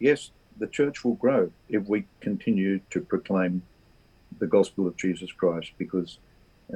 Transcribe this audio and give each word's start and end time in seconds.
yes, 0.00 0.32
the 0.58 0.66
church 0.66 1.04
will 1.04 1.14
grow 1.14 1.52
if 1.68 1.88
we 1.88 2.04
continue 2.20 2.80
to 2.90 3.00
proclaim 3.00 3.62
the 4.38 4.46
gospel 4.46 4.86
of 4.86 4.96
Jesus 4.96 5.30
Christ 5.30 5.70
because 5.78 6.18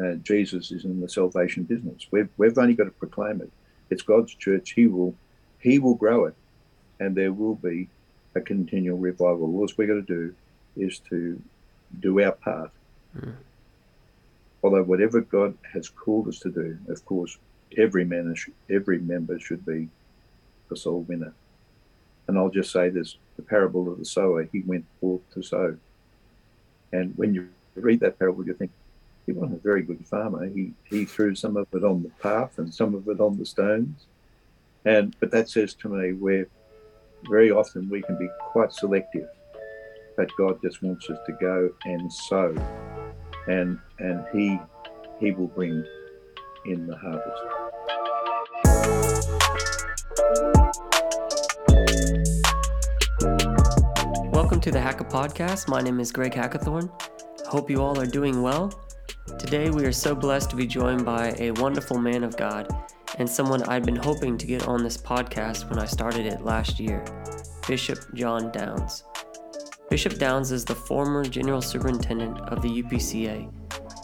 uh, 0.00 0.14
Jesus 0.14 0.70
is 0.70 0.84
in 0.84 1.00
the 1.00 1.08
salvation 1.08 1.64
business. 1.64 2.06
We've, 2.10 2.28
we've 2.36 2.56
only 2.58 2.74
got 2.74 2.84
to 2.84 2.90
proclaim 2.90 3.40
it. 3.40 3.50
It's 3.90 4.02
God's 4.02 4.34
church. 4.34 4.72
He 4.72 4.86
will 4.86 5.14
He 5.58 5.78
will 5.78 5.94
grow 5.94 6.26
it, 6.26 6.34
and 7.00 7.14
there 7.14 7.32
will 7.32 7.54
be 7.56 7.88
a 8.34 8.40
continual 8.40 8.98
revival. 8.98 9.54
All 9.54 9.68
we've 9.76 9.88
got 9.88 9.94
to 9.94 10.02
do 10.02 10.34
is 10.76 10.98
to 11.10 11.40
do 12.00 12.20
our 12.20 12.32
part. 12.32 12.70
Mm. 13.16 13.34
Although 14.62 14.82
whatever 14.82 15.20
God 15.20 15.56
has 15.72 15.88
called 15.88 16.28
us 16.28 16.40
to 16.40 16.50
do, 16.50 16.78
of 16.88 17.04
course, 17.04 17.38
every 17.76 18.04
man 18.04 18.34
every 18.70 18.98
member 18.98 19.38
should 19.38 19.64
be 19.64 19.88
a 20.70 20.76
soul 20.76 21.02
winner. 21.02 21.34
And 22.26 22.38
I'll 22.38 22.50
just 22.50 22.72
say 22.72 22.88
this: 22.88 23.16
the 23.36 23.42
parable 23.42 23.90
of 23.90 23.98
the 23.98 24.04
sower. 24.04 24.48
He 24.50 24.60
went 24.60 24.84
forth 25.00 25.22
to 25.34 25.42
sow, 25.42 25.76
and 26.92 27.12
when 27.16 27.34
you 27.34 27.48
read 27.74 28.00
that 28.00 28.18
parable, 28.18 28.46
you 28.46 28.54
think 28.54 28.70
he 29.26 29.32
wasn't 29.32 29.58
a 29.58 29.62
very 29.62 29.82
good 29.82 30.06
farmer. 30.06 30.46
He 30.48 30.72
he 30.84 31.04
threw 31.04 31.34
some 31.34 31.56
of 31.56 31.66
it 31.72 31.84
on 31.84 32.02
the 32.02 32.10
path 32.22 32.58
and 32.58 32.72
some 32.72 32.94
of 32.94 33.08
it 33.08 33.20
on 33.20 33.38
the 33.38 33.46
stones, 33.46 34.06
and 34.84 35.14
but 35.20 35.30
that 35.32 35.48
says 35.48 35.74
to 35.74 35.88
me 35.88 36.12
where 36.12 36.46
very 37.28 37.50
often 37.50 37.88
we 37.88 38.02
can 38.02 38.18
be 38.18 38.28
quite 38.52 38.72
selective, 38.72 39.28
but 40.16 40.30
God 40.38 40.60
just 40.62 40.82
wants 40.82 41.08
us 41.10 41.18
to 41.26 41.32
go 41.32 41.70
and 41.84 42.12
sow, 42.12 42.54
and 43.48 43.78
and 43.98 44.24
He 44.32 44.58
He 45.20 45.30
will 45.32 45.48
bring 45.48 45.84
in 46.66 46.86
the 46.86 46.96
harvest. 46.96 47.42
Welcome 54.54 54.72
to 54.72 54.78
the 54.78 54.86
Hacka 54.86 55.10
Podcast. 55.10 55.66
My 55.66 55.80
name 55.80 55.98
is 55.98 56.12
Greg 56.12 56.30
Hackathorn. 56.30 56.88
Hope 57.48 57.68
you 57.68 57.82
all 57.82 57.98
are 57.98 58.06
doing 58.06 58.40
well. 58.40 58.72
Today, 59.36 59.68
we 59.68 59.84
are 59.84 59.90
so 59.90 60.14
blessed 60.14 60.48
to 60.50 60.54
be 60.54 60.64
joined 60.64 61.04
by 61.04 61.34
a 61.40 61.50
wonderful 61.50 61.98
man 61.98 62.22
of 62.22 62.36
God 62.36 62.68
and 63.18 63.28
someone 63.28 63.64
I'd 63.64 63.84
been 63.84 63.96
hoping 63.96 64.38
to 64.38 64.46
get 64.46 64.68
on 64.68 64.84
this 64.84 64.96
podcast 64.96 65.68
when 65.68 65.80
I 65.80 65.86
started 65.86 66.26
it 66.26 66.42
last 66.42 66.78
year 66.78 67.04
Bishop 67.66 67.98
John 68.14 68.52
Downs. 68.52 69.02
Bishop 69.90 70.18
Downs 70.18 70.52
is 70.52 70.64
the 70.64 70.76
former 70.76 71.24
General 71.24 71.60
Superintendent 71.60 72.38
of 72.42 72.62
the 72.62 72.80
UPCA. 72.80 73.50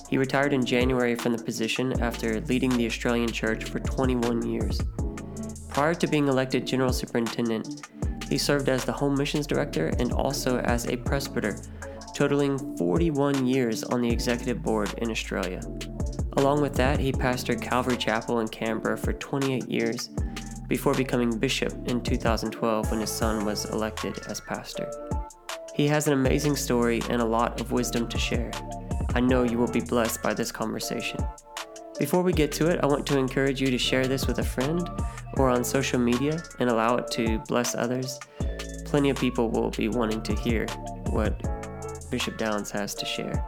He 0.09 0.19
retired 0.19 0.53
in 0.53 0.67
January 0.67 1.15
from 1.15 1.31
the 1.37 1.45
position 1.45 2.03
after 2.03 2.41
leading 2.41 2.71
the 2.71 2.87
Australian 2.87 3.31
Church 3.31 3.63
for 3.63 3.79
21 3.79 4.45
years. 4.51 4.81
Prior 5.69 5.95
to 5.95 6.09
being 6.09 6.27
elected 6.27 6.67
General 6.67 6.93
Superintendent, 6.93 7.87
he 8.31 8.39
served 8.39 8.69
as 8.69 8.85
the 8.85 8.93
Home 8.93 9.17
Missions 9.17 9.47
Director 9.47 9.89
and 9.99 10.13
also 10.13 10.59
as 10.61 10.87
a 10.87 10.97
presbyter, 10.97 11.61
totaling 12.15 12.77
41 12.77 13.47
years 13.47 13.83
on 13.83 14.01
the 14.01 14.09
executive 14.09 14.63
board 14.63 14.95
in 14.99 15.11
Australia. 15.11 15.61
Along 16.37 16.63
with 16.63 16.75
that, 16.75 17.01
he 17.01 17.13
pastored 17.13 17.61
Calvary 17.61 17.97
Chapel 17.97 18.39
in 18.39 18.47
Canberra 18.49 18.97
for 18.97 19.13
28 19.13 19.69
years 19.69 20.11
before 20.69 20.95
becoming 20.95 21.37
bishop 21.37 21.73
in 21.89 22.01
2012 22.01 22.91
when 22.91 23.01
his 23.01 23.11
son 23.11 23.45
was 23.45 23.65
elected 23.71 24.17
as 24.29 24.41
pastor. 24.41 24.89
He 25.75 25.89
has 25.89 26.07
an 26.07 26.13
amazing 26.13 26.55
story 26.55 27.03
and 27.11 27.21
a 27.21 27.25
lot 27.25 27.61
of 27.61 27.73
wisdom 27.73 28.07
to 28.09 28.19
share. 28.19 28.53
I 29.15 29.21
know 29.21 29.43
you 29.43 29.59
will 29.59 29.71
be 29.73 29.81
blessed 29.81 30.23
by 30.23 30.35
this 30.35 30.53
conversation. 30.53 31.19
Before 32.01 32.23
we 32.23 32.33
get 32.33 32.51
to 32.53 32.69
it, 32.69 32.81
I 32.83 32.87
want 32.87 33.07
to 33.09 33.19
encourage 33.19 33.61
you 33.61 33.71
to 33.71 33.77
share 33.77 34.07
this 34.07 34.27
with 34.27 34.39
a 34.39 34.43
friend 34.43 34.89
or 35.35 35.51
on 35.51 35.63
social 35.63 35.99
media 35.99 36.43
and 36.59 36.71
allow 36.71 36.97
it 36.97 37.11
to 37.11 37.39
bless 37.41 37.75
others. 37.75 38.19
Plenty 38.87 39.11
of 39.11 39.19
people 39.19 39.51
will 39.51 39.69
be 39.69 39.89
wanting 39.89 40.23
to 40.23 40.35
hear 40.35 40.67
what 41.11 41.39
Bishop 42.11 42.39
Downs 42.39 42.71
has 42.71 42.95
to 42.95 43.05
share. 43.05 43.47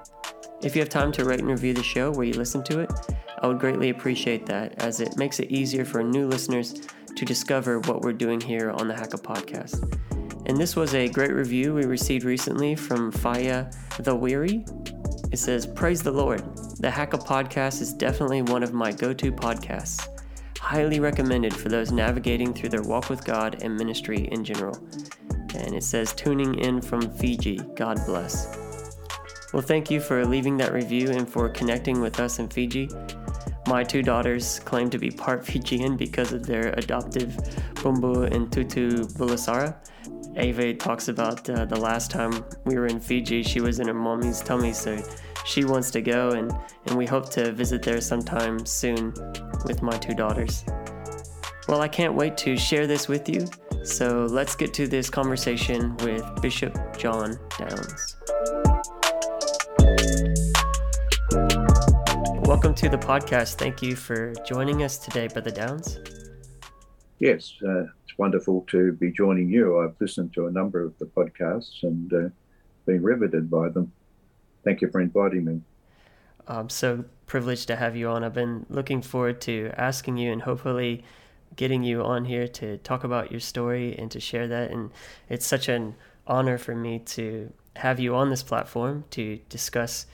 If 0.60 0.76
you 0.76 0.82
have 0.82 0.90
time 0.90 1.12
to 1.12 1.24
rate 1.24 1.40
and 1.40 1.48
review 1.48 1.72
the 1.72 1.82
show 1.82 2.10
where 2.10 2.26
you 2.26 2.34
listen 2.34 2.62
to 2.64 2.80
it, 2.80 2.92
I 3.40 3.46
would 3.46 3.58
greatly 3.58 3.88
appreciate 3.88 4.44
that 4.46 4.74
as 4.82 5.00
it 5.00 5.16
makes 5.16 5.40
it 5.40 5.50
easier 5.50 5.86
for 5.86 6.02
new 6.02 6.28
listeners 6.28 6.74
to 7.16 7.24
discover 7.24 7.80
what 7.80 8.02
we're 8.02 8.12
doing 8.12 8.38
here 8.38 8.70
on 8.72 8.86
the 8.86 8.92
Hacka 8.92 9.18
Podcast. 9.18 9.98
And 10.44 10.58
this 10.58 10.76
was 10.76 10.94
a 10.94 11.08
great 11.08 11.32
review 11.32 11.72
we 11.72 11.86
received 11.86 12.24
recently 12.24 12.74
from 12.74 13.12
Faya 13.12 13.74
the 14.04 14.14
Weary. 14.14 14.66
It 15.32 15.38
says, 15.38 15.66
Praise 15.66 16.02
the 16.02 16.12
Lord. 16.12 16.42
The 16.82 16.88
Hacka 16.88 17.24
podcast 17.24 17.80
is 17.80 17.92
definitely 17.92 18.42
one 18.42 18.64
of 18.64 18.72
my 18.72 18.90
go 18.90 19.12
to 19.12 19.30
podcasts. 19.30 20.04
Highly 20.58 20.98
recommended 20.98 21.54
for 21.54 21.68
those 21.68 21.92
navigating 21.92 22.52
through 22.52 22.70
their 22.70 22.82
walk 22.82 23.08
with 23.08 23.24
God 23.24 23.62
and 23.62 23.76
ministry 23.76 24.26
in 24.32 24.42
general. 24.42 24.76
And 25.54 25.76
it 25.76 25.84
says, 25.84 26.12
Tuning 26.12 26.56
in 26.58 26.82
from 26.82 27.08
Fiji. 27.18 27.60
God 27.76 28.00
bless. 28.04 28.98
Well, 29.52 29.62
thank 29.62 29.92
you 29.92 30.00
for 30.00 30.26
leaving 30.26 30.56
that 30.56 30.72
review 30.72 31.12
and 31.12 31.28
for 31.28 31.48
connecting 31.48 32.00
with 32.00 32.18
us 32.18 32.40
in 32.40 32.48
Fiji. 32.48 32.88
My 33.68 33.84
two 33.84 34.02
daughters 34.02 34.58
claim 34.58 34.90
to 34.90 34.98
be 34.98 35.08
part 35.08 35.46
Fijian 35.46 35.96
because 35.96 36.32
of 36.32 36.44
their 36.46 36.70
adoptive 36.72 37.28
Bumbu 37.74 38.28
and 38.34 38.50
Tutu 38.50 39.04
Bulasara. 39.04 39.76
Ava 40.34 40.74
talks 40.74 41.06
about 41.06 41.48
uh, 41.48 41.64
the 41.64 41.78
last 41.78 42.10
time 42.10 42.44
we 42.64 42.74
were 42.74 42.86
in 42.86 42.98
Fiji, 42.98 43.44
she 43.44 43.60
was 43.60 43.78
in 43.78 43.86
her 43.86 43.94
mommy's 43.94 44.40
tummy, 44.40 44.72
so 44.72 45.00
she 45.44 45.64
wants 45.64 45.90
to 45.92 46.00
go, 46.00 46.30
and, 46.30 46.52
and 46.86 46.96
we 46.96 47.06
hope 47.06 47.28
to 47.30 47.52
visit 47.52 47.82
there 47.82 48.00
sometime 48.00 48.64
soon 48.64 49.12
with 49.64 49.82
my 49.82 49.96
two 49.98 50.14
daughters. 50.14 50.64
Well, 51.68 51.80
I 51.80 51.88
can't 51.88 52.14
wait 52.14 52.36
to 52.38 52.56
share 52.56 52.86
this 52.86 53.08
with 53.08 53.28
you, 53.28 53.46
so 53.84 54.26
let's 54.30 54.54
get 54.54 54.72
to 54.74 54.86
this 54.86 55.10
conversation 55.10 55.96
with 55.98 56.24
Bishop 56.40 56.78
John 56.96 57.38
Downs. 57.58 58.16
Welcome 62.46 62.74
to 62.74 62.88
the 62.88 62.98
podcast. 62.98 63.54
Thank 63.54 63.82
you 63.82 63.96
for 63.96 64.34
joining 64.46 64.82
us 64.82 64.98
today, 64.98 65.28
Brother 65.28 65.50
Downs. 65.50 65.98
Yes, 67.18 67.54
uh, 67.66 67.84
it's 68.04 68.18
wonderful 68.18 68.64
to 68.68 68.92
be 68.92 69.10
joining 69.10 69.48
you. 69.48 69.78
I've 69.80 69.94
listened 70.00 70.34
to 70.34 70.46
a 70.46 70.50
number 70.50 70.82
of 70.82 70.98
the 70.98 71.06
podcasts 71.06 71.82
and 71.82 72.12
uh, 72.12 72.28
been 72.84 73.02
riveted 73.02 73.50
by 73.50 73.68
them. 73.68 73.92
Thank 74.64 74.80
you 74.80 74.90
for 74.90 75.00
inviting 75.00 75.44
me. 75.44 75.60
I'm 76.46 76.68
so 76.68 77.04
privileged 77.26 77.68
to 77.68 77.76
have 77.76 77.96
you 77.96 78.08
on. 78.08 78.24
I've 78.24 78.34
been 78.34 78.66
looking 78.68 79.02
forward 79.02 79.40
to 79.42 79.72
asking 79.76 80.16
you 80.16 80.32
and 80.32 80.42
hopefully 80.42 81.04
getting 81.56 81.82
you 81.82 82.02
on 82.02 82.24
here 82.24 82.48
to 82.48 82.78
talk 82.78 83.04
about 83.04 83.30
your 83.30 83.40
story 83.40 83.96
and 83.96 84.10
to 84.10 84.20
share 84.20 84.48
that. 84.48 84.70
And 84.70 84.90
it's 85.28 85.46
such 85.46 85.68
an 85.68 85.94
honor 86.26 86.58
for 86.58 86.74
me 86.74 86.98
to 86.98 87.52
have 87.76 88.00
you 88.00 88.14
on 88.14 88.30
this 88.30 88.42
platform 88.42 89.04
to 89.10 89.38
discuss 89.48 90.06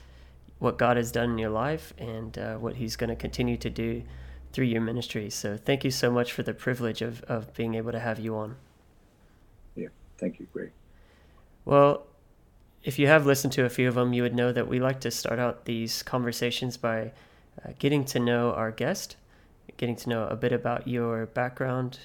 what 0.59 0.77
God 0.77 0.97
has 0.97 1.11
done 1.11 1.31
in 1.31 1.37
your 1.37 1.49
life 1.49 1.93
and 1.97 2.37
uh, 2.37 2.55
what 2.55 2.75
He's 2.75 2.95
going 2.95 3.09
to 3.09 3.15
continue 3.15 3.57
to 3.57 3.69
do 3.69 4.03
through 4.51 4.65
your 4.65 4.81
ministry. 4.81 5.29
So 5.29 5.57
thank 5.57 5.83
you 5.83 5.91
so 5.91 6.11
much 6.11 6.33
for 6.33 6.43
the 6.43 6.53
privilege 6.53 7.01
of, 7.01 7.21
of 7.23 7.53
being 7.53 7.75
able 7.75 7.91
to 7.91 7.99
have 7.99 8.19
you 8.19 8.35
on. 8.35 8.55
Yeah, 9.75 9.87
thank 10.17 10.39
you, 10.39 10.47
Greg. 10.51 10.71
Well, 11.65 12.05
if 12.83 12.97
you 12.97 13.07
have 13.07 13.25
listened 13.25 13.53
to 13.53 13.65
a 13.65 13.69
few 13.69 13.87
of 13.87 13.95
them, 13.95 14.13
you 14.13 14.23
would 14.23 14.35
know 14.35 14.51
that 14.51 14.67
we 14.67 14.79
like 14.79 15.01
to 15.01 15.11
start 15.11 15.39
out 15.39 15.65
these 15.65 16.01
conversations 16.03 16.77
by 16.77 17.11
uh, 17.63 17.71
getting 17.77 18.05
to 18.05 18.19
know 18.19 18.53
our 18.53 18.71
guest, 18.71 19.17
getting 19.77 19.95
to 19.97 20.09
know 20.09 20.27
a 20.27 20.35
bit 20.35 20.53
about 20.53 20.87
your 20.87 21.25
background, 21.27 21.99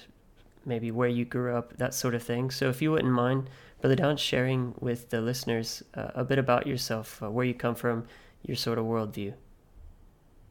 maybe 0.65 0.91
where 0.91 1.07
you 1.07 1.23
grew 1.23 1.55
up, 1.55 1.77
that 1.77 1.93
sort 1.93 2.13
of 2.13 2.23
thing. 2.23 2.51
So 2.51 2.69
if 2.69 2.81
you 2.81 2.91
wouldn't 2.91 3.13
mind, 3.13 3.49
Brother 3.79 3.95
Don, 3.95 4.17
sharing 4.17 4.73
with 4.79 5.09
the 5.09 5.21
listeners 5.21 5.83
uh, 5.93 6.11
a 6.15 6.23
bit 6.23 6.39
about 6.39 6.67
yourself, 6.67 7.21
uh, 7.23 7.29
where 7.29 7.45
you 7.45 7.53
come 7.53 7.75
from, 7.75 8.05
your 8.43 8.57
sort 8.57 8.77
of 8.77 8.85
worldview. 8.85 9.33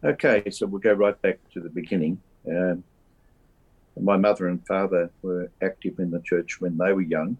Okay, 0.03 0.51
so 0.51 0.67
we'll 0.67 0.81
go 0.81 0.93
right 0.93 1.21
back 1.23 1.39
to 1.53 1.61
the 1.61 1.69
beginning. 1.69 2.21
Um, 2.49 2.85
my 4.01 4.17
mother 4.17 4.49
and 4.49 4.67
father 4.67 5.11
were 5.23 5.51
active 5.63 5.99
in 5.99 6.11
the 6.11 6.21
church 6.21 6.61
when 6.61 6.77
they 6.77 6.93
were 6.93 7.03
young. 7.03 7.37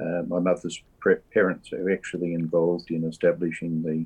Uh, 0.00 0.22
my 0.26 0.38
mother's 0.38 0.82
parents 1.32 1.72
are 1.72 1.90
actually 1.90 2.34
involved 2.34 2.90
in 2.90 3.04
establishing 3.04 3.82
the 3.82 4.04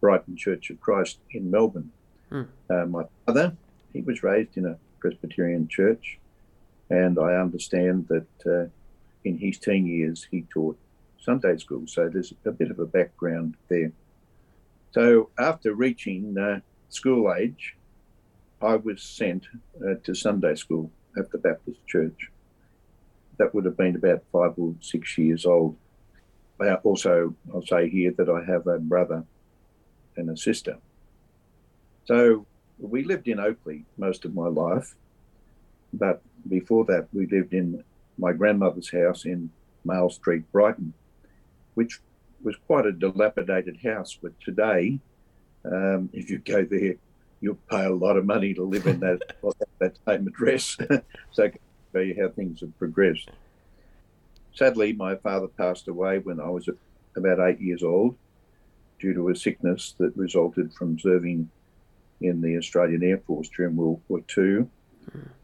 Brighton 0.00 0.36
Church 0.36 0.70
of 0.70 0.80
Christ 0.80 1.18
in 1.30 1.50
Melbourne. 1.50 1.90
Hmm. 2.30 2.42
Uh, 2.70 2.86
my 2.86 3.04
father, 3.24 3.56
he 3.92 4.00
was 4.00 4.22
raised 4.22 4.56
in 4.56 4.66
a 4.66 4.78
Presbyterian 5.00 5.68
church, 5.68 6.18
and 6.90 7.18
I 7.18 7.34
understand 7.34 8.08
that 8.08 8.26
uh, 8.46 8.68
in 9.24 9.38
his 9.38 9.58
teen 9.58 9.86
years 9.86 10.26
he 10.30 10.42
taught 10.42 10.78
Sunday 11.20 11.56
school. 11.58 11.86
So 11.86 12.08
there's 12.08 12.32
a 12.44 12.52
bit 12.52 12.70
of 12.70 12.78
a 12.78 12.86
background 12.86 13.56
there. 13.68 13.92
So 14.92 15.30
after 15.38 15.74
reaching 15.74 16.38
uh, 16.38 16.60
school 16.88 17.34
age, 17.34 17.76
I 18.62 18.76
was 18.76 19.02
sent 19.02 19.46
uh, 19.84 19.94
to 20.04 20.14
Sunday 20.14 20.54
school 20.54 20.90
at 21.18 21.30
the 21.30 21.38
Baptist 21.38 21.86
Church. 21.86 22.30
That 23.38 23.54
would 23.54 23.64
have 23.64 23.76
been 23.76 23.96
about 23.96 24.22
five 24.32 24.54
or 24.56 24.74
six 24.80 25.18
years 25.18 25.44
old. 25.44 25.76
Also, 26.82 27.34
I'll 27.52 27.66
say 27.66 27.88
here 27.90 28.12
that 28.16 28.30
I 28.30 28.42
have 28.50 28.66
a 28.66 28.78
brother 28.78 29.24
and 30.16 30.30
a 30.30 30.36
sister. 30.36 30.78
So 32.06 32.46
we 32.78 33.04
lived 33.04 33.28
in 33.28 33.38
Oakleigh 33.38 33.84
most 33.98 34.24
of 34.24 34.34
my 34.34 34.48
life, 34.48 34.94
but 35.92 36.22
before 36.48 36.84
that, 36.86 37.08
we 37.12 37.26
lived 37.26 37.52
in 37.52 37.84
my 38.18 38.32
grandmother's 38.32 38.90
house 38.90 39.24
in 39.24 39.50
Male 39.84 40.10
Street, 40.10 40.50
Brighton, 40.52 40.92
which 41.74 42.00
was 42.42 42.56
quite 42.66 42.86
a 42.86 42.92
dilapidated 42.92 43.78
house. 43.84 44.18
But 44.20 44.32
today, 44.40 45.00
um, 45.64 46.08
if 46.12 46.30
you 46.30 46.38
go 46.38 46.64
there, 46.64 46.94
you'll 47.40 47.58
pay 47.70 47.84
a 47.84 47.90
lot 47.90 48.16
of 48.16 48.24
money 48.24 48.54
to 48.54 48.62
live 48.62 48.86
in 48.86 49.00
that 49.00 49.20
that 49.78 49.98
same 50.06 50.26
address. 50.26 50.76
so 51.32 51.50
I 51.94 51.98
can 51.98 52.00
show 52.00 52.14
you 52.14 52.22
how 52.22 52.28
things 52.32 52.60
have 52.60 52.78
progressed. 52.78 53.30
Sadly, 54.54 54.92
my 54.92 55.16
father 55.16 55.48
passed 55.48 55.88
away 55.88 56.18
when 56.18 56.40
I 56.40 56.48
was 56.48 56.68
about 57.16 57.40
eight 57.40 57.60
years 57.60 57.82
old 57.82 58.16
due 58.98 59.14
to 59.14 59.28
a 59.28 59.36
sickness 59.36 59.94
that 59.98 60.16
resulted 60.16 60.72
from 60.72 60.98
serving 60.98 61.50
in 62.20 62.40
the 62.40 62.56
Australian 62.56 63.02
Air 63.02 63.18
Force 63.18 63.50
during 63.54 63.76
World 63.76 64.00
War 64.08 64.22
II. 64.36 64.66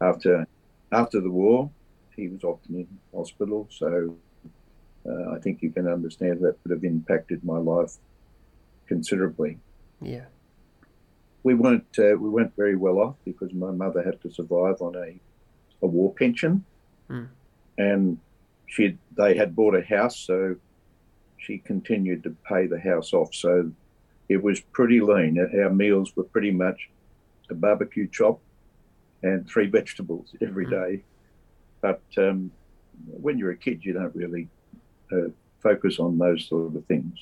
After 0.01 0.47
after 0.91 1.21
the 1.21 1.29
war, 1.29 1.69
he 2.15 2.27
was 2.27 2.43
often 2.43 2.75
in 2.75 2.87
hospital, 3.15 3.67
so 3.71 4.15
uh, 5.07 5.31
I 5.31 5.39
think 5.39 5.61
you 5.61 5.71
can 5.71 5.87
understand 5.87 6.41
that 6.41 6.57
would 6.63 6.71
have 6.71 6.83
impacted 6.83 7.43
my 7.43 7.57
life 7.57 7.97
considerably. 8.87 9.57
Yeah, 10.01 10.25
we 11.43 11.53
weren't 11.53 11.87
uh, 11.99 12.15
we 12.17 12.29
weren't 12.29 12.55
very 12.55 12.75
well 12.75 12.99
off 12.99 13.15
because 13.25 13.53
my 13.53 13.71
mother 13.71 14.03
had 14.03 14.21
to 14.21 14.31
survive 14.31 14.81
on 14.81 14.95
a 14.95 15.19
a 15.83 15.87
war 15.87 16.13
pension, 16.13 16.65
mm. 17.09 17.27
and 17.77 18.17
she 18.65 18.97
they 19.15 19.35
had 19.35 19.55
bought 19.55 19.75
a 19.75 19.83
house, 19.83 20.17
so 20.17 20.55
she 21.37 21.59
continued 21.59 22.23
to 22.23 22.35
pay 22.47 22.65
the 22.65 22.79
house 22.79 23.13
off. 23.13 23.35
So 23.35 23.71
it 24.29 24.41
was 24.41 24.59
pretty 24.59 24.99
lean. 25.01 25.37
Our 25.39 25.69
meals 25.69 26.15
were 26.15 26.23
pretty 26.23 26.51
much 26.51 26.89
a 27.49 27.53
barbecue 27.53 28.07
chop 28.07 28.39
and 29.21 29.47
three 29.47 29.67
vegetables 29.77 30.33
every 30.41 30.65
mm-hmm. 30.65 30.95
day. 30.95 31.03
But 31.81 32.01
um, 32.17 32.51
when 33.05 33.37
you're 33.37 33.51
a 33.51 33.57
kid, 33.57 33.83
you 33.83 33.93
don't 33.93 34.15
really 34.15 34.47
uh, 35.11 35.29
focus 35.61 35.99
on 35.99 36.17
those 36.17 36.47
sort 36.47 36.75
of 36.75 36.85
things. 36.85 37.17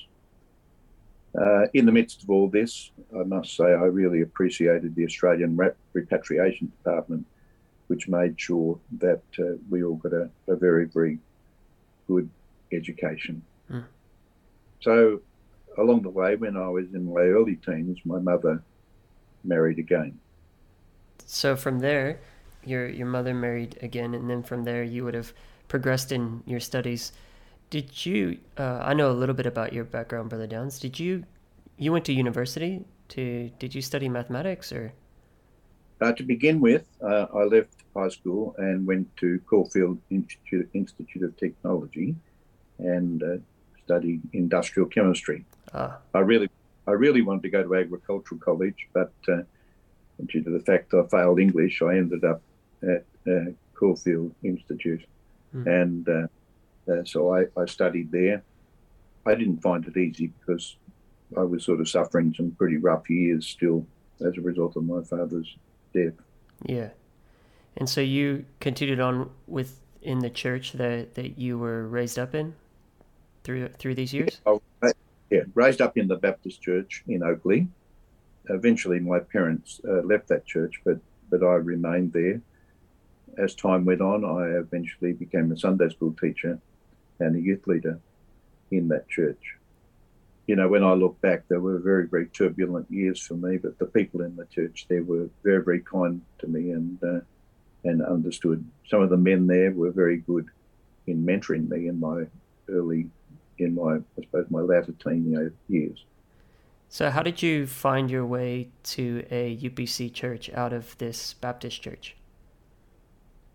Uh, 1.38 1.66
in 1.72 1.86
the 1.86 1.92
midst 1.92 2.22
of 2.22 2.30
all 2.30 2.48
this, 2.48 2.90
I 3.18 3.22
must 3.24 3.56
say 3.56 3.64
I 3.64 3.86
really 3.86 4.20
appreciated 4.20 4.94
the 4.94 5.04
Australian 5.04 5.58
Repatriation 5.94 6.70
Department, 6.78 7.26
which 7.92 8.08
made 8.08 8.40
sure 8.40 8.78
that 9.00 9.20
uh, 9.38 9.52
we 9.68 9.84
all 9.84 9.96
got 9.96 10.14
a, 10.14 10.30
a, 10.48 10.56
very, 10.56 10.86
very 10.86 11.18
good 12.08 12.26
education. 12.72 13.42
Mm. 13.70 13.84
So, 14.80 15.20
along 15.76 16.00
the 16.00 16.08
way, 16.08 16.36
when 16.36 16.56
I 16.56 16.68
was 16.68 16.86
in 16.94 17.12
my 17.12 17.20
early 17.20 17.56
teens, 17.56 17.98
my 18.06 18.18
mother 18.18 18.62
married 19.44 19.78
again. 19.78 20.18
So 21.26 21.54
from 21.54 21.80
there, 21.80 22.18
your 22.64 22.88
your 22.88 23.06
mother 23.06 23.34
married 23.34 23.78
again, 23.82 24.14
and 24.14 24.30
then 24.30 24.42
from 24.42 24.64
there 24.64 24.82
you 24.82 25.04
would 25.04 25.14
have 25.14 25.34
progressed 25.68 26.12
in 26.12 26.42
your 26.46 26.60
studies. 26.60 27.12
Did 27.68 28.06
you? 28.06 28.38
Uh, 28.56 28.78
I 28.90 28.94
know 28.94 29.10
a 29.10 29.18
little 29.20 29.34
bit 29.34 29.46
about 29.46 29.74
your 29.74 29.84
background, 29.84 30.30
Brother 30.30 30.46
Downs. 30.46 30.78
Did 30.78 30.98
you? 30.98 31.24
You 31.76 31.92
went 31.92 32.06
to 32.06 32.14
university 32.14 32.86
to? 33.08 33.50
Did 33.58 33.74
you 33.74 33.82
study 33.82 34.08
mathematics 34.08 34.72
or? 34.72 34.94
Uh, 36.00 36.12
to 36.12 36.24
begin 36.24 36.58
with, 36.58 36.84
uh, 37.00 37.26
I 37.32 37.44
left 37.44 37.81
high 37.94 38.08
school 38.08 38.54
and 38.58 38.86
went 38.86 39.14
to 39.18 39.40
Caulfield 39.48 39.98
Institute, 40.10 40.68
Institute 40.72 41.22
of 41.22 41.36
Technology, 41.36 42.14
and 42.78 43.22
uh, 43.22 43.36
studied 43.84 44.22
industrial 44.32 44.88
chemistry. 44.88 45.44
Ah. 45.74 45.98
I 46.14 46.20
really, 46.20 46.48
I 46.86 46.92
really 46.92 47.22
wanted 47.22 47.42
to 47.42 47.50
go 47.50 47.62
to 47.62 47.74
agricultural 47.74 48.40
college, 48.40 48.88
but 48.92 49.12
uh, 49.28 49.42
due 50.26 50.42
to 50.42 50.50
the 50.50 50.60
fact 50.60 50.94
I 50.94 51.02
failed 51.06 51.40
English, 51.40 51.82
I 51.82 51.96
ended 51.96 52.24
up 52.24 52.42
at 52.82 53.04
uh, 53.26 53.52
Caulfield 53.74 54.34
Institute, 54.42 55.04
mm. 55.54 55.66
and 55.66 56.08
uh, 56.08 56.92
uh, 56.92 57.04
so 57.04 57.34
I, 57.34 57.44
I, 57.60 57.66
studied 57.66 58.10
there. 58.10 58.42
I 59.24 59.34
didn't 59.34 59.62
find 59.62 59.86
it 59.86 59.96
easy 59.96 60.32
because 60.40 60.76
I 61.36 61.42
was 61.42 61.64
sort 61.64 61.80
of 61.80 61.88
suffering 61.88 62.34
some 62.36 62.50
pretty 62.52 62.76
rough 62.76 63.08
years 63.08 63.46
still 63.46 63.86
as 64.24 64.36
a 64.36 64.40
result 64.40 64.76
of 64.76 64.84
my 64.84 65.02
father's 65.02 65.56
death. 65.94 66.14
Yeah, 66.64 66.88
and 67.76 67.88
so 67.88 68.00
you 68.00 68.44
continued 68.60 69.00
on 69.00 69.30
with 69.46 69.80
in 70.02 70.18
the 70.18 70.30
church 70.30 70.72
that 70.72 71.14
that 71.14 71.38
you 71.38 71.58
were 71.58 71.86
raised 71.86 72.18
up 72.18 72.34
in 72.34 72.54
through 73.44 73.68
through 73.68 73.94
these 73.94 74.12
years. 74.12 74.40
Yeah, 74.46 74.92
yeah 75.30 75.40
raised 75.54 75.80
up 75.80 75.96
in 75.96 76.08
the 76.08 76.16
Baptist 76.16 76.60
church 76.60 77.02
in 77.08 77.22
Oakleigh. 77.22 77.66
eventually 78.48 79.00
my 79.00 79.20
parents 79.20 79.80
uh, 79.88 80.02
left 80.02 80.28
that 80.28 80.44
church, 80.46 80.80
but 80.84 80.98
but 81.30 81.42
I 81.42 81.54
remained 81.54 82.12
there. 82.12 82.40
As 83.38 83.54
time 83.54 83.86
went 83.86 84.02
on, 84.02 84.24
I 84.24 84.58
eventually 84.58 85.14
became 85.14 85.50
a 85.52 85.56
Sunday 85.56 85.88
school 85.88 86.14
teacher 86.20 86.58
and 87.18 87.36
a 87.36 87.40
youth 87.40 87.66
leader 87.66 87.98
in 88.70 88.88
that 88.88 89.08
church. 89.08 89.56
You 90.46 90.56
know, 90.56 90.68
when 90.68 90.84
I 90.84 90.92
look 90.92 91.18
back, 91.22 91.44
there 91.48 91.60
were 91.60 91.78
very, 91.78 92.06
very 92.08 92.26
turbulent 92.26 92.90
years 92.90 93.24
for 93.24 93.34
me, 93.34 93.56
but 93.56 93.78
the 93.78 93.86
people 93.86 94.20
in 94.22 94.36
the 94.36 94.44
church 94.46 94.86
there 94.88 95.04
were 95.04 95.30
very, 95.42 95.64
very 95.64 95.80
kind 95.80 96.20
to 96.40 96.46
me 96.48 96.72
and 96.72 97.02
uh, 97.02 97.20
and 97.84 98.02
understood. 98.02 98.64
Some 98.88 99.02
of 99.02 99.10
the 99.10 99.16
men 99.16 99.46
there 99.46 99.72
were 99.72 99.90
very 99.90 100.18
good 100.18 100.46
in 101.06 101.24
mentoring 101.24 101.68
me 101.68 101.88
in 101.88 101.98
my 101.98 102.26
early, 102.68 103.08
in 103.58 103.74
my, 103.74 103.96
I 103.96 104.22
suppose, 104.22 104.46
my 104.50 104.60
latter 104.60 104.92
teen 104.92 105.52
years. 105.68 106.04
So, 106.88 107.10
how 107.10 107.22
did 107.22 107.42
you 107.42 107.66
find 107.66 108.10
your 108.10 108.26
way 108.26 108.68
to 108.84 109.24
a 109.30 109.56
UPC 109.56 110.12
church 110.12 110.50
out 110.50 110.72
of 110.72 110.96
this 110.98 111.32
Baptist 111.34 111.82
church? 111.82 112.16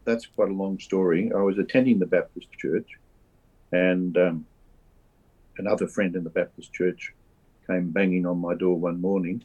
That's 0.05 0.25
quite 0.25 0.49
a 0.49 0.53
long 0.53 0.79
story. 0.79 1.31
I 1.31 1.41
was 1.41 1.57
attending 1.59 1.99
the 1.99 2.07
Baptist 2.07 2.51
church, 2.57 2.97
and 3.71 4.17
um, 4.17 4.45
another 5.57 5.87
friend 5.87 6.15
in 6.15 6.23
the 6.23 6.29
Baptist 6.29 6.73
church 6.73 7.13
came 7.67 7.91
banging 7.91 8.25
on 8.25 8.39
my 8.39 8.55
door 8.55 8.77
one 8.77 8.99
morning, 8.99 9.43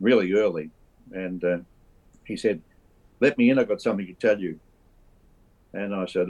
really 0.00 0.32
early, 0.34 0.70
and 1.12 1.42
uh, 1.42 1.58
he 2.24 2.36
said, 2.36 2.60
"Let 3.20 3.38
me 3.38 3.50
in. 3.50 3.58
I've 3.58 3.68
got 3.68 3.82
something 3.82 4.06
to 4.06 4.14
tell 4.14 4.38
you." 4.38 4.58
And 5.72 5.94
I 5.94 6.06
said, 6.06 6.28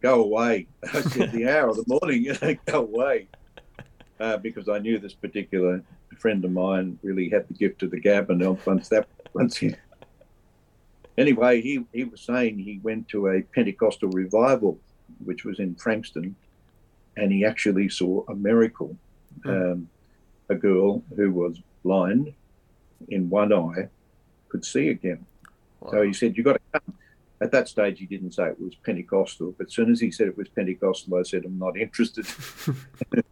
"Go 0.00 0.22
away." 0.22 0.66
I 0.92 1.00
said, 1.00 1.32
"The 1.32 1.48
hour 1.48 1.68
of 1.68 1.76
the 1.76 1.84
morning. 1.86 2.26
Go 2.66 2.80
away." 2.82 3.28
uh, 4.20 4.36
because 4.38 4.68
I 4.68 4.78
knew 4.78 4.98
this 4.98 5.14
particular 5.14 5.82
friend 6.18 6.44
of 6.44 6.52
mine 6.52 6.98
really 7.02 7.28
had 7.28 7.48
the 7.48 7.54
gift 7.54 7.82
of 7.82 7.90
the 7.90 8.00
gab, 8.00 8.30
and 8.30 8.42
once 8.64 8.88
that 8.88 9.08
once 9.32 9.56
he 9.56 9.74
anyway, 11.18 11.60
he 11.60 11.84
he 11.92 12.04
was 12.04 12.20
saying 12.20 12.58
he 12.58 12.80
went 12.82 13.08
to 13.08 13.28
a 13.28 13.42
Pentecostal 13.42 14.10
revival, 14.10 14.78
which 15.24 15.44
was 15.44 15.58
in 15.58 15.74
Frankston, 15.74 16.36
and 17.16 17.32
he 17.32 17.44
actually 17.44 17.88
saw 17.88 18.24
a 18.28 18.34
miracle. 18.34 18.96
Mm. 19.40 19.72
Um, 19.72 19.88
a 20.50 20.54
girl 20.54 21.02
who 21.16 21.32
was 21.32 21.58
blind 21.82 22.34
in 23.08 23.30
one 23.30 23.52
eye 23.52 23.88
could 24.50 24.64
see 24.64 24.90
again. 24.90 25.24
Wow. 25.84 25.90
So 25.90 26.02
he 26.02 26.12
said, 26.12 26.36
"You've 26.36 26.46
got 26.46 26.54
to 26.54 26.80
come." 26.80 26.94
At 27.40 27.52
that 27.52 27.68
stage, 27.68 27.98
he 27.98 28.06
didn't 28.06 28.32
say 28.32 28.46
it 28.46 28.60
was 28.60 28.74
Pentecostal, 28.76 29.54
but 29.58 29.66
as 29.66 29.74
soon 29.74 29.90
as 29.90 30.00
he 30.00 30.10
said 30.10 30.28
it 30.28 30.36
was 30.36 30.48
Pentecostal, 30.48 31.16
I 31.16 31.22
said, 31.22 31.44
"I'm 31.44 31.58
not 31.58 31.76
interested." 31.76 32.26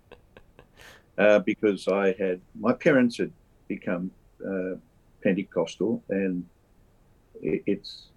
uh, 1.19 1.39
because 1.41 1.89
I 1.89 2.15
had 2.19 2.41
my 2.59 2.73
parents 2.73 3.19
had 3.19 3.33
become 3.69 4.11
uh, 4.47 4.77
Pentecostal, 5.23 6.03
and 6.09 6.47
it, 7.41 7.63
it's 7.67 8.09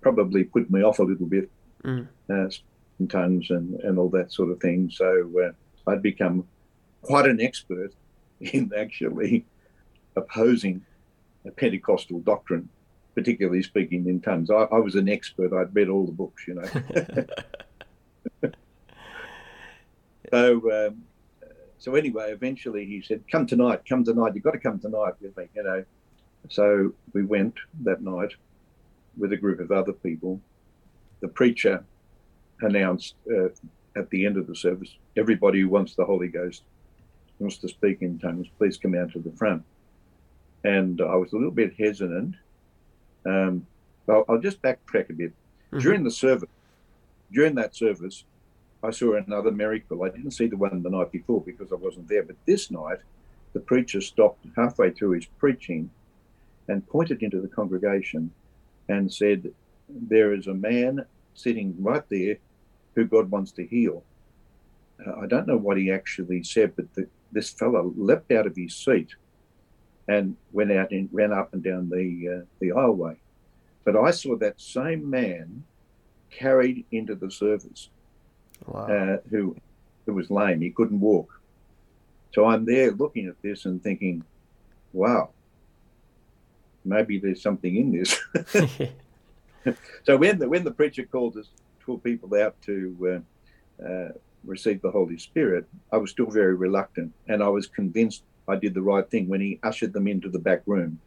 probably 0.00 0.44
put 0.44 0.70
me 0.70 0.82
off 0.82 0.98
a 1.00 1.02
little 1.02 1.26
bit, 1.26 1.50
mm. 1.82 2.06
uh, 2.30 2.48
in 3.00 3.08
tongues 3.08 3.50
and, 3.50 3.80
and 3.80 3.98
all 3.98 4.08
that 4.10 4.32
sort 4.32 4.50
of 4.50 4.60
thing. 4.60 4.90
So 4.90 5.30
uh, 5.44 5.90
I'd 5.90 6.02
become 6.02 6.46
quite 7.02 7.26
an 7.26 7.40
expert 7.40 7.92
in 8.40 8.72
actually 8.76 9.44
opposing 10.16 10.84
a 11.46 11.50
Pentecostal 11.50 12.20
doctrine, 12.20 12.68
particularly 13.16 13.62
speaking 13.62 14.06
in 14.06 14.20
tongues. 14.20 14.50
I, 14.50 14.66
I 14.70 14.78
was 14.78 14.94
an 14.94 15.08
expert. 15.08 15.52
I'd 15.52 15.74
read 15.74 15.88
all 15.88 16.04
the 16.06 16.12
books, 16.12 16.46
you 16.46 16.54
know. 16.54 18.50
so 20.30 20.88
um, 20.88 21.02
so 21.78 21.94
anyway, 21.94 22.30
eventually 22.30 22.84
he 22.84 23.02
said, 23.02 23.24
"Come 23.32 23.46
tonight, 23.46 23.80
come 23.88 24.04
tonight. 24.04 24.34
You've 24.34 24.44
got 24.44 24.52
to 24.52 24.58
come 24.58 24.78
tonight 24.78 25.14
with 25.20 25.36
me." 25.36 25.48
You 25.56 25.62
know. 25.64 25.84
So 26.48 26.92
we 27.12 27.24
went 27.24 27.54
that 27.82 28.02
night 28.02 28.34
with 29.16 29.32
a 29.32 29.36
group 29.36 29.60
of 29.60 29.72
other 29.72 29.92
people. 29.92 30.40
The 31.20 31.28
preacher 31.28 31.82
announced 32.60 33.14
uh, 33.30 33.48
at 33.96 34.10
the 34.10 34.26
end 34.26 34.36
of 34.36 34.46
the 34.46 34.54
service, 34.54 34.94
"Everybody 35.16 35.62
who 35.62 35.70
wants 35.70 35.94
the 35.94 36.04
Holy 36.04 36.28
Ghost 36.28 36.62
wants 37.38 37.56
to 37.58 37.68
speak 37.68 38.02
in 38.02 38.18
tongues, 38.18 38.46
please 38.58 38.76
come 38.76 38.94
out 38.94 39.12
to 39.12 39.20
the 39.20 39.32
front." 39.32 39.64
And 40.64 41.00
I 41.00 41.14
was 41.14 41.32
a 41.32 41.36
little 41.36 41.50
bit 41.50 41.74
hesitant. 41.78 42.34
Um, 43.26 43.66
I'll, 44.08 44.24
I'll 44.28 44.40
just 44.40 44.62
backtrack 44.62 45.10
a 45.10 45.12
bit. 45.12 45.32
Mm-hmm. 45.32 45.78
During 45.78 46.04
the 46.04 46.10
service, 46.10 46.48
during 47.32 47.54
that 47.56 47.74
service, 47.74 48.24
I 48.82 48.90
saw 48.90 49.14
another 49.14 49.50
miracle. 49.50 50.04
I 50.04 50.10
didn't 50.10 50.30
see 50.30 50.46
the 50.46 50.56
one 50.56 50.82
the 50.82 50.90
night 50.90 51.10
before 51.10 51.40
because 51.40 51.72
I 51.72 51.76
wasn't 51.76 52.08
there, 52.08 52.22
but 52.22 52.36
this 52.46 52.70
night 52.70 52.98
the 53.52 53.60
preacher 53.60 54.00
stopped 54.00 54.46
halfway 54.54 54.90
through 54.90 55.12
his 55.12 55.26
preaching 55.38 55.90
and 56.68 56.86
pointed 56.88 57.22
into 57.22 57.40
the 57.40 57.48
congregation 57.48 58.30
and 58.88 59.12
said, 59.12 59.52
There 59.88 60.32
is 60.32 60.46
a 60.46 60.54
man 60.54 61.04
sitting 61.34 61.74
right 61.78 62.02
there 62.08 62.36
who 62.94 63.04
God 63.04 63.30
wants 63.30 63.52
to 63.52 63.66
heal. 63.66 64.02
Uh, 65.04 65.20
I 65.22 65.26
don't 65.26 65.46
know 65.46 65.56
what 65.56 65.76
he 65.76 65.90
actually 65.90 66.42
said, 66.42 66.74
but 66.76 66.92
the, 66.94 67.06
this 67.32 67.50
fellow 67.50 67.92
leapt 67.96 68.32
out 68.32 68.46
of 68.46 68.56
his 68.56 68.74
seat 68.74 69.14
and 70.08 70.36
went 70.52 70.72
out 70.72 70.90
and 70.92 71.08
ran 71.12 71.32
up 71.32 71.52
and 71.52 71.62
down 71.62 71.88
the 71.88 72.40
uh, 72.40 72.44
the 72.60 72.68
aisleway. 72.68 73.16
But 73.84 73.96
I 73.96 74.10
saw 74.10 74.36
that 74.38 74.60
same 74.60 75.08
man 75.08 75.64
carried 76.30 76.84
into 76.90 77.14
the 77.14 77.30
service, 77.30 77.88
Wow. 78.66 78.86
uh, 78.86 79.16
who 79.30 79.56
who 80.06 80.14
was 80.14 80.30
lame. 80.30 80.60
He 80.60 80.70
couldn't 80.70 81.00
walk. 81.00 81.40
So 82.32 82.44
I'm 82.46 82.64
there 82.64 82.90
looking 82.92 83.26
at 83.26 83.40
this 83.42 83.64
and 83.64 83.82
thinking, 83.82 84.22
wow, 84.92 85.30
maybe 86.84 87.18
there's 87.18 87.42
something 87.42 87.74
in 87.76 87.92
this. 87.92 88.20
so 90.04 90.16
when 90.16 90.38
the 90.38 90.48
when 90.48 90.64
the 90.64 90.70
preacher 90.70 91.04
called 91.04 91.36
us, 91.36 91.48
called 91.84 92.02
people 92.04 92.34
out 92.40 92.60
to 92.62 93.22
uh, 93.82 93.84
uh, 93.86 94.08
receive 94.44 94.82
the 94.82 94.90
Holy 94.90 95.18
Spirit, 95.18 95.66
I 95.92 95.96
was 95.96 96.10
still 96.10 96.30
very 96.30 96.54
reluctant, 96.54 97.12
and 97.28 97.42
I 97.42 97.48
was 97.48 97.66
convinced 97.66 98.22
I 98.48 98.56
did 98.56 98.74
the 98.74 98.82
right 98.82 99.08
thing 99.08 99.28
when 99.28 99.40
he 99.40 99.58
ushered 99.62 99.92
them 99.92 100.06
into 100.06 100.28
the 100.28 100.38
back 100.38 100.62
room, 100.66 101.00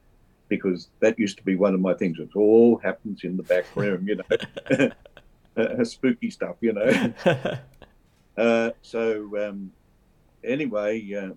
because 0.48 0.90
that 1.00 1.20
used 1.20 1.38
to 1.38 1.44
be 1.44 1.56
one 1.56 1.74
of 1.74 1.80
my 1.80 1.94
things. 1.94 2.20
It 2.20 2.36
all 2.36 2.78
happens 2.78 3.24
in 3.24 3.38
the 3.38 3.44
back 3.44 3.66
room, 3.76 4.08
you 4.08 4.18
know, 4.18 4.90
uh, 5.58 5.84
spooky 5.84 6.30
stuff, 6.30 6.56
you 6.62 6.74
know. 6.74 7.14
Uh, 8.38 8.72
so 8.82 9.30
um, 9.50 9.70
anyway, 10.46 11.14
uh, 11.14 11.34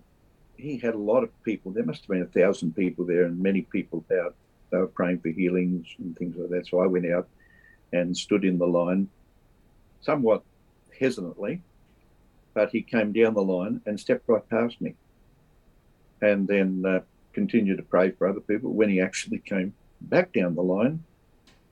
he 0.55 0.77
had 0.77 0.93
a 0.93 0.97
lot 0.97 1.21
of 1.21 1.43
people. 1.43 1.71
There 1.71 1.83
must 1.83 2.03
have 2.03 2.07
been 2.07 2.21
a 2.21 2.25
thousand 2.27 2.77
people 2.77 3.05
there, 3.05 3.25
and 3.25 3.37
many 3.37 3.63
people 3.63 4.05
out. 4.21 4.35
They 4.71 4.77
were 4.77 4.87
praying 4.87 5.19
for 5.19 5.27
healings 5.27 5.85
and 5.99 6.17
things 6.17 6.35
like 6.37 6.49
that. 6.51 6.67
So 6.67 6.79
I 6.79 6.87
went 6.87 7.11
out 7.11 7.27
and 7.91 8.15
stood 8.15 8.45
in 8.45 8.57
the 8.57 8.65
line, 8.65 9.09
somewhat 10.01 10.43
hesitantly, 10.97 11.61
but 12.53 12.69
he 12.69 12.81
came 12.81 13.11
down 13.11 13.33
the 13.33 13.43
line 13.43 13.81
and 13.85 13.99
stepped 13.99 14.27
right 14.29 14.47
past 14.49 14.79
me, 14.79 14.95
and 16.23 16.47
then 16.47 16.83
uh, 16.87 16.99
continued 17.33 17.77
to 17.77 17.83
pray 17.83 18.11
for 18.11 18.27
other 18.27 18.39
people. 18.39 18.71
When 18.71 18.89
he 18.89 19.01
actually 19.01 19.39
came 19.39 19.73
back 20.01 20.31
down 20.33 20.55
the 20.55 20.63
line, 20.63 21.03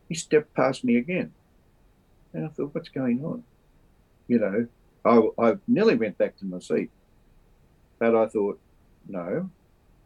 he 0.09 0.15
stepped 0.15 0.53
past 0.53 0.83
me 0.83 0.97
again, 0.97 1.31
and 2.33 2.45
I 2.45 2.49
thought, 2.49 2.75
"What's 2.75 2.89
going 2.89 3.23
on?" 3.23 3.43
You 4.27 4.39
know, 4.39 4.67
I, 5.05 5.43
I 5.43 5.57
nearly 5.67 5.95
went 5.95 6.17
back 6.17 6.37
to 6.37 6.45
my 6.45 6.59
seat, 6.59 6.89
but 7.97 8.15
I 8.15 8.27
thought, 8.27 8.59
no. 9.07 9.49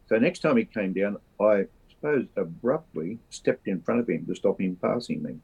So 0.07 0.17
next 0.17 0.39
time 0.39 0.57
he 0.57 0.65
came 0.65 0.93
down, 0.93 1.17
I 1.41 1.65
suppose 1.89 2.27
abruptly 2.35 3.19
stepped 3.29 3.67
in 3.67 3.81
front 3.81 4.01
of 4.01 4.09
him 4.09 4.25
to 4.27 4.35
stop 4.35 4.61
him 4.61 4.77
passing 4.81 5.23
me. 5.23 5.31
And 5.31 5.41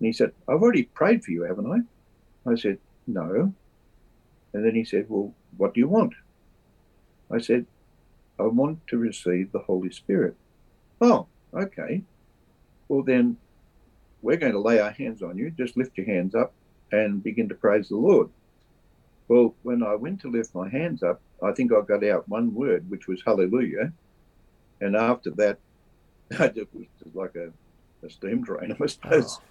he 0.00 0.12
said, 0.12 0.32
I've 0.48 0.62
already 0.62 0.84
prayed 0.84 1.24
for 1.24 1.30
you, 1.30 1.42
haven't 1.44 1.70
I? 1.70 2.50
I 2.50 2.56
said, 2.56 2.78
no. 3.06 3.54
And 4.52 4.64
then 4.64 4.74
he 4.74 4.84
said, 4.84 5.06
Well, 5.08 5.34
what 5.56 5.74
do 5.74 5.80
you 5.80 5.88
want? 5.88 6.14
I 7.30 7.38
said, 7.38 7.66
I 8.38 8.44
want 8.44 8.86
to 8.88 8.98
receive 8.98 9.52
the 9.52 9.60
Holy 9.60 9.90
Spirit. 9.90 10.34
Oh, 11.00 11.26
okay. 11.54 12.02
Well, 12.88 13.02
then 13.02 13.36
we're 14.22 14.36
going 14.36 14.52
to 14.52 14.58
lay 14.60 14.80
our 14.80 14.90
hands 14.90 15.22
on 15.22 15.38
you. 15.38 15.50
Just 15.50 15.76
lift 15.76 15.96
your 15.96 16.06
hands 16.06 16.34
up 16.34 16.52
and 16.92 17.22
begin 17.22 17.48
to 17.48 17.54
praise 17.54 17.88
the 17.88 17.96
Lord. 17.96 18.28
Well, 19.28 19.54
when 19.62 19.82
I 19.82 19.94
went 19.94 20.20
to 20.22 20.30
lift 20.30 20.54
my 20.54 20.68
hands 20.68 21.02
up, 21.02 21.20
I 21.42 21.52
think 21.52 21.72
I 21.72 21.80
got 21.80 22.04
out 22.04 22.28
one 22.28 22.54
word, 22.54 22.88
which 22.90 23.08
was 23.08 23.22
hallelujah. 23.24 23.92
And 24.80 24.96
after 24.96 25.30
that, 25.32 25.58
I 26.38 26.48
just 26.48 26.74
was 26.74 26.86
just 27.02 27.14
like 27.14 27.34
a, 27.36 27.50
a 28.04 28.10
steam 28.10 28.42
drain, 28.42 28.76
I 28.80 28.86
suppose. 28.86 29.38
Oh, 29.40 29.44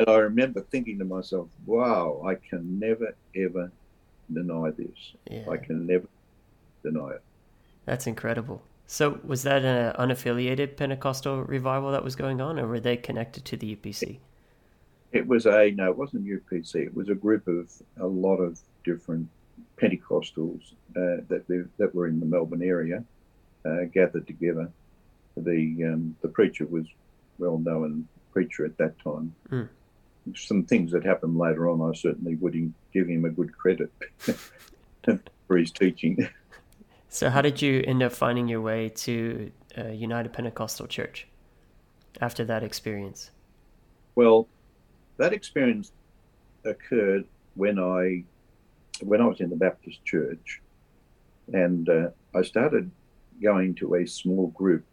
And 0.00 0.08
I 0.10 0.16
remember 0.18 0.60
thinking 0.70 0.98
to 0.98 1.04
myself, 1.04 1.48
wow, 1.64 2.22
I 2.26 2.34
can 2.34 2.78
never, 2.78 3.16
ever 3.34 3.72
deny 4.32 4.70
this. 4.76 5.14
yeah. 5.30 5.48
I 5.50 5.56
can 5.56 5.86
never 5.86 6.06
deny 6.84 7.10
it. 7.12 7.22
That's 7.86 8.06
incredible. 8.06 8.62
So, 8.88 9.18
was 9.24 9.42
that 9.42 9.64
an 9.64 9.94
unaffiliated 9.94 10.76
Pentecostal 10.76 11.42
revival 11.42 11.90
that 11.92 12.04
was 12.04 12.14
going 12.14 12.40
on, 12.40 12.58
or 12.58 12.68
were 12.68 12.80
they 12.80 12.96
connected 12.96 13.44
to 13.46 13.56
the 13.56 13.74
UPC? 13.74 14.18
It 15.12 15.26
was 15.26 15.46
a, 15.46 15.70
no, 15.70 15.90
it 15.90 15.96
wasn't 15.96 16.26
UPC. 16.26 16.74
It 16.86 16.94
was 16.94 17.08
a 17.08 17.14
group 17.14 17.48
of 17.48 17.70
a 17.98 18.06
lot 18.06 18.36
of 18.36 18.60
different 18.84 19.28
Pentecostals 19.76 20.60
uh, 20.90 21.22
that, 21.28 21.44
that 21.78 21.94
were 21.94 22.06
in 22.06 22.20
the 22.20 22.26
Melbourne 22.26 22.62
area 22.62 23.02
uh, 23.64 23.84
gathered 23.92 24.26
together. 24.26 24.70
The, 25.36 25.84
um, 25.84 26.16
the 26.22 26.28
preacher 26.28 26.66
was 26.66 26.86
well 27.38 27.58
known 27.58 28.06
preacher 28.32 28.64
at 28.64 28.76
that 28.78 28.98
time. 29.02 29.34
Mm. 29.50 29.68
Some 30.34 30.64
things 30.64 30.92
that 30.92 31.04
happened 31.04 31.38
later 31.38 31.68
on, 31.68 31.80
I 31.82 31.94
certainly 31.94 32.34
would 32.36 32.72
give 32.92 33.08
him 33.08 33.24
a 33.24 33.30
good 33.30 33.56
credit 33.56 33.90
for 35.46 35.56
his 35.56 35.70
teaching. 35.70 36.28
So, 37.16 37.30
how 37.30 37.40
did 37.40 37.62
you 37.62 37.82
end 37.86 38.02
up 38.02 38.12
finding 38.12 38.46
your 38.46 38.60
way 38.60 38.90
to 38.90 39.50
uh, 39.78 39.88
United 39.88 40.34
Pentecostal 40.34 40.86
Church 40.86 41.26
after 42.20 42.44
that 42.44 42.62
experience? 42.62 43.30
Well, 44.16 44.46
that 45.16 45.32
experience 45.32 45.92
occurred 46.66 47.24
when 47.54 47.78
I 47.78 48.22
when 49.02 49.22
I 49.22 49.26
was 49.28 49.40
in 49.40 49.48
the 49.48 49.56
Baptist 49.56 50.04
church, 50.04 50.60
and 51.54 51.88
uh, 51.88 52.08
I 52.34 52.42
started 52.42 52.90
going 53.42 53.74
to 53.76 53.94
a 53.94 54.06
small 54.06 54.48
group. 54.48 54.84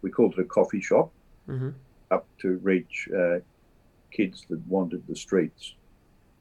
We 0.00 0.12
called 0.12 0.34
it 0.34 0.42
a 0.42 0.44
coffee 0.44 0.80
shop, 0.80 1.10
hmm 1.46 1.70
up 2.12 2.24
to 2.42 2.58
reach 2.58 3.08
uh, 3.18 3.40
kids 4.12 4.46
that 4.48 4.64
wandered 4.68 5.02
the 5.08 5.16
streets, 5.16 5.74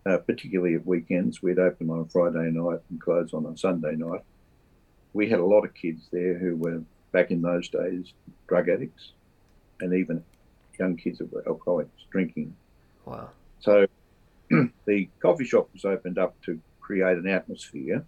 uh, 0.06 0.18
particularly 0.18 0.76
at 0.76 0.86
weekends. 0.86 1.42
We'd 1.42 1.58
open 1.58 1.90
on 1.90 2.02
a 2.02 2.06
Friday 2.06 2.52
night 2.52 2.82
and 2.92 3.02
close 3.02 3.34
on 3.34 3.48
a 3.48 3.58
Sunday 3.58 3.96
night. 3.96 4.22
We 5.14 5.30
had 5.30 5.40
a 5.40 5.46
lot 5.46 5.66
of 5.66 5.74
kids 5.74 6.08
there 6.12 6.38
who 6.38 6.56
were 6.56 6.82
back 7.12 7.32
in 7.32 7.42
those 7.42 7.68
days 7.70 8.14
drug 8.48 8.70
addicts, 8.70 9.12
and 9.80 9.94
even 9.94 10.24
young 10.80 10.96
kids 10.98 11.20
that 11.20 11.32
were 11.32 11.44
alcoholics 11.48 12.06
drinking. 12.12 12.56
Wow. 13.06 13.30
So 13.60 13.88
the 14.86 15.10
coffee 15.22 15.46
shop 15.46 15.70
was 15.74 15.86
opened 15.86 16.18
up 16.18 16.36
to 16.44 16.60
create 16.80 17.18
an 17.18 17.28
atmosphere 17.28 18.06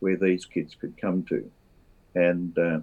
where 0.00 0.16
these 0.16 0.44
kids 0.44 0.74
could 0.74 0.96
come 1.00 1.22
to. 1.24 1.50
And 2.14 2.56
uh, 2.58 2.80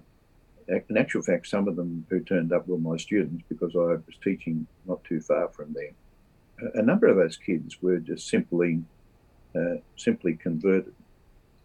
in 0.68 0.96
actual 0.96 1.22
fact, 1.22 1.46
some 1.46 1.68
of 1.68 1.76
them 1.76 2.06
who 2.08 2.20
turned 2.20 2.52
up 2.52 2.66
were 2.68 2.78
my 2.78 2.96
students 2.96 3.44
because 3.48 3.72
I 3.74 3.78
was 3.78 4.16
teaching 4.22 4.66
not 4.86 5.02
too 5.04 5.20
far 5.20 5.48
from 5.48 5.72
there. 5.72 5.92
A- 6.60 6.80
A 6.80 6.82
number 6.82 7.06
of 7.06 7.16
those 7.16 7.36
kids 7.36 7.82
were 7.82 7.98
just 7.98 8.28
simply, 8.28 8.82
uh, 9.56 9.76
simply 9.96 10.34
converted, 10.34 10.94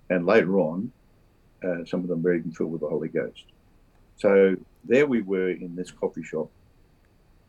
and 0.09 0.25
later 0.25 0.59
on, 0.59 0.91
uh, 1.63 1.85
some 1.85 2.01
of 2.01 2.07
them 2.07 2.21
were 2.21 2.35
even 2.35 2.51
filled 2.51 2.71
with 2.71 2.81
the 2.81 2.87
Holy 2.87 3.09
Ghost. 3.09 3.45
So 4.17 4.55
there 4.83 5.05
we 5.05 5.21
were 5.21 5.49
in 5.49 5.75
this 5.75 5.91
coffee 5.91 6.23
shop, 6.23 6.49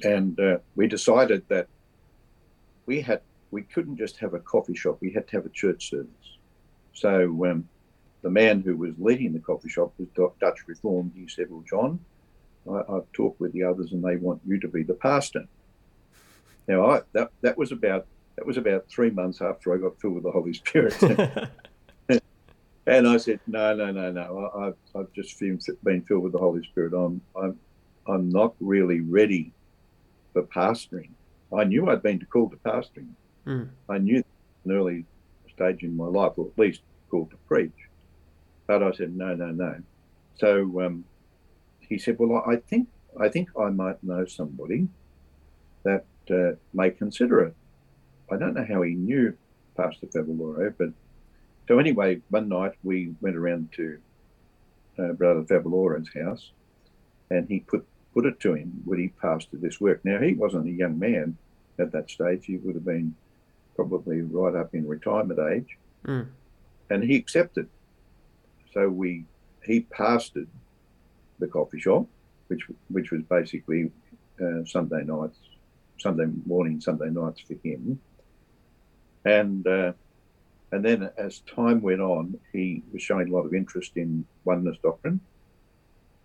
and 0.03 0.39
uh, 0.39 0.59
we 0.77 0.87
decided 0.87 1.45
that 1.49 1.69
we 2.87 3.01
had 3.01 3.21
we 3.51 3.63
couldn't 3.63 3.97
just 3.97 4.19
have 4.19 4.35
a 4.35 4.41
coffee 4.41 4.77
shop; 4.77 4.99
we 5.01 5.13
had 5.13 5.27
to 5.29 5.37
have 5.37 5.47
a 5.47 5.51
church 5.51 5.91
service. 5.91 6.37
So 6.93 7.47
um, 7.47 7.69
the 8.23 8.31
man 8.31 8.61
who 8.61 8.77
was 8.77 8.93
leading 8.99 9.33
the 9.33 9.41
coffee 9.41 9.69
shop 9.69 9.93
was 9.99 10.09
Dutch 10.41 10.61
Reformed. 10.67 11.13
He 11.15 11.29
said, 11.29 11.47
"Well, 11.51 11.65
John, 11.69 12.01
I, 12.71 12.83
I've 12.93 13.11
talked 13.13 13.41
with 13.41 13.53
the 13.53 13.65
others, 13.65 13.93
and 13.93 14.03
they 14.03 14.17
want 14.17 14.41
you 14.47 14.59
to 14.61 14.69
be 14.69 14.83
the 14.83 14.95
pastor." 14.95 15.47
Now, 16.69 16.91
I, 16.91 17.01
that 17.13 17.31
that 17.41 17.59
was 17.59 17.73
about 17.73 18.07
that 18.37 18.47
was 18.47 18.57
about 18.57 18.89
three 18.89 19.11
months 19.11 19.41
after 19.41 19.75
I 19.75 19.79
got 19.79 20.01
filled 20.01 20.15
with 20.15 20.25
the 20.25 20.31
Holy 20.31 20.55
Spirit, 20.55 20.97
and 22.91 23.09
I 23.09 23.17
said, 23.17 23.41
"No, 23.47 23.75
no, 23.75 23.91
no, 23.93 24.11
no. 24.11 24.51
I, 24.55 24.67
I've 24.67 24.75
I've 24.97 25.13
just 25.13 25.39
been, 25.39 25.59
been 25.85 26.03
filled 26.03 26.25
with 26.25 26.33
the 26.33 26.39
Holy 26.39 26.63
Spirit. 26.65 26.93
I'm 26.93 27.21
I'm 27.41 27.59
I'm 28.07 28.29
not 28.29 28.55
really 28.61 29.01
ready 29.01 29.53
for 30.33 30.43
pastoring. 30.43 31.11
I 31.57 31.65
knew 31.65 31.89
I'd 31.89 32.03
been 32.03 32.25
called 32.33 32.53
to 32.53 32.57
pastoring. 32.59 33.11
Mm. 33.47 33.69
I 33.89 33.99
knew 33.99 34.23
an 34.65 34.73
early 34.73 35.07
stage 35.55 35.83
in 35.83 35.97
my 35.97 36.07
life, 36.07 36.33
or 36.37 36.49
at 36.49 36.59
least 36.59 36.83
called 37.11 37.31
to 37.31 37.37
preach. 37.49 37.73
But 38.67 38.83
I 38.83 38.93
said, 38.93 39.17
no, 39.17 39.35
no, 39.35 39.51
no. 39.51 39.75
So 40.37 40.81
um, 40.81 41.05
he 41.81 41.99
said, 41.99 42.17
well, 42.19 42.45
I 42.47 42.57
think 42.57 42.89
I 43.21 43.29
think 43.29 43.49
I 43.59 43.71
might 43.71 44.03
know 44.03 44.25
somebody 44.27 44.89
that 45.85 46.05
uh, 46.31 46.57
may 46.73 46.91
consider 46.91 47.41
it. 47.41 47.55
I 48.31 48.37
don't 48.37 48.55
know 48.55 48.67
how 48.69 48.83
he 48.83 48.95
knew 48.95 49.37
Pastor 49.77 50.07
Favaloro, 50.07 50.73
but 50.79 50.91
so 51.71 51.79
anyway, 51.79 52.21
one 52.31 52.49
night 52.49 52.73
we 52.83 53.15
went 53.21 53.37
around 53.37 53.71
to 53.77 53.97
uh, 54.99 55.13
Brother 55.13 55.43
Favaloro's 55.43 56.11
house, 56.13 56.51
and 57.31 57.47
he 57.49 57.61
put 57.61 57.87
put 58.13 58.27
it 58.27 58.41
to 58.41 58.55
him 58.55 58.83
would 58.87 58.99
he 58.99 59.07
pastor 59.23 59.57
this 59.57 59.81
work. 59.81 60.05
Now 60.05 60.19
he 60.19 60.33
wasn't 60.33 60.67
a 60.67 60.73
young 60.73 60.99
man 60.99 61.37
at 61.79 61.93
that 61.93 62.11
stage; 62.11 62.45
he 62.45 62.57
would 62.57 62.75
have 62.75 62.85
been 62.85 63.15
probably 63.77 64.21
right 64.23 64.57
up 64.57 64.75
in 64.75 64.89
retirement 64.89 65.39
age, 65.39 65.79
Mm. 66.05 66.27
and 66.91 67.05
he 67.05 67.15
accepted. 67.15 67.69
So 68.75 68.89
we 68.89 69.27
he 69.65 69.83
pastored 69.97 70.49
the 71.39 71.47
coffee 71.47 71.79
shop, 71.79 72.05
which 72.49 72.67
which 72.89 73.13
was 73.13 73.23
basically 73.23 73.93
uh, 74.43 74.65
Sunday 74.65 75.05
nights, 75.05 75.39
Sunday 76.01 76.27
morning, 76.47 76.81
Sunday 76.81 77.11
nights 77.11 77.43
for 77.43 77.55
him. 77.63 78.01
And 79.25 79.65
uh, 79.69 79.93
and 80.73 80.85
then 80.85 81.11
as 81.19 81.41
time 81.41 81.81
went 81.81 82.01
on, 82.01 82.39
he 82.53 82.83
was 82.93 83.03
showing 83.03 83.29
a 83.29 83.33
lot 83.33 83.45
of 83.45 83.55
interest 83.55 83.93
in 83.97 84.25
oneness 84.45 84.77
doctrine. 84.83 85.21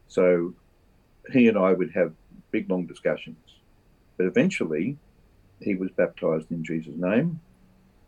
So 0.07 0.53
he 1.31 1.47
and 1.47 1.57
I 1.57 1.73
would 1.73 1.91
have 1.93 2.13
big 2.51 2.69
long 2.69 2.85
discussions. 2.85 3.37
But 4.17 4.27
eventually, 4.27 4.97
he 5.61 5.75
was 5.75 5.89
baptized 5.91 6.51
in 6.51 6.63
Jesus' 6.63 6.93
name 6.95 7.39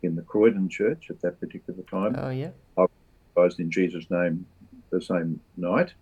in 0.02 0.14
the 0.14 0.22
Croydon 0.22 0.68
church 0.68 1.08
at 1.10 1.20
that 1.22 1.40
particular 1.40 1.82
time. 1.90 2.14
Oh, 2.16 2.30
yeah. 2.30 2.50
I 2.76 2.82
was 2.82 2.90
baptized 3.34 3.60
in 3.60 3.70
Jesus' 3.70 4.06
name 4.10 4.46
the 4.90 5.02
same 5.02 5.40
night. 5.56 5.92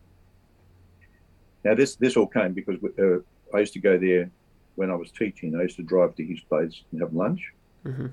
Now, 1.64 1.74
this, 1.74 1.96
this 1.96 2.16
all 2.16 2.26
came 2.26 2.52
because 2.52 2.76
uh, 2.98 3.18
I 3.56 3.60
used 3.60 3.72
to 3.72 3.80
go 3.80 3.98
there 3.98 4.30
when 4.76 4.90
I 4.90 4.94
was 4.94 5.10
teaching. 5.10 5.56
I 5.56 5.62
used 5.62 5.76
to 5.76 5.82
drive 5.82 6.14
to 6.16 6.24
his 6.24 6.40
place 6.40 6.82
and 6.92 7.00
have 7.00 7.14
lunch. 7.14 7.40
Mm-hmm. 7.84 8.06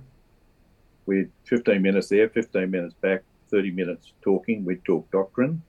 We'd 1.05 1.31
15 1.45 1.81
minutes 1.81 2.10
there, 2.10 2.29
15 2.29 2.69
minutes 2.69 2.93
back, 3.01 3.24
30 3.51 3.72
minutes 3.72 4.13
talking. 4.22 4.63
We'd 4.63 4.86
talk 4.86 5.10
doctrine. 5.12 5.62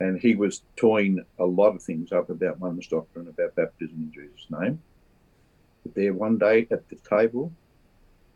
And 0.00 0.20
he 0.20 0.34
was 0.34 0.62
toying 0.76 1.24
a 1.38 1.44
lot 1.44 1.76
of 1.76 1.82
things 1.82 2.12
up 2.12 2.28
about 2.28 2.58
oneness 2.58 2.88
doctrine, 2.88 3.28
about 3.28 3.54
baptism 3.54 3.96
in 3.96 4.12
Jesus' 4.12 4.46
name. 4.50 4.82
But 5.84 5.94
there 5.94 6.12
one 6.12 6.38
day 6.38 6.66
at 6.70 6.88
the 6.88 6.96
table, 7.08 7.52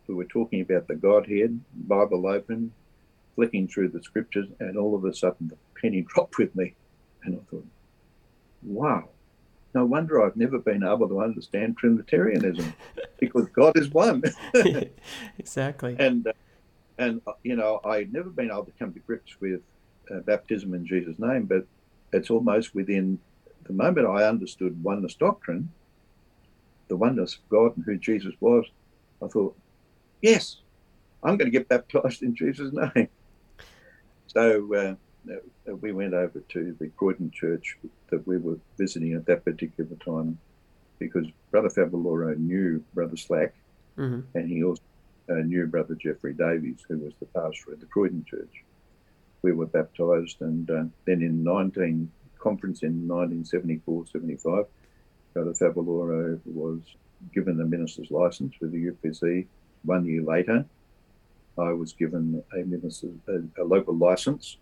we 0.07 0.15
were 0.15 0.25
talking 0.25 0.61
about 0.61 0.87
the 0.87 0.95
Godhead, 0.95 1.61
Bible 1.75 2.27
open, 2.27 2.73
flicking 3.35 3.67
through 3.69 3.89
the 3.89 4.03
scriptures, 4.03 4.49
and 4.61 4.79
all 4.79 4.95
of 4.95 5.05
a 5.05 5.15
sudden 5.15 5.49
the 5.49 5.57
penny 5.81 6.03
dropped 6.15 6.39
with 6.39 6.55
me. 6.55 6.75
And 7.25 7.37
I 7.37 7.51
thought, 7.51 7.67
wow, 8.63 9.09
no 9.77 9.85
wonder 9.85 10.25
I've 10.25 10.37
never 10.37 10.59
been 10.59 10.83
able 10.83 11.07
to 11.07 11.21
understand 11.21 11.77
Trinitarianism 11.77 12.73
because 13.21 13.47
God 13.55 13.77
is 13.77 13.91
one. 13.91 14.23
exactly. 15.39 15.97
And, 15.99 16.27
uh, 16.27 16.33
and 16.97 17.21
uh, 17.27 17.33
you 17.43 17.57
know, 17.57 17.81
I'd 17.85 18.11
never 18.11 18.31
been 18.31 18.51
able 18.51 18.65
to 18.65 18.73
come 18.79 18.95
to 18.95 19.01
grips 19.01 19.37
with 19.39 19.61
uh, 20.11 20.21
baptism 20.21 20.73
in 20.73 20.87
Jesus' 20.87 21.19
name, 21.19 21.45
but 21.45 21.67
it's 22.15 22.31
almost 22.31 22.75
within 22.75 23.19
the 23.67 23.75
moment 23.75 24.07
I 24.07 24.25
understood 24.25 24.83
oneness 24.83 25.15
doctrine, 25.15 25.69
the 26.89 26.97
oneness 26.97 27.35
of 27.35 27.47
God 27.51 27.77
and 27.77 27.85
who 27.85 27.99
Jesus 27.99 28.35
was, 28.41 28.65
I 29.23 29.27
thought, 29.29 29.59
yes, 30.23 30.57
I'm 31.23 31.37
going 31.37 31.53
to 31.53 31.59
get 31.59 31.69
baptized 31.69 32.23
in 32.23 32.35
Jesus' 32.35 32.73
name. 32.73 33.09
So 34.29 34.75
uh, 34.75 34.79
uh, 34.79 34.95
we 35.81 35.93
went 35.93 36.15
over 36.15 36.41
to 36.49 36.77
the 36.79 36.89
Croydon 36.97 37.31
church 37.31 37.77
that 38.11 38.27
we 38.27 38.39
were 38.39 38.59
visiting 38.79 39.15
at 39.15 39.27
that 39.27 39.45
particular 39.45 39.97
time 40.05 40.39
because 40.99 41.27
Brother 41.51 41.69
Favaloro 41.69 42.37
knew 42.39 42.83
Brother 42.95 43.17
Slack 43.17 43.55
mm-hmm. 43.99 44.21
and 44.35 44.49
he 44.49 44.65
also 44.65 44.83
uh, 45.29 45.35
knew 45.35 45.67
Brother 45.67 45.95
Jeffrey 45.95 46.35
Davies, 46.35 46.85
who 46.89 46.99
was 46.99 47.13
the 47.19 47.27
pastor 47.27 47.73
at 47.73 47.81
the 47.81 47.87
Croydon 47.87 48.25
church. 48.29 48.65
We 49.43 49.53
were 49.53 49.67
baptized, 49.67 50.41
and 50.41 50.71
uh, 50.71 50.85
then 51.05 51.23
in 51.23 51.43
19 51.43 52.11
conference 52.39 52.83
in 52.83 53.09
1974-75, 53.09 54.67
Brother 55.35 55.53
Favaloro 55.53 56.41
was 56.47 56.81
given 57.35 57.57
the 57.57 57.65
minister's 57.65 58.11
license 58.11 58.55
with 58.61 58.73
the 58.73 58.91
UPC. 58.91 59.47
One 59.85 60.07
year 60.07 60.23
later, 60.23 60.65
I 61.59 61.73
was 61.73 61.93
given 61.93 62.43
a 62.53 62.59
minister's 62.59 63.15
a, 63.29 63.63
a 63.63 63.65
local 63.65 63.97
license 63.97 64.59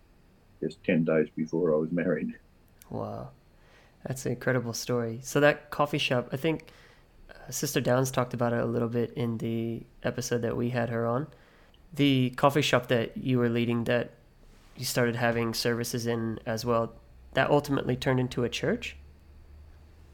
just 0.64 0.82
10 0.84 1.04
days 1.04 1.28
before 1.36 1.74
I 1.74 1.76
was 1.76 1.92
married. 1.92 2.32
Wow. 2.90 3.30
That's 4.06 4.24
an 4.26 4.32
incredible 4.32 4.72
story. 4.72 5.20
So 5.22 5.40
that 5.40 5.70
coffee 5.70 5.98
shop, 5.98 6.28
I 6.32 6.36
think 6.36 6.68
uh, 7.30 7.50
Sister 7.50 7.80
Downs 7.80 8.10
talked 8.10 8.34
about 8.34 8.52
it 8.52 8.60
a 8.60 8.66
little 8.66 8.88
bit 8.88 9.12
in 9.12 9.38
the 9.38 9.82
episode 10.02 10.42
that 10.42 10.56
we 10.56 10.70
had 10.70 10.88
her 10.90 11.06
on. 11.06 11.26
The 11.94 12.30
coffee 12.30 12.62
shop 12.62 12.88
that 12.88 13.16
you 13.16 13.38
were 13.38 13.48
leading 13.48 13.84
that 13.84 14.12
you 14.76 14.84
started 14.84 15.16
having 15.16 15.54
services 15.54 16.06
in 16.06 16.38
as 16.46 16.64
well, 16.64 16.92
that 17.34 17.50
ultimately 17.50 17.96
turned 17.96 18.20
into 18.20 18.44
a 18.44 18.48
church? 18.48 18.96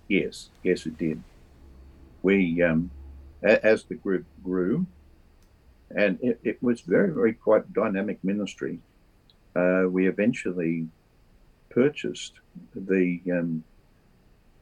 Yes, 0.08 0.50
yes, 0.62 0.86
it 0.86 0.98
did. 0.98 1.22
We, 2.22 2.62
um, 2.62 2.90
as 3.42 3.84
the 3.84 3.94
group 3.94 4.26
grew, 4.44 4.86
and 5.96 6.18
it, 6.22 6.40
it 6.44 6.62
was 6.62 6.82
very, 6.82 7.10
very 7.12 7.32
quite 7.32 7.72
dynamic 7.72 8.22
ministry. 8.22 8.80
Uh, 9.56 9.84
we 9.88 10.08
eventually 10.08 10.86
purchased 11.70 12.34
the 12.74 13.20
um, 13.32 13.64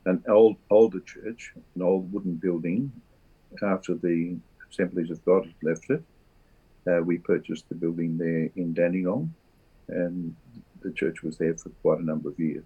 an 0.07 0.23
old 0.29 0.57
older 0.71 1.01
church, 1.01 1.53
an 1.75 1.83
old 1.83 2.13
wooden 2.13 2.35
building, 2.35 2.91
after 3.63 3.95
the 3.95 4.37
Assemblies 4.71 5.11
of 5.11 5.25
God 5.25 5.45
had 5.45 5.55
left 5.63 5.91
it. 5.91 6.03
Uh, 6.87 7.03
we 7.03 7.19
purchased 7.19 7.69
the 7.69 7.75
building 7.75 8.17
there 8.17 8.51
in 8.57 8.73
Dandenong, 8.73 9.33
and 9.89 10.35
the 10.81 10.93
church 10.93 11.23
was 11.23 11.37
there 11.37 11.55
for 11.55 11.71
quite 11.83 11.99
a 11.99 12.05
number 12.05 12.29
of 12.29 12.39
years. 12.39 12.65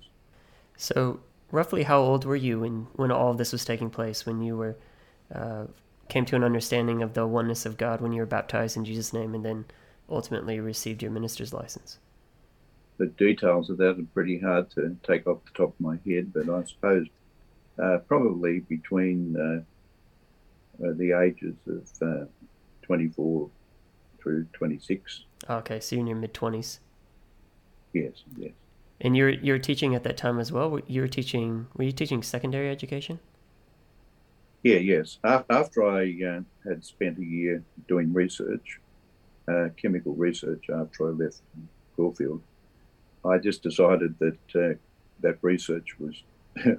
So, 0.76 1.20
roughly, 1.50 1.82
how 1.82 2.00
old 2.00 2.24
were 2.24 2.36
you 2.36 2.60
when 2.60 2.86
when 2.94 3.10
all 3.10 3.30
of 3.30 3.38
this 3.38 3.52
was 3.52 3.64
taking 3.64 3.90
place? 3.90 4.24
When 4.24 4.40
you 4.42 4.56
were 4.56 4.76
uh, 5.34 5.64
came 6.08 6.24
to 6.26 6.36
an 6.36 6.44
understanding 6.44 7.02
of 7.02 7.14
the 7.14 7.26
oneness 7.26 7.66
of 7.66 7.76
God 7.76 8.00
when 8.00 8.12
you 8.12 8.20
were 8.20 8.26
baptized 8.26 8.76
in 8.76 8.84
Jesus' 8.84 9.12
name, 9.12 9.34
and 9.34 9.44
then 9.44 9.64
ultimately 10.08 10.60
received 10.60 11.02
your 11.02 11.10
minister's 11.10 11.52
license? 11.52 11.98
The 12.98 13.06
details 13.06 13.70
of 13.70 13.78
that 13.78 13.98
are 13.98 14.06
pretty 14.14 14.38
hard 14.38 14.70
to 14.72 14.96
take 15.02 15.26
off 15.26 15.44
the 15.44 15.50
top 15.56 15.70
of 15.70 15.80
my 15.80 15.98
head, 16.06 16.32
but 16.32 16.48
I 16.48 16.64
suppose 16.64 17.06
uh, 17.82 17.98
probably 18.06 18.60
between 18.60 19.36
uh, 19.36 20.84
uh, 20.84 20.92
the 20.96 21.12
ages 21.12 21.56
of 21.66 22.22
uh, 22.22 22.24
24 22.82 23.48
through 24.22 24.44
26. 24.52 25.24
Okay, 25.48 25.80
so 25.80 25.96
you're 25.96 26.00
in 26.00 26.06
your 26.06 26.16
mid 26.16 26.34
20s. 26.34 26.78
Yes, 27.92 28.24
yes. 28.36 28.52
And 29.00 29.16
you're 29.16 29.30
you're 29.30 29.58
teaching 29.58 29.94
at 29.94 30.04
that 30.04 30.16
time 30.16 30.38
as 30.38 30.52
well. 30.52 30.78
You 30.86 31.00
were 31.00 31.08
teaching. 31.08 31.66
Were 31.76 31.84
you 31.84 31.92
teaching 31.92 32.22
secondary 32.22 32.70
education? 32.70 33.18
Yeah, 34.62 34.76
yes. 34.76 35.18
After 35.24 35.82
I 35.82 36.14
uh, 36.24 36.40
had 36.68 36.84
spent 36.84 37.18
a 37.18 37.24
year 37.24 37.64
doing 37.88 38.12
research, 38.12 38.78
uh, 39.48 39.70
chemical 39.76 40.14
research, 40.14 40.66
after 40.72 41.08
I 41.08 41.10
left 41.10 41.40
Caulfield, 41.96 42.42
I 43.24 43.38
just 43.38 43.62
decided 43.62 44.18
that 44.18 44.38
uh, 44.54 44.74
that 45.20 45.38
research 45.42 45.96
was 45.98 46.22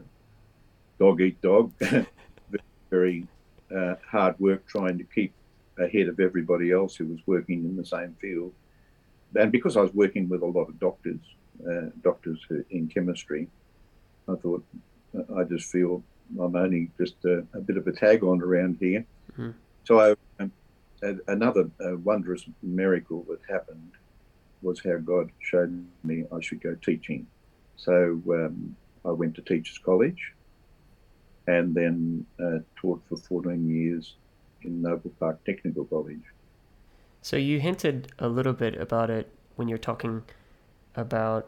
dog 1.00 1.22
eat 1.22 1.42
dog, 1.42 1.72
very 2.90 3.28
uh, 3.76 3.96
hard 4.10 4.40
work 4.40 4.68
trying 4.68 4.98
to 4.98 5.04
keep 5.04 5.34
ahead 5.80 6.08
of 6.08 6.20
everybody 6.20 6.72
else 6.72 6.96
who 6.96 7.06
was 7.08 7.20
working 7.26 7.64
in 7.64 7.76
the 7.76 7.86
same 7.86 8.16
field. 8.22 8.54
And 9.36 9.52
because 9.52 9.78
I 9.78 9.82
was 9.82 9.94
working 9.94 10.30
with 10.30 10.44
a 10.44 10.46
lot 10.46 10.70
of 10.70 10.80
doctors, 10.80 11.20
uh, 11.68 11.90
doctors 12.04 12.40
in 12.70 12.88
chemistry, 12.88 13.48
I 14.28 14.36
thought 14.36 14.64
I 15.36 15.44
just 15.44 15.72
feel 15.72 16.04
I'm 16.40 16.56
only 16.56 16.92
just 16.98 17.16
a, 17.26 17.46
a 17.54 17.60
bit 17.60 17.78
of 17.78 17.88
a 17.88 17.92
tag 17.92 18.24
on 18.24 18.42
around 18.42 18.78
here. 18.80 19.06
Mm-hmm. 19.34 19.52
So 19.86 20.00
I, 20.00 20.16
um, 20.40 20.52
another 21.28 21.70
uh, 21.84 21.98
wondrous 21.98 22.46
miracle 22.62 23.26
that 23.30 23.40
happened 23.50 23.92
was 24.64 24.82
how 24.84 24.98
God 24.98 25.32
showed 25.40 25.86
me 26.04 26.26
I 26.32 26.40
should 26.42 26.62
go 26.62 26.76
teaching. 26.76 27.28
So 27.76 28.22
um, 28.30 28.76
I 29.06 29.12
went 29.12 29.36
to 29.36 29.42
Teachers 29.42 29.78
College 29.78 30.34
and 31.48 31.76
then 31.76 32.26
uh, 32.40 32.60
taught 32.76 33.02
for 33.10 33.18
14 33.18 33.70
years 33.70 34.16
in 34.62 34.82
Noble 34.82 35.12
Park 35.20 35.44
Technical 35.44 35.86
College. 35.86 36.22
So 37.22 37.38
you 37.38 37.60
hinted 37.60 38.12
a 38.20 38.28
little 38.28 38.54
bit 38.54 38.76
about 38.76 39.10
it 39.10 39.30
when 39.56 39.68
you're 39.68 39.78
talking 39.78 40.24
about 40.96 41.48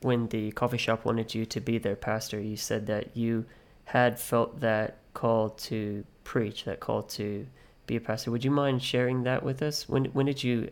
when 0.00 0.28
the 0.28 0.52
coffee 0.52 0.78
shop 0.78 1.04
wanted 1.04 1.34
you 1.34 1.44
to 1.46 1.60
be 1.60 1.78
their 1.78 1.96
pastor. 1.96 2.40
You 2.40 2.56
said 2.56 2.86
that 2.86 3.16
you 3.16 3.44
had 3.86 4.18
felt 4.18 4.60
that 4.60 4.98
call 5.14 5.50
to 5.50 6.04
preach, 6.24 6.64
that 6.64 6.80
call 6.80 7.02
to 7.02 7.46
be 7.86 7.96
a 7.96 8.00
pastor. 8.00 8.30
Would 8.30 8.44
you 8.44 8.50
mind 8.50 8.82
sharing 8.82 9.22
that 9.24 9.42
with 9.42 9.62
us? 9.62 9.88
When 9.88 10.06
when 10.06 10.26
did 10.26 10.44
you 10.44 10.70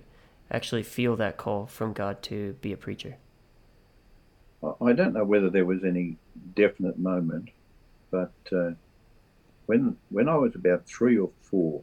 actually 0.51 0.83
feel 0.83 1.17
that 1.17 1.37
call 1.37 1.67
from 1.67 1.93
God 1.93 2.23
to 2.25 2.55
be 2.61 2.73
a 2.73 2.77
preacher? 2.77 3.17
I 4.81 4.93
don't 4.93 5.13
know 5.13 5.25
whether 5.25 5.51
there 5.51 5.65
was 5.65 5.85
any 5.85 6.17
definite 6.55 6.99
moment, 6.99 7.51
but 8.11 8.33
uh, 8.53 8.71
when 9.67 9.97
when 10.11 10.29
I 10.29 10.37
was 10.37 10.55
about 10.55 10.87
three 10.87 11.19
or 11.19 11.31
four, 11.43 11.83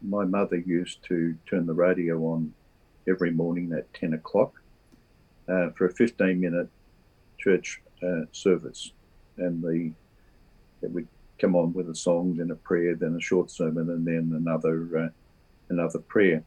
my 0.00 0.24
mother 0.24 0.56
used 0.56 1.02
to 1.04 1.36
turn 1.46 1.66
the 1.66 1.74
radio 1.74 2.18
on 2.26 2.54
every 3.08 3.30
morning 3.30 3.72
at 3.72 3.92
ten 3.92 4.14
o'clock 4.14 4.60
uh, 5.48 5.70
for 5.70 5.86
a 5.86 5.92
fifteen 5.92 6.40
minute 6.40 6.68
church 7.38 7.82
uh, 8.02 8.22
service, 8.32 8.92
and 9.36 9.62
the 9.62 9.92
it 10.82 10.90
would 10.92 11.08
come 11.38 11.56
on 11.56 11.72
with 11.72 11.90
a 11.90 11.94
song, 11.94 12.36
then 12.36 12.50
a 12.50 12.54
prayer, 12.54 12.94
then 12.94 13.16
a 13.16 13.20
short 13.20 13.50
sermon, 13.50 13.90
and 13.90 14.06
then 14.06 14.32
another 14.36 14.98
uh, 14.98 15.08
another 15.68 15.98
prayer. 15.98 16.44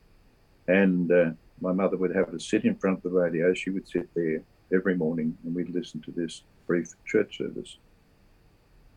And 0.67 1.11
uh, 1.11 1.31
my 1.61 1.71
mother 1.71 1.97
would 1.97 2.15
have 2.15 2.33
us 2.33 2.45
sit 2.45 2.65
in 2.65 2.75
front 2.75 2.97
of 2.97 3.11
the 3.11 3.19
radio. 3.19 3.53
She 3.53 3.69
would 3.69 3.87
sit 3.87 4.09
there 4.15 4.41
every 4.73 4.95
morning, 4.95 5.37
and 5.43 5.53
we'd 5.53 5.69
listen 5.69 6.01
to 6.01 6.11
this 6.11 6.43
brief 6.67 6.89
church 7.05 7.37
service. 7.37 7.77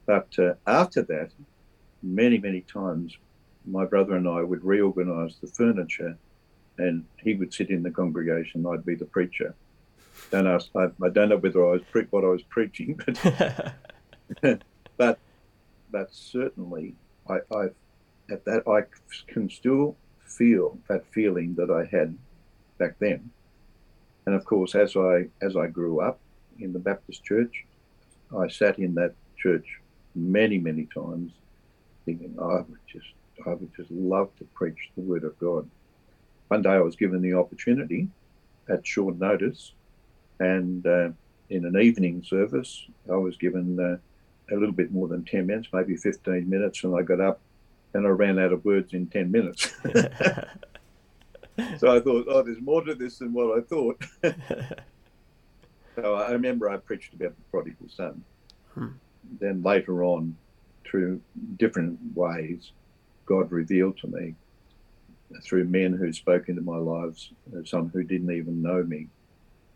But 0.07 0.29
uh, 0.39 0.55
after 0.67 1.03
that, 1.03 1.31
many 2.03 2.39
many 2.39 2.61
times 2.61 3.17
my 3.67 3.85
brother 3.85 4.15
and 4.15 4.29
I 4.29 4.43
would 4.43 4.65
reorganize 4.65 5.37
the 5.41 5.49
furniture, 5.49 6.17
and 6.79 7.05
he 7.23 7.35
would 7.35 7.53
sit 7.53 7.71
in 7.71 7.83
the 7.83 7.91
congregation. 7.91 8.67
I'd 8.67 8.87
be 8.87 8.95
the 8.95 9.07
preacher. 9.07 9.55
Don't 10.31 10.47
ask. 10.47 10.69
I, 10.77 10.87
I 11.05 11.09
don't 11.11 11.29
know 11.29 11.37
whether 11.37 11.67
I 11.67 11.73
was 11.73 11.83
pre- 11.91 12.07
what 12.11 12.25
I 12.25 12.29
was 12.29 12.43
preaching, 12.43 12.99
but 14.43 14.63
but 14.97 15.19
but 15.91 16.09
certainly 16.13 16.95
I, 17.29 17.39
I 17.55 17.65
at 18.31 18.45
that 18.45 18.63
I 18.67 18.83
can 19.33 19.51
still 19.51 19.97
feel 20.27 20.79
that 20.89 21.05
feeling 21.13 21.55
that 21.55 21.71
I 21.71 21.85
had 21.85 22.17
back 22.79 22.99
then. 22.99 23.31
And 24.27 24.35
of 24.35 24.45
course, 24.45 24.75
as 24.75 24.97
I 24.97 25.27
as 25.41 25.57
I 25.57 25.69
grew 25.69 26.01
up 26.01 26.19
in 26.59 26.73
the 26.73 26.79
Baptist 26.79 27.25
church, 27.25 27.65
I 28.37 28.49
sat 28.49 28.79
in 28.79 28.95
that 28.95 29.15
church 29.37 29.81
many 30.15 30.59
many 30.59 30.87
times, 30.87 31.33
thinking, 32.05 32.37
I 32.41 32.57
would 32.57 32.79
just 32.87 33.07
I 33.47 33.51
would 33.51 33.75
just 33.77 33.91
love 33.91 34.31
to 34.39 34.45
preach 34.45 34.91
the 34.97 35.03
word 35.03 35.25
of 35.25 35.39
God. 35.39 35.69
One 36.49 36.63
day 36.63 36.71
I 36.71 36.81
was 36.81 36.97
given 36.97 37.23
the 37.23 37.35
opportunity 37.35 38.09
at 38.69 38.87
short 38.87 39.19
notice, 39.19 39.73
and 40.41 40.87
uh, 40.87 41.11
in 41.51 41.65
an 41.65 41.77
evening 41.81 42.25
service, 42.25 42.87
I 43.11 43.17
was 43.17 43.37
given 43.37 43.79
uh, 43.79 44.55
a 44.55 44.57
little 44.57 44.75
bit 44.75 44.93
more 44.93 45.09
than 45.09 45.25
10 45.25 45.47
minutes, 45.47 45.69
maybe 45.73 45.97
15 45.97 46.49
minutes, 46.49 46.85
and 46.85 46.97
I 46.97 47.03
got 47.03 47.21
up 47.21 47.41
and 47.97 48.07
I 48.07 48.11
ran 48.11 48.39
out 48.39 48.53
of 48.53 48.65
words 48.65 48.93
in 48.93 49.07
10 49.07 49.31
minutes. 49.31 49.73
so 51.79 51.97
I 51.97 52.01
thought, 52.01 52.27
oh, 52.29 52.43
there's 52.43 52.61
more 52.61 52.85
to 52.85 52.95
this 52.95 53.19
than 53.19 53.33
what 53.33 53.59
I 53.59 53.63
thought. 53.63 54.03
so 55.97 56.15
I 56.15 56.31
remember 56.33 56.69
I 56.69 56.77
preached 56.77 57.15
about 57.15 57.35
the 57.37 57.43
prodigal 57.51 57.89
son. 57.89 58.23
Hmm. 58.75 58.89
Then 59.41 59.63
later 59.63 60.05
on, 60.05 60.37
through 60.85 61.21
different 61.57 61.99
ways, 62.15 62.73
God 63.25 63.51
revealed 63.51 63.99
to 63.99 64.07
me 64.07 64.35
through 65.43 65.65
men 65.65 65.93
who 65.93 66.13
spoke 66.13 66.49
into 66.49 66.63
my 66.63 66.77
lives, 66.77 67.33
some 67.65 67.89
who 67.89 68.05
didn't 68.05 68.31
even 68.31 68.63
know 68.63 68.85
me, 68.85 69.09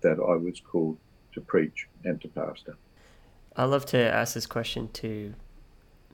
that 0.02 0.18
I 0.18 0.36
was 0.36 0.60
called 0.60 0.96
to 1.32 1.40
preach 1.40 1.88
and 2.04 2.20
to 2.20 2.28
pastor. 2.28 2.76
I 3.56 3.64
love 3.64 3.84
to 3.86 3.98
ask 3.98 4.34
this 4.34 4.46
question 4.46 4.88
to 4.94 5.34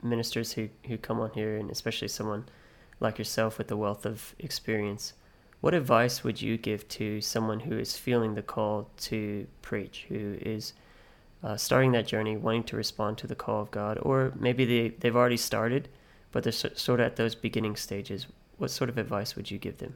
ministers 0.03 0.53
who, 0.53 0.69
who 0.87 0.97
come 0.97 1.19
on 1.19 1.31
here, 1.31 1.57
and 1.57 1.69
especially 1.69 2.07
someone 2.07 2.45
like 2.99 3.17
yourself 3.17 3.57
with 3.57 3.71
a 3.71 3.77
wealth 3.77 4.05
of 4.05 4.35
experience. 4.39 5.13
What 5.61 5.73
advice 5.73 6.23
would 6.23 6.41
you 6.41 6.57
give 6.57 6.87
to 6.89 7.19
someone 7.21 7.61
who 7.61 7.77
is 7.77 7.97
feeling 7.97 8.35
the 8.35 8.41
call 8.43 8.89
to 8.97 9.47
preach, 9.61 10.05
who 10.07 10.37
is 10.41 10.73
uh, 11.43 11.57
starting 11.57 11.91
that 11.93 12.07
journey, 12.07 12.37
wanting 12.37 12.63
to 12.65 12.75
respond 12.75 13.17
to 13.19 13.27
the 13.27 13.35
call 13.35 13.61
of 13.61 13.71
God, 13.71 13.99
or 14.01 14.33
maybe 14.39 14.65
they, 14.65 14.89
they've 14.89 15.15
already 15.15 15.37
started, 15.37 15.89
but 16.31 16.43
they're 16.43 16.51
sort 16.51 16.99
of 16.99 17.05
at 17.05 17.15
those 17.15 17.35
beginning 17.35 17.75
stages? 17.75 18.27
What 18.57 18.71
sort 18.71 18.89
of 18.89 18.97
advice 18.97 19.35
would 19.35 19.49
you 19.51 19.57
give 19.57 19.77
them? 19.77 19.95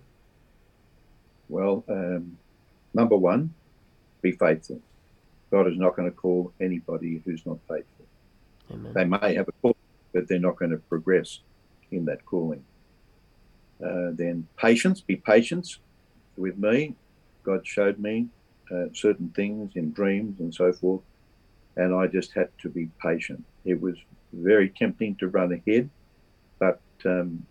Well, 1.49 1.83
um, 1.89 2.37
number 2.93 3.17
one, 3.17 3.53
be 4.21 4.31
faithful. 4.31 4.79
God 5.51 5.67
is 5.67 5.77
not 5.77 5.95
going 5.95 6.09
to 6.09 6.15
call 6.15 6.53
anybody 6.61 7.21
who's 7.25 7.45
not 7.45 7.57
faithful. 7.67 8.05
Amen. 8.71 8.93
They 8.93 9.05
may 9.05 9.35
have 9.35 9.47
a 9.47 9.51
call, 9.61 9.75
but 10.13 10.27
they're 10.27 10.39
not 10.39 10.57
going 10.57 10.71
to 10.71 10.77
progress 10.77 11.39
in 11.91 12.05
that 12.05 12.25
calling. 12.25 12.63
Uh, 13.83 14.11
then 14.13 14.47
patience, 14.57 15.01
be 15.01 15.15
patient 15.15 15.77
with 16.37 16.57
me. 16.57 16.95
God 17.43 17.65
showed 17.65 17.99
me 17.99 18.27
uh, 18.71 18.85
certain 18.93 19.29
things 19.35 19.71
in 19.75 19.91
dreams 19.91 20.39
and 20.39 20.53
so 20.53 20.71
forth, 20.71 21.01
and 21.75 21.93
I 21.93 22.07
just 22.07 22.31
had 22.33 22.49
to 22.61 22.69
be 22.69 22.89
patient. 23.01 23.43
It 23.65 23.81
was 23.81 23.95
very 24.33 24.69
tempting 24.69 25.15
to 25.15 25.27
run 25.27 25.51
ahead, 25.51 25.89
but 26.59 26.79
um, 27.05 27.45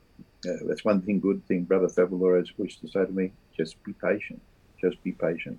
uh, 0.49 0.53
that's 0.67 0.85
one 0.85 1.03
thing, 1.03 1.21
good 1.21 1.47
thing 1.47 1.65
Brother 1.65 1.89
Favaloro 1.89 2.47
wished 2.57 2.81
to 2.81 2.89
say 2.89 3.05
to 3.05 3.13
me 3.13 3.33
just 3.57 3.83
be 3.85 3.93
patient. 3.93 4.41
Just 4.81 5.03
be 5.03 5.13
patient. 5.13 5.59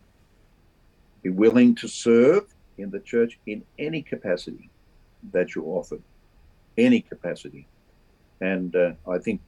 Be 1.22 1.30
willing 1.30 1.76
to 1.76 1.88
serve 1.88 2.46
in 2.80 2.90
the 2.90 3.00
church 3.00 3.38
in 3.46 3.64
any 3.78 4.02
capacity 4.02 4.72
that 5.32 5.54
you're 5.54 5.66
offered, 5.66 6.02
any 6.78 7.02
capacity. 7.02 7.68
And 8.40 8.76
uh, 8.76 8.94
I 9.10 9.18
think 9.20 9.42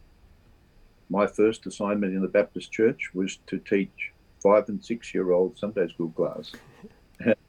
my 1.09 1.27
first 1.27 1.65
assignment 1.65 2.13
in 2.13 2.21
the 2.21 2.27
Baptist 2.27 2.71
church 2.71 3.11
was 3.13 3.37
to 3.47 3.57
teach 3.59 4.11
five 4.41 4.67
and 4.69 4.83
six 4.83 5.13
year 5.13 5.31
old 5.31 5.57
Sunday 5.57 5.87
school 5.87 6.09
class 6.09 6.51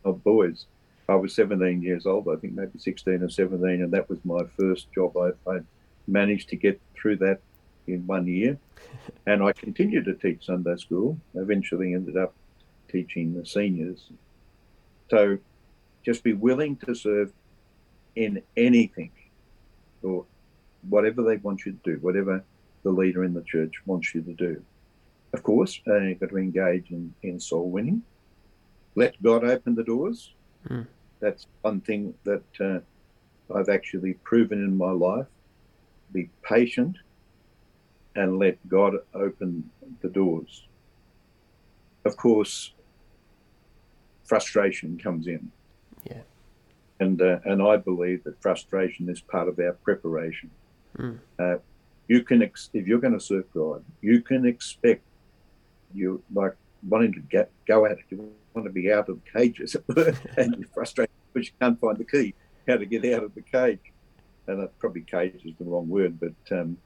of 0.04 0.22
boys. 0.22 0.66
I 1.08 1.16
was 1.16 1.34
17 1.34 1.82
years 1.82 2.06
old, 2.06 2.28
I 2.28 2.36
think 2.36 2.54
maybe 2.54 2.78
16 2.78 3.22
or 3.22 3.28
17, 3.28 3.82
and 3.82 3.92
that 3.92 4.08
was 4.08 4.18
my 4.24 4.42
first 4.58 4.90
job. 4.92 5.16
I, 5.16 5.32
I 5.50 5.58
managed 6.06 6.48
to 6.50 6.56
get 6.56 6.80
through 6.94 7.16
that 7.16 7.40
in 7.86 8.06
one 8.06 8.26
year, 8.26 8.58
and 9.26 9.42
I 9.42 9.52
continued 9.52 10.06
to 10.06 10.14
teach 10.14 10.46
Sunday 10.46 10.76
school. 10.76 11.18
Eventually, 11.34 11.92
ended 11.92 12.16
up 12.16 12.34
teaching 12.90 13.34
the 13.34 13.44
seniors. 13.44 14.08
So, 15.10 15.38
just 16.02 16.22
be 16.22 16.32
willing 16.32 16.76
to 16.86 16.94
serve 16.94 17.32
in 18.16 18.42
anything, 18.56 19.10
or 20.04 20.24
whatever 20.88 21.22
they 21.22 21.36
want 21.38 21.64
you 21.64 21.72
to 21.72 21.78
do, 21.92 21.98
whatever 22.00 22.44
the 22.82 22.90
leader 22.90 23.24
in 23.24 23.34
the 23.34 23.42
church 23.42 23.72
wants 23.86 24.14
you 24.14 24.22
to 24.22 24.32
do. 24.34 24.62
Of 25.32 25.42
course, 25.42 25.80
uh, 25.88 25.98
you've 25.98 26.20
got 26.20 26.30
to 26.30 26.38
engage 26.38 26.90
in, 26.90 27.12
in 27.22 27.40
soul 27.40 27.70
winning. 27.70 28.02
Let 28.94 29.20
God 29.22 29.42
open 29.44 29.74
the 29.74 29.82
doors. 29.82 30.32
Mm. 30.68 30.86
That's 31.20 31.46
one 31.62 31.80
thing 31.80 32.14
that 32.24 32.44
uh, 32.60 32.80
I've 33.52 33.68
actually 33.68 34.14
proven 34.14 34.58
in 34.58 34.76
my 34.76 34.90
life. 34.90 35.26
Be 36.12 36.30
patient 36.42 36.96
and 38.14 38.38
let 38.38 38.56
God 38.68 38.94
open 39.14 39.68
the 40.02 40.08
doors. 40.08 40.66
Of 42.04 42.16
course, 42.16 42.72
frustration 44.24 44.98
comes 44.98 45.26
in. 45.26 45.50
And, 47.00 47.20
uh, 47.20 47.38
and 47.44 47.62
I 47.62 47.76
believe 47.76 48.24
that 48.24 48.40
frustration 48.40 49.08
is 49.08 49.20
part 49.20 49.48
of 49.48 49.58
our 49.58 49.72
preparation. 49.72 50.50
Mm. 50.96 51.18
Uh, 51.38 51.56
you 52.08 52.22
can 52.22 52.42
ex- 52.42 52.70
if 52.72 52.86
you're 52.86 53.00
going 53.00 53.14
to 53.14 53.20
serve 53.20 53.50
God, 53.52 53.84
you 54.00 54.20
can 54.20 54.46
expect 54.46 55.02
you 55.94 56.22
like 56.32 56.54
wanting 56.88 57.12
to 57.14 57.20
get 57.20 57.50
go 57.66 57.86
out. 57.86 57.96
You 58.10 58.30
want 58.52 58.66
to 58.66 58.72
be 58.72 58.92
out 58.92 59.08
of 59.08 59.20
cages, 59.24 59.76
and 60.36 60.56
you're 60.58 60.68
frustrated 60.74 61.14
because 61.32 61.48
you 61.48 61.54
can't 61.60 61.80
find 61.80 61.96
the 61.96 62.04
key 62.04 62.34
how 62.68 62.76
to 62.76 62.86
get 62.86 63.04
out 63.12 63.24
of 63.24 63.34
the 63.34 63.42
cage. 63.42 63.92
And 64.46 64.60
that 64.60 64.78
probably 64.78 65.02
cage 65.02 65.40
is 65.44 65.54
the 65.58 65.64
wrong 65.64 65.88
word, 65.88 66.18
but 66.20 66.56
um, 66.56 66.76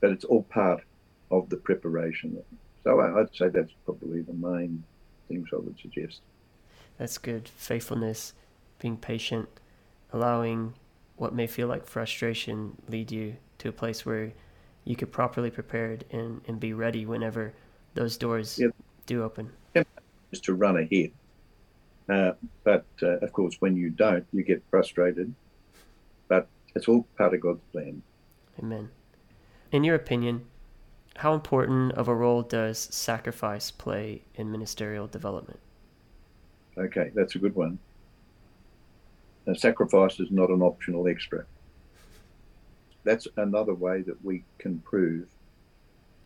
but 0.00 0.10
it's 0.10 0.24
all 0.24 0.44
part 0.44 0.82
of 1.30 1.48
the 1.48 1.56
preparation. 1.56 2.40
So 2.84 3.00
I'd 3.00 3.34
say 3.34 3.48
that's 3.48 3.72
probably 3.84 4.22
the 4.22 4.34
main 4.34 4.84
things 5.28 5.48
I 5.52 5.56
would 5.56 5.78
suggest. 5.80 6.20
That's 6.98 7.18
good. 7.18 7.48
Faithfulness, 7.48 8.32
being 8.78 8.96
patient, 8.96 9.48
allowing 10.12 10.74
what 11.16 11.34
may 11.34 11.46
feel 11.46 11.68
like 11.68 11.86
frustration 11.86 12.76
lead 12.88 13.10
you 13.10 13.36
to 13.58 13.68
a 13.68 13.72
place 13.72 14.04
where 14.04 14.32
you 14.84 14.94
could 14.94 15.10
properly 15.10 15.50
prepared 15.50 16.04
and, 16.10 16.40
and 16.46 16.60
be 16.60 16.72
ready 16.72 17.06
whenever 17.06 17.52
those 17.94 18.16
doors 18.16 18.58
yep. 18.58 18.74
do 19.06 19.22
open. 19.22 19.50
Just 20.30 20.44
to 20.44 20.54
run 20.54 20.76
ahead. 20.76 21.10
Uh, 22.08 22.32
but 22.64 22.84
uh, 23.02 23.18
of 23.18 23.32
course, 23.32 23.56
when 23.60 23.76
you 23.76 23.90
don't, 23.90 24.24
you 24.32 24.42
get 24.42 24.62
frustrated. 24.70 25.34
But 26.28 26.46
it's 26.74 26.88
all 26.88 27.06
part 27.16 27.34
of 27.34 27.40
God's 27.40 27.62
plan. 27.72 28.02
Amen. 28.58 28.90
In 29.72 29.82
your 29.82 29.94
opinion, 29.94 30.44
how 31.16 31.34
important 31.34 31.92
of 31.92 32.08
a 32.08 32.14
role 32.14 32.42
does 32.42 32.78
sacrifice 32.78 33.70
play 33.70 34.22
in 34.34 34.52
ministerial 34.52 35.06
development? 35.06 35.58
Okay, 36.78 37.10
that's 37.14 37.34
a 37.34 37.38
good 37.38 37.56
one. 37.56 37.78
Now, 39.46 39.54
sacrifice 39.54 40.18
is 40.18 40.30
not 40.30 40.50
an 40.50 40.62
optional 40.62 41.06
extra 41.06 41.46
that's 43.06 43.28
another 43.36 43.72
way 43.72 44.02
that 44.02 44.22
we 44.24 44.42
can 44.58 44.80
prove, 44.80 45.28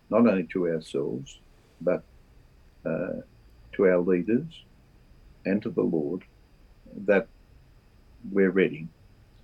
not 0.09 0.27
only 0.27 0.45
to 0.45 0.67
ourselves, 0.67 1.39
but 1.83 2.03
uh, 2.87 3.21
to 3.73 3.87
our 3.87 3.99
leaders 3.99 4.65
and 5.45 5.63
to 5.63 5.69
the 5.69 5.83
Lord, 5.83 6.23
that 7.07 7.29
we're 8.33 8.51
ready. 8.51 8.89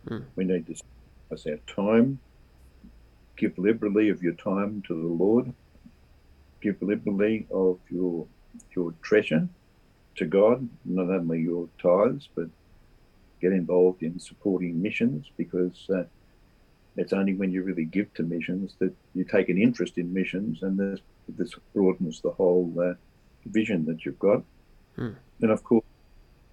Mm. 0.09 0.25
We 0.35 0.45
need 0.45 0.67
to 0.67 0.77
sacrifice 1.29 1.53
our 1.53 1.75
time, 1.85 2.19
give 3.37 3.59
liberally 3.59 4.09
of 4.09 4.23
your 4.23 4.35
time 4.35 4.83
to 4.89 4.95
the 4.95 5.15
Lord, 5.25 5.53
give 6.63 6.81
liberally 6.81 7.47
of 7.51 7.79
your 7.91 8.27
your 8.75 8.95
treasure 9.03 9.47
to 10.17 10.25
God, 10.25 10.67
not 10.87 11.11
only 11.11 11.41
your 11.41 11.69
tithes, 11.79 12.31
but 12.35 12.49
get 13.41 13.53
involved 13.53 14.03
in 14.03 14.19
supporting 14.19 14.81
missions 14.81 15.31
because 15.37 15.89
uh, 15.95 16.05
it's 16.97 17.13
only 17.13 17.35
when 17.35 17.53
you 17.53 17.63
really 17.63 17.85
give 17.85 18.13
to 18.15 18.23
missions 18.23 18.75
that 18.79 18.93
you 19.15 19.25
take 19.25 19.49
an 19.49 19.61
interest 19.61 19.99
in 19.99 20.13
missions, 20.13 20.63
and 20.63 20.79
this, 20.79 21.01
this 21.29 21.53
broadens 21.75 22.21
the 22.21 22.31
whole 22.31 22.73
uh, 22.81 22.95
vision 23.47 23.85
that 23.87 24.05
you've 24.05 24.19
got. 24.19 24.43
Hmm. 24.97 25.11
And 25.43 25.51
of 25.51 25.63
course, 25.63 25.85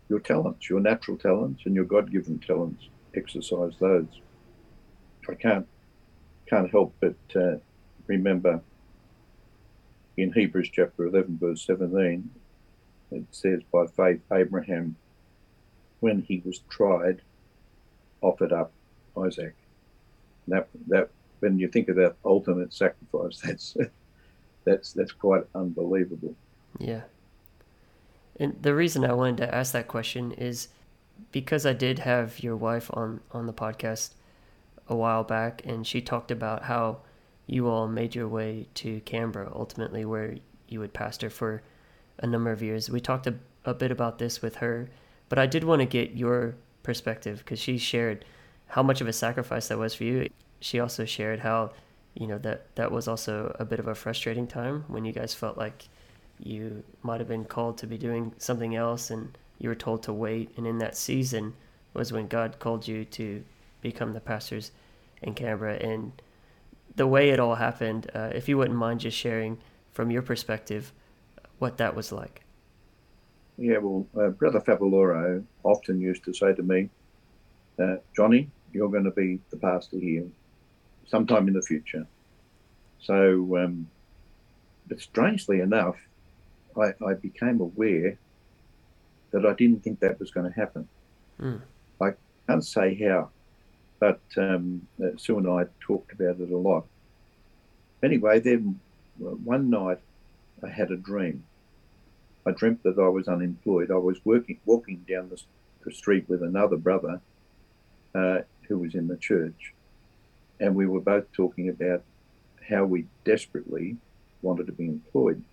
your 0.10 0.20
talents, 0.20 0.70
your 0.70 0.82
natural 0.82 1.18
talents, 1.18 1.64
and 1.66 1.74
your 1.74 1.86
God-given 1.86 2.40
talents, 2.40 2.90
exercise 3.16 3.74
those. 3.80 4.08
I 5.30 5.36
can't 5.36 5.68
can't 6.46 6.70
help 6.70 6.94
but 7.00 7.16
uh, 7.36 7.56
remember 8.08 8.62
in 10.18 10.32
Hebrews 10.32 10.70
chapter 10.72 11.08
11, 11.08 11.38
verse 11.40 11.66
17, 11.66 12.30
it 13.12 13.24
says, 13.32 13.62
By 13.72 13.88
faith, 13.88 14.22
Abraham, 14.32 14.96
when 16.04 16.22
he 16.22 16.42
was 16.44 16.60
tried, 16.70 17.22
offered 18.22 18.52
up 18.52 18.74
Isaac. 19.18 19.56
That, 20.50 20.68
that 20.88 21.10
when 21.40 21.58
you 21.58 21.70
think 21.70 21.88
of 21.88 21.96
that 21.96 22.16
ultimate 22.26 22.74
sacrifice, 22.74 23.40
that's 23.46 23.78
that's 24.66 24.92
that's 24.92 25.14
quite 25.14 25.44
unbelievable. 25.56 26.36
Yeah. 26.78 27.04
And 28.38 28.62
the 28.62 28.76
reason 28.76 29.06
I 29.06 29.14
wanted 29.14 29.38
to 29.38 29.56
ask 29.56 29.72
that 29.72 29.88
question 29.88 30.34
is 30.34 30.68
because 31.32 31.66
I 31.66 31.72
did 31.72 32.00
have 32.00 32.44
your 32.44 32.58
wife 32.58 32.90
on 32.94 33.22
on 33.32 33.46
the 33.46 33.54
podcast 33.54 34.10
a 34.90 34.96
while 34.96 35.24
back, 35.24 35.62
and 35.66 35.88
she 35.88 36.02
talked 36.02 36.32
about 36.32 36.64
how 36.64 36.98
you 37.48 37.70
all 37.70 37.88
made 37.88 38.14
your 38.14 38.28
way 38.28 38.68
to 38.76 39.00
Canberra 39.06 39.50
ultimately, 39.56 40.04
where 40.04 40.36
you 40.68 40.82
would 40.82 40.92
pastor 40.92 41.30
for 41.30 41.62
a 42.20 42.28
number 42.28 42.52
of 42.52 42.62
years. 42.62 42.90
We 42.90 43.00
talked 43.00 43.28
a, 43.28 43.36
a 43.64 43.74
bit 43.74 43.92
about 43.92 44.18
this 44.18 44.42
with 44.42 44.56
her, 44.56 44.90
but 45.34 45.40
I 45.40 45.48
did 45.48 45.64
want 45.64 45.80
to 45.80 45.88
get 45.88 46.12
your 46.12 46.54
perspective 46.84 47.40
because 47.40 47.58
she 47.58 47.80
shared 47.80 48.24
how 48.68 48.84
much 48.84 49.02
of 49.02 49.08
a 49.08 49.14
sacrifice 49.14 49.68
that 49.70 49.80
was 49.80 49.96
for 49.96 50.04
you. 50.04 50.30
She 50.60 50.80
also 50.80 51.06
shared 51.06 51.40
how, 51.40 51.72
you 52.14 52.28
know, 52.28 52.38
that 52.38 52.76
that 52.76 52.92
was 52.92 53.08
also 53.08 53.56
a 53.58 53.66
bit 53.66 53.80
of 53.80 53.88
a 53.88 53.96
frustrating 53.96 54.46
time 54.46 54.86
when 54.90 55.06
you 55.06 55.12
guys 55.12 55.34
felt 55.34 55.58
like 55.58 55.90
you 56.38 56.84
might 57.02 57.20
have 57.20 57.28
been 57.28 57.46
called 57.46 57.80
to 57.80 57.88
be 57.88 57.98
doing 57.98 58.32
something 58.38 58.76
else 58.76 59.10
and 59.10 59.36
you 59.58 59.70
were 59.70 59.76
told 59.76 60.04
to 60.04 60.14
wait. 60.14 60.52
And 60.56 60.68
in 60.68 60.78
that 60.78 60.96
season 60.96 61.56
was 61.96 62.14
when 62.14 62.28
God 62.28 62.60
called 62.60 62.88
you 62.88 63.04
to 63.04 63.44
become 63.82 64.14
the 64.14 64.22
pastors 64.22 64.70
in 65.24 65.34
Canberra. 65.34 65.78
And 65.78 66.12
the 66.96 67.08
way 67.08 67.32
it 67.32 67.40
all 67.40 67.56
happened, 67.56 68.12
uh, 68.14 68.30
if 68.36 68.48
you 68.48 68.60
wouldn't 68.60 68.78
mind 68.78 69.00
just 69.00 69.18
sharing 69.18 69.58
from 69.94 70.12
your 70.12 70.22
perspective 70.22 70.94
what 71.58 71.78
that 71.78 71.96
was 71.96 72.12
like. 72.12 72.44
Yeah, 73.58 73.78
well, 73.78 74.08
uh, 74.20 74.30
Brother 74.30 74.60
Favaloro 74.60 75.44
often 75.64 76.02
used 76.02 76.24
to 76.26 76.34
say 76.34 76.54
to 76.54 76.64
me, 76.64 76.90
uh, 77.80 77.98
Johnny, 78.16 78.50
you're 78.72 78.90
going 78.90 79.04
to 79.04 79.12
be 79.12 79.40
the 79.52 79.58
pastor 79.58 80.00
here 80.00 80.26
sometime 81.06 81.48
in 81.48 81.54
the 81.54 81.62
future. 81.62 82.08
So, 83.00 83.58
um, 83.58 83.88
but 84.88 85.00
strangely 85.00 85.60
enough, 85.60 85.98
I, 86.76 86.94
I 87.06 87.14
became 87.14 87.62
aware 87.62 88.18
that 89.32 89.46
I 89.46 89.54
didn't 89.54 89.84
think 89.84 90.00
that 90.00 90.20
was 90.20 90.32
going 90.32 90.52
to 90.52 90.60
happen. 90.60 90.88
Mm. 91.40 91.62
I 92.02 92.14
can't 92.48 92.66
say 92.66 92.96
how, 92.96 93.30
but 94.00 94.22
um, 94.38 94.88
uh, 95.04 95.10
Sue 95.18 95.38
and 95.38 95.48
I 95.48 95.66
talked 95.80 96.14
about 96.14 96.40
it 96.40 96.52
a 96.52 96.58
lot. 96.58 96.86
Anyway, 98.02 98.40
then 98.40 98.80
one 99.18 99.70
night 99.70 100.00
I 100.64 100.70
had 100.70 100.92
a 100.92 100.98
dream. 100.98 101.44
I 102.46 102.52
dreamt 102.52 102.84
that 102.84 103.00
I 103.00 103.08
was 103.08 103.28
unemployed. 103.28 103.92
I 103.92 103.96
was 103.96 104.24
working, 104.26 104.60
walking 104.66 105.06
down 105.08 105.30
the, 105.30 105.42
the 105.86 105.94
street 105.94 106.26
with 106.28 106.44
another 106.44 106.78
brother 106.78 107.22
uh, 108.14 108.40
who 108.68 108.80
was 108.80 108.96
in 108.96 109.08
the 109.08 109.18
church, 109.18 109.74
and 110.60 110.76
we 110.76 110.86
were 110.86 111.00
both 111.00 111.32
talking 111.32 111.70
about 111.70 112.04
how 112.70 112.86
we 112.86 113.06
desperately 113.26 113.98
wanted 114.42 114.68
to 114.68 114.72
be 114.74 114.86
employed. 114.86 115.44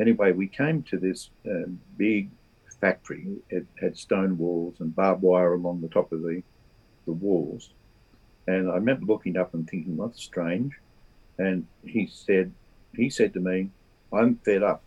Anyway, 0.00 0.32
we 0.32 0.48
came 0.48 0.82
to 0.82 0.98
this 0.98 1.30
uh, 1.48 1.68
big 1.96 2.30
factory. 2.80 3.36
It 3.50 3.66
had 3.80 3.96
stone 3.96 4.36
walls 4.36 4.74
and 4.80 4.94
barbed 4.94 5.22
wire 5.22 5.54
along 5.54 5.80
the 5.80 5.88
top 5.88 6.12
of 6.12 6.22
the, 6.22 6.42
the 7.06 7.12
walls. 7.12 7.70
And 8.46 8.70
I 8.70 8.74
remember 8.74 9.06
looking 9.06 9.36
up 9.36 9.54
and 9.54 9.68
thinking, 9.68 9.96
that's 9.96 10.22
strange. 10.22 10.74
And 11.38 11.66
he 11.82 12.10
said, 12.12 12.52
he 12.94 13.08
said 13.08 13.32
to 13.34 13.40
me, 13.40 13.70
I'm 14.12 14.36
fed 14.36 14.62
up 14.62 14.82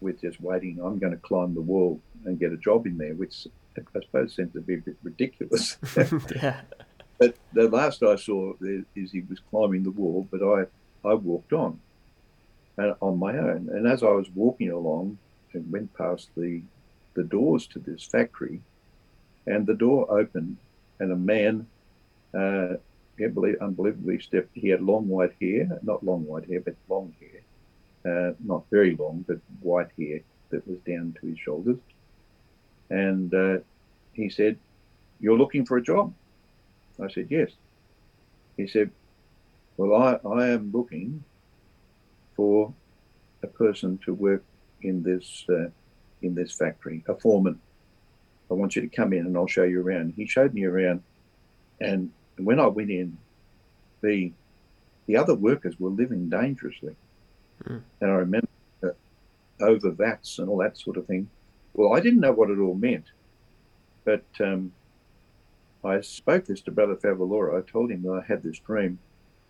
with 0.00 0.20
just 0.20 0.40
waiting. 0.40 0.80
I'm 0.82 0.98
going 0.98 1.12
to 1.12 1.18
climb 1.18 1.54
the 1.54 1.60
wall 1.60 2.00
and 2.24 2.38
get 2.38 2.52
a 2.52 2.56
job 2.56 2.86
in 2.86 2.98
there, 2.98 3.14
which 3.14 3.46
I 3.76 4.00
suppose 4.00 4.34
seems 4.34 4.52
to 4.52 4.60
be 4.60 4.74
a 4.74 4.78
bit 4.78 4.96
ridiculous. 5.02 5.76
yeah. 6.36 6.60
But 7.18 7.36
the 7.52 7.68
last 7.68 8.02
I 8.02 8.16
saw 8.16 8.52
is 8.60 9.10
he 9.10 9.22
was 9.28 9.40
climbing 9.50 9.82
the 9.82 9.90
wall, 9.90 10.28
but 10.30 10.42
I, 10.42 11.08
I 11.08 11.14
walked 11.14 11.52
on, 11.52 11.80
and 12.76 12.94
on 13.00 13.18
my 13.18 13.36
own. 13.36 13.68
And 13.72 13.86
as 13.86 14.02
I 14.02 14.10
was 14.10 14.28
walking 14.34 14.70
along, 14.70 15.18
and 15.52 15.70
went 15.72 15.92
past 15.94 16.28
the, 16.36 16.62
the 17.14 17.24
doors 17.24 17.66
to 17.68 17.78
this 17.78 18.04
factory, 18.04 18.60
and 19.46 19.66
the 19.66 19.74
door 19.74 20.10
opened, 20.10 20.58
and 21.00 21.10
a 21.10 21.16
man, 21.16 21.66
uh, 22.34 22.74
unbelievably 23.20 24.20
stepped. 24.20 24.50
He 24.54 24.68
had 24.68 24.80
long 24.80 25.08
white 25.08 25.34
hair, 25.40 25.78
not 25.82 26.04
long 26.04 26.24
white 26.24 26.48
hair, 26.48 26.60
but 26.60 26.76
long 26.88 27.14
hair, 27.18 27.40
uh, 28.06 28.32
not 28.44 28.64
very 28.70 28.96
long, 28.96 29.24
but 29.26 29.38
white 29.60 29.88
hair 29.98 30.20
that 30.50 30.66
was 30.66 30.78
down 30.86 31.14
to 31.20 31.26
his 31.26 31.38
shoulders. 31.38 31.78
And 32.90 33.32
uh, 33.34 33.58
he 34.12 34.30
said, 34.30 34.58
You're 35.20 35.38
looking 35.38 35.66
for 35.66 35.76
a 35.76 35.82
job? 35.82 36.14
I 37.02 37.08
said, 37.08 37.28
Yes. 37.30 37.50
He 38.56 38.66
said, 38.66 38.90
Well, 39.76 39.94
I, 39.94 40.28
I 40.28 40.48
am 40.48 40.70
looking 40.72 41.22
for 42.34 42.72
a 43.42 43.46
person 43.46 43.98
to 44.04 44.14
work 44.14 44.44
in 44.82 45.02
this 45.02 45.44
uh, 45.48 45.68
in 46.22 46.34
this 46.34 46.52
factory, 46.52 47.04
a 47.08 47.14
foreman. 47.14 47.60
I 48.50 48.54
want 48.54 48.74
you 48.74 48.82
to 48.82 48.88
come 48.88 49.12
in 49.12 49.26
and 49.26 49.36
I'll 49.36 49.46
show 49.46 49.64
you 49.64 49.80
around. 49.82 50.14
He 50.16 50.26
showed 50.26 50.54
me 50.54 50.64
around, 50.64 51.02
and 51.80 52.10
when 52.38 52.58
I 52.58 52.66
went 52.66 52.90
in, 52.90 53.18
the 54.02 54.32
the 55.06 55.16
other 55.16 55.34
workers 55.34 55.78
were 55.78 55.90
living 55.90 56.28
dangerously. 56.28 56.94
Mm. 57.64 57.82
And 58.00 58.10
I 58.10 58.14
remember 58.14 58.48
over 59.60 59.90
vats 59.90 60.38
and 60.38 60.48
all 60.48 60.58
that 60.58 60.78
sort 60.78 60.96
of 60.96 61.06
thing. 61.06 61.28
Well, 61.74 61.94
I 61.94 62.00
didn't 62.00 62.20
know 62.20 62.32
what 62.32 62.50
it 62.50 62.58
all 62.58 62.74
meant, 62.74 63.06
but 64.04 64.24
um, 64.40 64.72
I 65.84 66.00
spoke 66.00 66.46
this 66.46 66.60
to 66.62 66.70
Brother 66.70 66.96
Favaloro. 66.96 67.58
I 67.58 67.70
told 67.70 67.90
him 67.90 68.02
that 68.02 68.12
I 68.12 68.24
had 68.26 68.42
this 68.42 68.58
dream, 68.58 68.98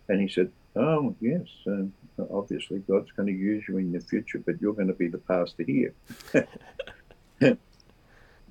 and 0.07 0.21
he 0.21 0.27
said, 0.27 0.51
"Oh 0.75 1.15
yes, 1.19 1.47
uh, 1.67 1.85
obviously 2.31 2.79
God's 2.79 3.11
going 3.11 3.27
to 3.27 3.33
use 3.33 3.63
you 3.67 3.77
in 3.77 3.91
the 3.91 3.99
future, 3.99 4.41
but 4.45 4.61
you're 4.61 4.73
going 4.73 4.87
to 4.87 4.93
be 4.93 5.07
the 5.07 5.17
pastor 5.17 5.63
here." 5.63 5.93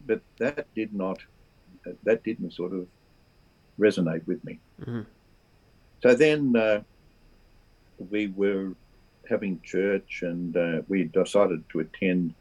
but 0.07 0.23
that 0.39 0.67
did 0.75 0.95
not, 0.95 1.21
that 2.05 2.25
didn't 2.25 2.53
sort 2.53 2.73
of 2.73 2.87
resonate 3.79 4.27
with 4.27 4.45
me. 4.45 4.59
Mm-hmm. 4.81 5.03
So 6.03 6.15
then 6.15 6.57
uh, 6.57 6.83
we 8.11 8.29
were 8.29 8.75
having 9.29 9.61
church, 9.63 10.21
and 10.23 10.57
uh, 10.57 10.83
we 10.89 11.05
decided 11.05 11.65
to 11.71 11.81
attend 11.81 12.35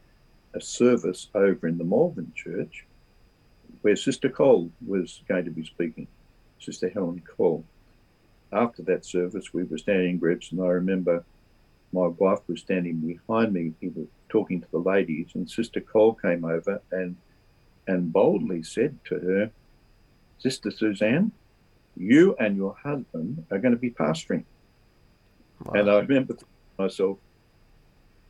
a 0.53 0.61
service 0.61 1.27
over 1.35 1.67
in 1.67 1.77
the 1.77 1.83
Malvern 1.83 2.31
Church 2.35 2.85
where 3.81 3.95
Sister 3.95 4.29
Cole 4.29 4.71
was 4.85 5.21
going 5.27 5.45
to 5.45 5.51
be 5.51 5.65
speaking, 5.65 6.07
Sister 6.59 6.89
Helen 6.89 7.21
Cole. 7.37 7.63
After 8.51 8.81
that 8.83 9.05
service, 9.05 9.53
we 9.53 9.63
were 9.63 9.77
standing 9.77 10.11
in 10.11 10.17
groups, 10.17 10.51
and 10.51 10.61
I 10.61 10.67
remember 10.67 11.23
my 11.93 12.07
wife 12.07 12.39
was 12.47 12.61
standing 12.61 12.95
behind 12.97 13.53
me. 13.53 13.73
He 13.79 13.89
was 13.89 14.07
talking 14.29 14.61
to 14.61 14.67
the 14.71 14.79
ladies, 14.79 15.27
and 15.35 15.49
Sister 15.49 15.81
Cole 15.81 16.13
came 16.13 16.43
over 16.45 16.81
and 16.91 17.15
and 17.87 18.11
boldly 18.11 18.63
said 18.63 18.99
to 19.05 19.15
her, 19.15 19.51
Sister 20.39 20.71
Suzanne, 20.71 21.31
you 21.95 22.35
and 22.37 22.57
your 22.57 22.75
husband 22.83 23.45
are 23.49 23.59
going 23.59 23.71
to 23.73 23.79
be 23.79 23.91
pastoring. 23.91 24.43
Wow. 25.63 25.79
And 25.79 25.89
I 25.89 25.99
remember 25.99 26.35
myself, 26.77 27.17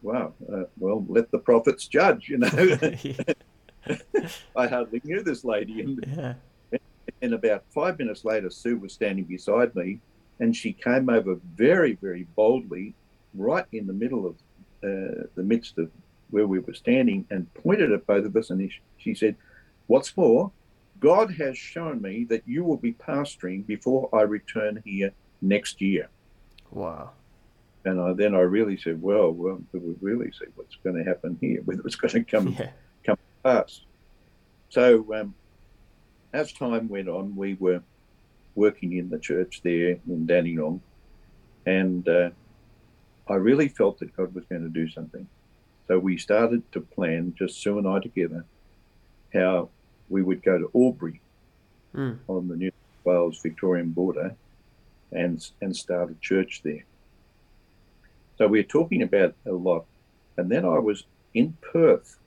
wow, 0.02 0.34
uh, 0.52 0.64
well, 0.78 1.06
let 1.08 1.32
the 1.32 1.40
prophets 1.40 1.88
judge, 1.88 2.30
you 2.30 2.38
know. 2.38 2.50
I 4.56 4.68
hardly 4.68 5.02
knew 5.04 5.24
this 5.24 5.44
lady. 5.44 5.82
And, 5.82 6.06
yeah. 6.72 6.80
and 7.22 7.34
about 7.34 7.64
five 7.74 7.98
minutes 7.98 8.26
later, 8.26 8.50
Sue 8.50 8.78
was 8.78 8.94
standing 8.94 9.26
beside 9.26 9.76
me 9.76 10.00
and 10.40 10.56
she 10.56 10.74
came 10.74 11.10
over 11.10 11.40
very, 11.56 11.96
very 11.96 12.28
boldly, 12.36 12.94
right 13.34 13.66
in 13.72 13.88
the 13.88 13.94
middle 13.94 14.26
of 14.26 14.36
uh, 14.84 15.24
the 15.36 15.44
midst 15.44 15.78
of 15.78 15.90
where 16.30 16.48
we 16.48 16.60
were 16.60 16.74
standing, 16.74 17.26
and 17.30 17.52
pointed 17.54 17.92
at 17.92 18.06
both 18.06 18.26
of 18.26 18.36
us. 18.36 18.50
And 18.50 18.70
she 18.98 19.14
said, 19.14 19.36
What's 19.88 20.16
more, 20.18 20.52
God 21.00 21.34
has 21.36 21.58
shown 21.58 22.02
me 22.02 22.26
that 22.26 22.44
you 22.46 22.64
will 22.64 22.78
be 22.78 22.94
pastoring 22.94 23.66
before 23.66 24.10
I 24.14 24.22
return 24.22 24.82
here 24.86 25.12
next 25.42 25.82
year. 25.82 26.10
Wow. 26.72 27.12
And 27.86 28.02
I, 28.02 28.14
then 28.14 28.36
I 28.36 28.40
really 28.40 28.78
said, 28.78 29.02
well, 29.02 29.32
well, 29.32 29.62
we 29.72 29.96
really 30.02 30.32
see 30.32 30.46
what's 30.56 30.76
going 30.84 30.96
to 30.98 31.04
happen 31.04 31.38
here, 31.40 31.62
whether 31.64 31.82
it's 31.86 31.96
going 31.96 32.12
to 32.12 32.24
come 32.24 32.48
yeah. 32.60 32.72
come 33.06 33.18
past. 33.44 33.86
So 34.70 35.06
um, 35.14 35.34
as 36.34 36.52
time 36.52 36.90
went 36.90 37.08
on, 37.08 37.36
we 37.36 37.56
were 37.56 37.82
working 38.56 38.98
in 38.98 39.10
the 39.10 39.20
church 39.20 39.62
there 39.64 39.98
in 40.08 40.26
Dandenong, 40.26 40.82
and 41.66 42.08
uh, 42.08 42.30
I 43.28 43.36
really 43.36 43.70
felt 43.70 44.00
that 44.00 44.16
God 44.16 44.34
was 44.34 44.46
going 44.46 44.64
to 44.64 44.70
do 44.70 44.90
something. 44.90 45.28
So 45.88 45.98
we 46.00 46.18
started 46.18 46.70
to 46.74 46.82
plan, 46.82 47.34
just 47.38 47.62
Sue 47.62 47.78
and 47.78 47.88
I 47.88 48.00
together, 48.00 48.44
how 49.34 49.70
we 50.10 50.22
would 50.22 50.44
go 50.44 50.58
to 50.58 50.72
Albury 50.76 51.22
mm. 51.96 52.18
on 52.28 52.48
the 52.48 52.56
New 52.56 52.72
Wales 53.04 53.40
Victorian 53.42 53.92
border 53.92 54.36
and 55.12 55.50
and 55.62 55.76
start 55.76 56.12
a 56.12 56.16
church 56.16 56.62
there. 56.64 56.84
So 58.38 58.48
we 58.48 58.60
are 58.60 58.64
talking 58.64 59.02
about 59.02 59.34
a 59.46 59.52
lot. 59.52 59.86
And 60.38 60.50
then 60.50 60.66
I 60.66 60.78
was 60.80 61.06
in 61.34 61.58
Perth 61.62 62.18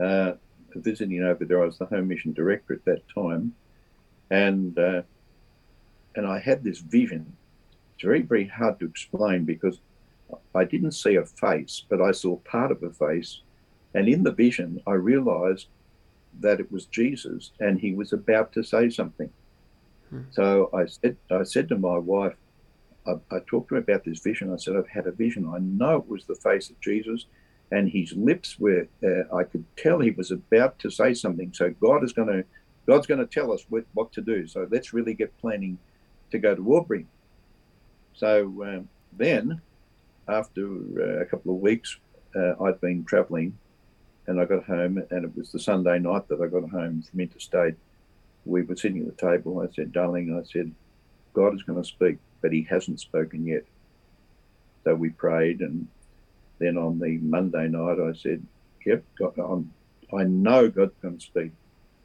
uh, 0.00 0.32
visiting 0.74 1.22
over 1.22 1.44
there. 1.44 1.62
I 1.62 1.66
was 1.66 1.78
the 1.78 1.86
home 1.86 2.08
mission 2.08 2.32
director 2.32 2.74
at 2.74 2.84
that 2.84 3.02
time. 3.14 3.54
And, 4.30 4.78
uh, 4.78 5.02
and 6.14 6.26
I 6.26 6.38
had 6.38 6.62
this 6.62 6.78
vision. 6.78 7.36
It's 7.94 8.04
very, 8.04 8.22
very 8.22 8.46
hard 8.46 8.78
to 8.80 8.86
explain 8.86 9.44
because 9.44 9.80
I 10.54 10.64
didn't 10.64 10.92
see 10.92 11.16
a 11.16 11.24
face, 11.24 11.84
but 11.88 12.00
I 12.00 12.12
saw 12.12 12.36
part 12.36 12.70
of 12.70 12.82
a 12.82 12.90
face. 12.90 13.40
And 13.94 14.08
in 14.08 14.22
the 14.22 14.32
vision, 14.32 14.80
I 14.86 14.92
realized 14.92 15.68
that 16.40 16.60
it 16.60 16.70
was 16.70 16.86
Jesus 16.86 17.52
and 17.60 17.78
he 17.78 17.94
was 17.94 18.12
about 18.12 18.52
to 18.52 18.62
say 18.62 18.90
something. 18.90 19.30
Hmm. 20.10 20.22
So 20.32 20.70
I 20.74 20.86
said, 20.86 21.16
I 21.30 21.44
said 21.44 21.68
to 21.68 21.78
my 21.78 21.98
wife, 21.98 22.34
I, 23.06 23.12
I, 23.30 23.38
talked 23.46 23.68
to 23.68 23.76
him 23.76 23.82
about 23.82 24.04
this 24.04 24.20
vision. 24.20 24.52
I 24.52 24.56
said, 24.56 24.76
I've 24.76 24.88
had 24.88 25.06
a 25.06 25.12
vision. 25.12 25.50
I 25.52 25.58
know 25.58 25.96
it 25.96 26.08
was 26.08 26.24
the 26.24 26.34
face 26.34 26.70
of 26.70 26.80
Jesus 26.80 27.26
and 27.70 27.88
his 27.88 28.12
lips 28.12 28.58
were, 28.58 28.86
uh, 29.02 29.34
I 29.34 29.44
could 29.44 29.64
tell 29.76 30.00
he 30.00 30.10
was 30.10 30.30
about 30.30 30.78
to 30.80 30.90
say 30.90 31.14
something. 31.14 31.52
So 31.52 31.70
God 31.80 32.04
is 32.04 32.12
going 32.12 32.28
to, 32.28 32.44
God's 32.86 33.06
going 33.06 33.20
to 33.20 33.26
tell 33.26 33.52
us 33.52 33.64
what, 33.68 33.84
what 33.94 34.12
to 34.12 34.20
do. 34.20 34.46
So 34.46 34.68
let's 34.70 34.92
really 34.92 35.14
get 35.14 35.36
planning 35.38 35.78
to 36.30 36.38
go 36.38 36.54
to 36.54 36.74
Albury. 36.74 37.06
So 38.14 38.44
um, 38.64 38.88
then 39.12 39.60
after 40.28 40.66
uh, 40.98 41.22
a 41.22 41.24
couple 41.24 41.54
of 41.54 41.60
weeks, 41.60 41.98
uh, 42.36 42.62
I'd 42.62 42.80
been 42.80 43.04
travelling 43.04 43.58
and 44.26 44.40
I 44.40 44.46
got 44.46 44.64
home, 44.64 45.02
and 45.10 45.24
it 45.24 45.36
was 45.36 45.52
the 45.52 45.58
Sunday 45.58 45.98
night 45.98 46.28
that 46.28 46.40
I 46.40 46.46
got 46.46 46.70
home 46.70 47.02
from 47.02 47.20
interstate. 47.20 47.74
We 48.46 48.62
were 48.62 48.74
sitting 48.74 49.06
at 49.06 49.16
the 49.16 49.30
table. 49.30 49.60
I 49.60 49.74
said, 49.74 49.92
Darling, 49.92 50.34
I 50.34 50.50
said, 50.50 50.72
God 51.34 51.54
is 51.54 51.62
going 51.62 51.82
to 51.82 51.86
speak, 51.86 52.16
but 52.44 52.52
he 52.52 52.62
hasn't 52.68 53.00
spoken 53.00 53.46
yet. 53.46 53.64
So 54.84 54.94
we 54.94 55.08
prayed, 55.08 55.60
and 55.60 55.88
then 56.58 56.76
on 56.76 56.98
the 56.98 57.16
Monday 57.16 57.68
night, 57.68 57.96
I 57.98 58.12
said, 58.12 58.44
Yep, 58.84 59.02
God, 59.18 59.38
I'm, 59.38 59.72
I 60.14 60.24
know 60.24 60.68
God's 60.68 60.92
going 61.00 61.16
to 61.16 61.24
speak, 61.24 61.52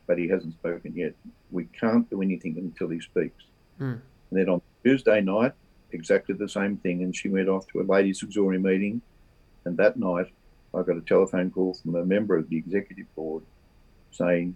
but 0.07 0.17
he 0.17 0.29
hasn't 0.29 0.53
spoken 0.53 0.95
yet. 0.95 1.13
We 1.51 1.65
can't 1.65 2.09
do 2.09 2.21
anything 2.21 2.55
until 2.57 2.87
he 2.87 3.01
speaks. 3.01 3.43
Mm. 3.81 3.99
And 4.29 4.39
then 4.39 4.47
on 4.47 4.61
Tuesday 4.81 5.19
night, 5.19 5.51
exactly 5.91 6.35
the 6.35 6.47
same 6.47 6.77
thing. 6.77 7.03
And 7.03 7.13
she 7.13 7.27
went 7.27 7.49
off 7.49 7.67
to 7.73 7.81
a 7.81 7.83
ladies' 7.83 8.23
auxiliary 8.23 8.59
meeting. 8.59 9.01
And 9.65 9.75
that 9.75 9.97
night, 9.97 10.27
I 10.73 10.83
got 10.83 10.95
a 10.95 11.01
telephone 11.01 11.51
call 11.51 11.73
from 11.73 11.95
a 11.95 12.05
member 12.05 12.37
of 12.37 12.47
the 12.47 12.55
executive 12.55 13.13
board 13.13 13.43
saying, 14.11 14.55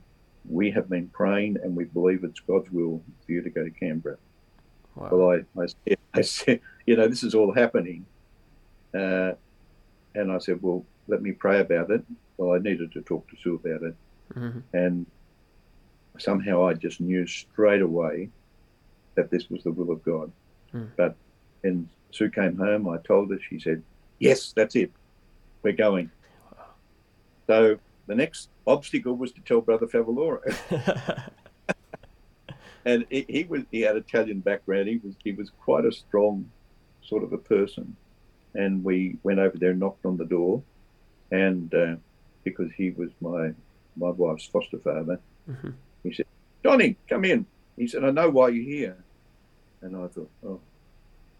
We 0.50 0.72
have 0.72 0.88
been 0.90 1.10
praying 1.10 1.58
and 1.62 1.76
we 1.76 1.84
believe 1.84 2.24
it's 2.24 2.40
God's 2.40 2.72
will 2.72 3.04
for 3.26 3.32
you 3.34 3.42
to 3.42 3.50
go 3.50 3.66
to 3.66 3.70
Canberra. 3.70 4.18
Wow. 4.96 5.10
Well, 5.12 5.32
I, 5.32 5.62
I, 5.62 5.66
said, 5.66 5.98
I 6.14 6.22
said, 6.22 6.60
You 6.86 6.98
know, 6.98 7.08
this 7.08 7.24
is 7.24 7.36
all 7.36 7.54
happening. 7.54 8.06
Uh, 8.94 9.34
and 10.16 10.32
I 10.32 10.38
said, 10.38 10.62
Well, 10.62 10.86
let 11.08 11.22
me 11.22 11.32
pray 11.32 11.60
about 11.60 11.92
it. 11.92 12.04
Well, 12.38 12.54
I 12.54 12.60
needed 12.60 12.92
to 12.94 13.02
talk 13.02 13.30
to 13.30 13.38
Sue 13.42 13.56
about 13.56 13.84
it. 13.84 13.96
Mm-hmm. 14.36 14.60
And 14.74 15.06
somehow 16.18 16.68
I 16.68 16.74
just 16.74 17.02
knew 17.02 17.26
straight 17.26 17.82
away 17.82 18.30
that 19.16 19.30
this 19.30 19.50
was 19.50 19.64
the 19.64 19.72
will 19.72 19.92
of 19.92 20.04
God. 20.04 20.32
Mm. 20.74 20.90
But 20.96 21.16
when 21.62 21.88
Sue 22.14 22.30
came 22.30 22.58
home. 22.58 22.88
I 22.88 22.98
told 22.98 23.32
her. 23.32 23.40
She 23.50 23.60
said, 23.60 23.82
"Yes, 24.20 24.54
that's 24.56 24.76
it. 24.76 24.92
We're 25.64 25.74
going." 25.74 26.12
So 27.48 27.78
the 28.08 28.16
next 28.16 28.50
obstacle 28.68 29.16
was 29.16 29.32
to 29.34 29.42
tell 29.42 29.62
Brother 29.62 29.88
Favaloro. 29.88 30.40
and 32.86 33.06
he, 33.10 33.26
he, 33.30 33.44
was 33.44 33.64
he 33.72 33.82
had 33.82 33.96
Italian 33.96 34.40
background. 34.40 34.88
He 34.88 34.98
was 35.04 35.16
he 35.24 35.32
was 35.32 35.52
quite 35.62 35.86
a 35.86 35.92
strong 35.92 36.50
sort 37.02 37.24
of 37.24 37.34
a 37.34 37.38
person. 37.38 37.96
And 38.56 38.84
we 38.84 39.18
went 39.24 39.40
over 39.40 39.58
there, 39.58 39.72
and 39.72 39.80
knocked 39.80 40.06
on 40.06 40.18
the 40.18 40.26
door, 40.26 40.62
and 41.32 41.74
uh, 41.74 41.96
because 42.44 42.72
he 42.78 42.92
was 42.92 43.10
my 43.20 43.52
my 43.96 44.10
wife's 44.10 44.46
foster 44.46 44.78
father, 44.78 45.20
mm-hmm. 45.50 45.72
he 46.04 46.14
said, 46.14 46.28
"Johnny, 46.64 46.96
come 47.10 47.26
in." 47.26 47.48
He 47.76 47.88
said, 47.88 48.04
"I 48.04 48.12
know 48.12 48.30
why 48.30 48.50
you're 48.50 48.64
here." 48.64 48.98
And 49.84 49.98
I 49.98 50.08
thought, 50.08 50.32
oh, 50.46 50.62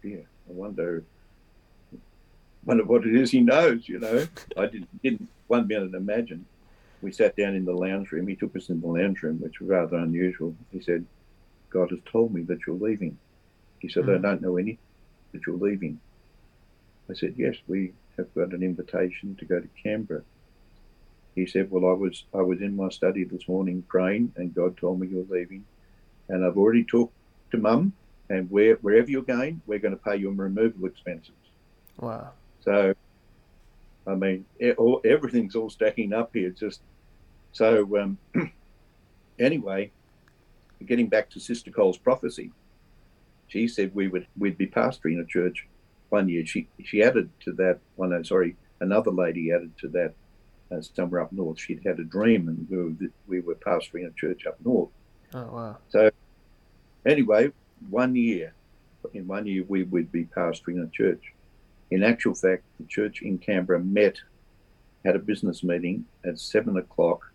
dear, 0.02 0.26
I 0.48 0.52
wonder, 0.52 1.02
wonder 2.66 2.84
what 2.84 3.06
it 3.06 3.14
is 3.16 3.30
he 3.30 3.40
knows, 3.40 3.88
you 3.88 3.98
know. 3.98 4.26
I 4.56 4.66
didn't, 4.66 5.02
didn't 5.02 5.28
one 5.46 5.66
minute 5.66 5.94
imagine. 5.94 6.44
We 7.00 7.10
sat 7.10 7.36
down 7.36 7.54
in 7.54 7.64
the 7.64 7.72
lounge 7.72 8.12
room. 8.12 8.28
He 8.28 8.36
took 8.36 8.54
us 8.54 8.68
in 8.68 8.82
the 8.82 8.86
lounge 8.86 9.22
room, 9.22 9.40
which 9.40 9.60
was 9.60 9.70
rather 9.70 9.96
unusual. 9.96 10.54
He 10.70 10.82
said, 10.82 11.06
God 11.74 11.90
has 11.90 11.98
told 12.10 12.32
me 12.32 12.42
that 12.42 12.60
you're 12.66 12.76
leaving. 12.76 13.18
He 13.80 13.88
said, 13.88 14.04
mm. 14.04 14.16
I 14.16 14.22
don't 14.22 14.40
know 14.40 14.56
any 14.56 14.78
that 15.32 15.42
you're 15.46 15.56
leaving. 15.56 16.00
I 17.10 17.14
said, 17.14 17.34
yes, 17.36 17.56
we 17.66 17.92
have 18.16 18.32
got 18.34 18.52
an 18.52 18.62
invitation 18.62 19.36
to 19.40 19.44
go 19.44 19.60
to 19.60 19.68
Canberra. 19.82 20.22
He 21.34 21.46
said, 21.46 21.70
well, 21.70 21.90
I 21.90 21.92
was 21.92 22.24
I 22.32 22.42
was 22.42 22.60
in 22.60 22.76
my 22.76 22.88
study 22.90 23.24
this 23.24 23.48
morning 23.48 23.84
praying, 23.88 24.32
and 24.36 24.54
God 24.54 24.76
told 24.76 25.00
me 25.00 25.08
you're 25.08 25.26
leaving, 25.28 25.64
and 26.28 26.44
I've 26.44 26.56
already 26.56 26.84
talked 26.84 27.12
to 27.50 27.58
Mum, 27.58 27.92
and 28.30 28.48
where, 28.50 28.76
wherever 28.76 29.10
you're 29.10 29.22
going, 29.22 29.60
we're 29.66 29.80
going 29.80 29.96
to 29.96 30.02
pay 30.02 30.16
your 30.16 30.32
removal 30.32 30.86
expenses. 30.86 31.34
Wow. 31.98 32.30
So, 32.60 32.94
I 34.06 34.14
mean, 34.14 34.46
it, 34.60 34.76
all, 34.78 35.00
everything's 35.04 35.56
all 35.56 35.70
stacking 35.70 36.12
up 36.12 36.30
here. 36.32 36.50
Just 36.50 36.80
so. 37.52 37.98
Um, 37.98 38.18
anyway, 39.40 39.90
getting 40.86 41.08
back 41.08 41.30
to 41.30 41.40
Sister 41.40 41.70
Cole's 41.70 41.98
prophecy, 41.98 42.50
she 43.48 43.68
said 43.68 43.94
we 43.94 44.08
would 44.08 44.26
we'd 44.38 44.58
be 44.58 44.66
pastoring 44.66 45.20
a 45.20 45.26
church 45.26 45.66
one 46.08 46.28
year. 46.28 46.46
She 46.46 46.68
she 46.84 47.02
added 47.02 47.30
to 47.40 47.52
that 47.52 47.78
one. 47.96 48.12
Oh, 48.12 48.22
sorry, 48.22 48.56
another 48.80 49.10
lady 49.10 49.52
added 49.52 49.76
to 49.78 49.88
that 49.88 50.14
uh, 50.72 50.80
somewhere 50.80 51.20
up 51.22 51.32
north. 51.32 51.60
She'd 51.60 51.82
had 51.84 51.98
a 51.98 52.04
dream, 52.04 52.48
and 52.48 52.66
we 52.70 52.76
were, 52.76 53.12
we 53.26 53.40
were 53.40 53.54
pastoring 53.54 54.06
a 54.06 54.12
church 54.12 54.46
up 54.46 54.56
north. 54.64 54.90
Oh 55.34 55.50
wow! 55.52 55.78
So 55.88 56.10
anyway, 57.04 57.52
one 57.90 58.14
year, 58.14 58.54
in 59.12 59.26
one 59.26 59.46
year, 59.46 59.64
we 59.68 59.84
would 59.84 60.10
be 60.10 60.24
pastoring 60.24 60.82
a 60.82 60.90
church. 60.90 61.32
In 61.90 62.02
actual 62.02 62.34
fact, 62.34 62.62
the 62.80 62.86
church 62.86 63.22
in 63.22 63.38
Canberra 63.38 63.78
met, 63.80 64.16
had 65.04 65.16
a 65.16 65.18
business 65.18 65.62
meeting 65.62 66.06
at 66.24 66.38
seven 66.38 66.76
o'clock, 66.76 67.32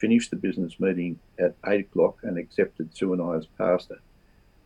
finished 0.00 0.30
the 0.30 0.36
business 0.36 0.80
meeting 0.80 1.18
at 1.38 1.54
eight 1.66 1.80
o'clock, 1.80 2.18
and 2.22 2.38
accepted 2.38 2.96
Sue 2.96 3.12
and 3.12 3.22
I 3.22 3.36
as 3.36 3.46
pastor. 3.58 4.00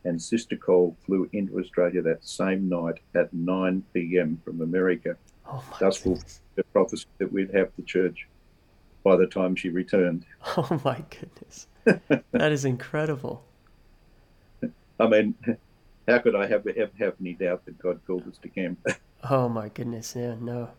And 0.03 0.21
Sister 0.21 0.55
Cole 0.55 0.95
flew 1.05 1.27
into 1.33 1.59
Australia 1.59 2.01
that 2.03 2.25
same 2.25 2.69
night 2.69 2.99
at 3.15 3.33
9 3.33 3.83
p.m. 3.93 4.39
from 4.45 4.61
America. 4.61 5.17
Oh 5.47 5.63
thus 5.79 5.97
fulfilled 5.97 6.39
the 6.55 6.63
prophecy 6.63 7.05
that 7.17 7.31
we'd 7.31 7.53
have 7.53 7.69
the 7.75 7.83
church 7.83 8.27
by 9.03 9.15
the 9.15 9.27
time 9.27 9.55
she 9.55 9.69
returned. 9.69 10.25
Oh 10.57 10.81
my 10.83 11.03
goodness. 11.09 11.67
that 12.31 12.51
is 12.51 12.65
incredible. 12.65 13.43
I 14.99 15.07
mean, 15.07 15.35
how 16.07 16.19
could 16.19 16.35
I 16.35 16.47
have, 16.47 16.65
have, 16.65 16.91
have 16.99 17.13
any 17.19 17.33
doubt 17.33 17.65
that 17.65 17.77
God 17.79 17.99
called 18.07 18.27
us 18.27 18.37
to 18.41 18.49
camp? 18.49 18.79
oh 19.29 19.49
my 19.49 19.69
goodness, 19.69 20.15
yeah, 20.15 20.35
no, 20.39 20.69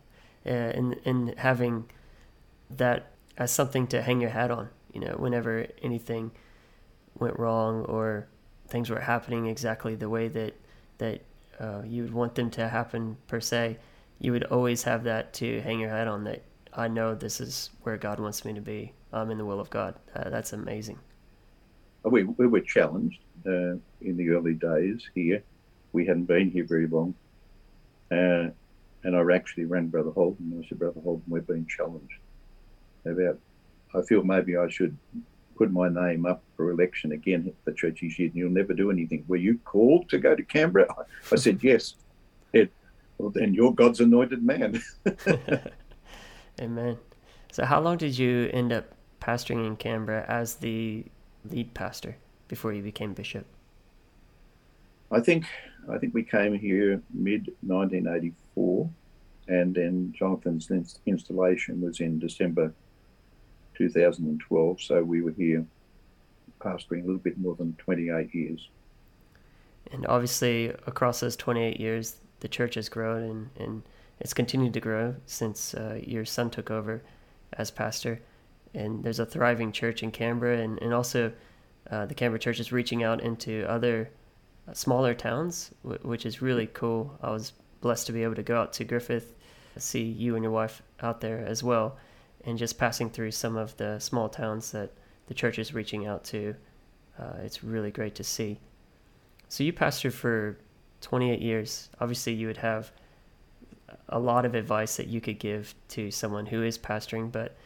yeah, 0.44 0.68
and 0.68 0.96
and 1.04 1.34
having 1.36 1.90
that 2.70 3.12
as 3.38 3.50
something 3.50 3.86
to 3.88 4.02
hang 4.02 4.20
your 4.20 4.30
hat 4.30 4.50
on, 4.50 4.68
you 4.92 5.00
know, 5.00 5.14
whenever 5.18 5.66
anything 5.82 6.30
went 7.18 7.38
wrong 7.38 7.84
or 7.84 8.26
things 8.68 8.90
were 8.90 9.00
happening 9.00 9.46
exactly 9.46 9.94
the 9.94 10.08
way 10.08 10.28
that 10.28 10.54
that 10.98 11.20
uh, 11.60 11.82
you 11.84 12.02
would 12.02 12.12
want 12.12 12.34
them 12.34 12.50
to 12.50 12.68
happen 12.68 13.16
per 13.26 13.40
se, 13.40 13.78
you 14.18 14.32
would 14.32 14.44
always 14.44 14.82
have 14.82 15.04
that 15.04 15.32
to 15.34 15.60
hang 15.60 15.80
your 15.80 15.90
hat 15.90 16.08
on. 16.08 16.24
That 16.24 16.42
I 16.72 16.88
know 16.88 17.14
this 17.14 17.40
is 17.40 17.70
where 17.82 17.96
God 17.96 18.18
wants 18.18 18.44
me 18.44 18.52
to 18.54 18.60
be. 18.60 18.92
I'm 19.12 19.30
in 19.30 19.38
the 19.38 19.44
will 19.44 19.60
of 19.60 19.70
God. 19.70 19.94
Uh, 20.14 20.30
that's 20.30 20.52
amazing. 20.52 20.98
We 22.02 22.24
we 22.24 22.46
were 22.46 22.60
challenged 22.60 23.20
uh, 23.46 23.76
in 24.00 24.16
the 24.16 24.30
early 24.30 24.54
days 24.54 25.08
here. 25.14 25.42
We 25.92 26.06
hadn't 26.06 26.24
been 26.24 26.50
here 26.50 26.64
very 26.64 26.86
long. 26.86 27.14
Uh, 28.10 28.50
and 29.02 29.16
I 29.16 29.34
actually 29.34 29.64
rang 29.64 29.86
Brother 29.86 30.10
Holden. 30.10 30.60
I 30.62 30.68
said, 30.68 30.78
Brother 30.78 31.00
Holden, 31.00 31.24
we've 31.28 31.46
been 31.46 31.66
challenged 31.66 32.18
about. 33.08 33.38
I 33.94 34.02
feel 34.02 34.22
maybe 34.22 34.56
I 34.56 34.68
should 34.68 34.96
put 35.56 35.72
my 35.72 35.88
name 35.88 36.26
up 36.26 36.42
for 36.56 36.70
election 36.70 37.12
again 37.12 37.44
at 37.46 37.54
the 37.64 37.72
church. 37.72 38.00
He 38.00 38.10
said, 38.10 38.32
You'll 38.34 38.50
never 38.50 38.74
do 38.74 38.90
anything. 38.90 39.24
Were 39.28 39.36
you 39.36 39.58
called 39.64 40.08
to 40.10 40.18
go 40.18 40.34
to 40.34 40.42
Canberra? 40.42 40.86
I 41.32 41.36
said, 41.36 41.60
Yes. 41.62 41.94
It, 42.52 42.70
well, 43.18 43.30
then 43.30 43.54
you're 43.54 43.72
God's 43.72 44.00
anointed 44.00 44.42
man. 44.42 44.82
Amen. 46.60 46.98
So, 47.52 47.64
how 47.64 47.80
long 47.80 47.96
did 47.96 48.18
you 48.18 48.50
end 48.52 48.72
up 48.72 48.84
pastoring 49.20 49.66
in 49.66 49.76
Canberra 49.76 50.24
as 50.28 50.56
the 50.56 51.04
lead 51.50 51.72
pastor? 51.74 52.16
before 52.48 52.72
you 52.72 52.82
became 52.82 53.12
bishop? 53.12 53.46
I 55.10 55.20
think 55.20 55.44
I 55.88 55.98
think 55.98 56.14
we 56.14 56.24
came 56.24 56.58
here 56.58 57.00
mid 57.12 57.52
1984, 57.62 58.90
and 59.48 59.74
then 59.74 60.12
Jonathan's 60.16 60.70
installation 61.06 61.80
was 61.80 62.00
in 62.00 62.18
December 62.18 62.72
2012. 63.76 64.80
So 64.80 65.02
we 65.02 65.22
were 65.22 65.32
here 65.32 65.64
pastoring 66.60 67.02
a 67.02 67.06
little 67.06 67.18
bit 67.18 67.38
more 67.38 67.54
than 67.54 67.74
28 67.74 68.34
years. 68.34 68.68
And 69.92 70.06
obviously, 70.06 70.68
across 70.86 71.20
those 71.20 71.36
28 71.36 71.78
years, 71.78 72.16
the 72.40 72.48
church 72.48 72.74
has 72.74 72.88
grown 72.88 73.22
and, 73.22 73.50
and 73.56 73.82
it's 74.20 74.34
continued 74.34 74.72
to 74.74 74.80
grow 74.80 75.14
since 75.26 75.74
uh, 75.74 76.00
your 76.02 76.24
son 76.24 76.50
took 76.50 76.70
over 76.70 77.02
as 77.54 77.70
pastor. 77.70 78.20
And 78.74 79.04
there's 79.04 79.20
a 79.20 79.26
thriving 79.26 79.72
church 79.72 80.02
in 80.02 80.10
Canberra, 80.10 80.58
and, 80.58 80.80
and 80.82 80.92
also 80.92 81.32
uh, 81.90 82.06
the 82.06 82.14
Canberra 82.14 82.38
church 82.38 82.60
is 82.60 82.72
reaching 82.72 83.02
out 83.02 83.22
into 83.22 83.68
other 83.70 84.10
uh, 84.68 84.74
smaller 84.74 85.14
towns, 85.14 85.70
w- 85.82 86.00
which 86.02 86.26
is 86.26 86.42
really 86.42 86.66
cool. 86.66 87.16
I 87.22 87.30
was 87.30 87.52
blessed 87.80 88.06
to 88.06 88.12
be 88.12 88.22
able 88.22 88.34
to 88.34 88.42
go 88.42 88.60
out 88.60 88.72
to 88.74 88.84
Griffith, 88.84 89.34
see 89.78 90.02
you 90.02 90.34
and 90.34 90.42
your 90.42 90.52
wife 90.52 90.82
out 91.00 91.20
there 91.20 91.44
as 91.46 91.62
well, 91.62 91.96
and 92.44 92.58
just 92.58 92.78
passing 92.78 93.10
through 93.10 93.32
some 93.32 93.56
of 93.56 93.76
the 93.76 93.98
small 93.98 94.28
towns 94.28 94.70
that 94.72 94.92
the 95.26 95.34
church 95.34 95.58
is 95.58 95.74
reaching 95.74 96.06
out 96.06 96.24
to. 96.24 96.54
Uh, 97.18 97.32
it's 97.42 97.64
really 97.64 97.90
great 97.90 98.14
to 98.16 98.24
see. 98.24 98.60
So 99.48 99.64
you 99.64 99.72
pastored 99.72 100.12
for 100.12 100.58
28 101.00 101.40
years. 101.40 101.88
Obviously, 102.00 102.34
you 102.34 102.46
would 102.46 102.56
have 102.58 102.92
a 104.08 104.18
lot 104.18 104.44
of 104.44 104.54
advice 104.54 104.96
that 104.96 105.08
you 105.08 105.20
could 105.20 105.38
give 105.38 105.74
to 105.88 106.10
someone 106.10 106.46
who 106.46 106.62
is 106.62 106.78
pastoring, 106.78 107.30
but 107.30 107.56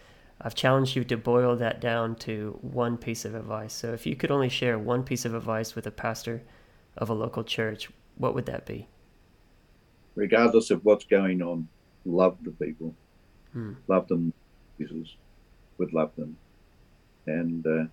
I've 0.42 0.54
challenged 0.54 0.96
you 0.96 1.04
to 1.04 1.16
boil 1.16 1.56
that 1.56 1.80
down 1.80 2.16
to 2.16 2.58
one 2.62 2.96
piece 2.96 3.24
of 3.24 3.34
advice. 3.34 3.74
So 3.74 3.92
if 3.92 4.06
you 4.06 4.16
could 4.16 4.30
only 4.30 4.48
share 4.48 4.78
one 4.78 5.02
piece 5.02 5.24
of 5.24 5.34
advice 5.34 5.74
with 5.74 5.86
a 5.86 5.90
pastor 5.90 6.42
of 6.96 7.10
a 7.10 7.14
local 7.14 7.44
church, 7.44 7.90
what 8.16 8.34
would 8.34 8.46
that 8.46 8.66
be? 8.66 8.88
Regardless 10.14 10.70
of 10.70 10.84
what's 10.84 11.04
going 11.04 11.42
on, 11.42 11.68
love 12.04 12.38
the 12.42 12.50
people. 12.50 12.94
Hmm. 13.52 13.72
Love 13.86 14.08
them. 14.08 14.32
Jesus 14.80 15.14
would 15.78 15.92
love 15.92 16.10
them. 16.16 16.36
And 17.26 17.66
uh, 17.66 17.84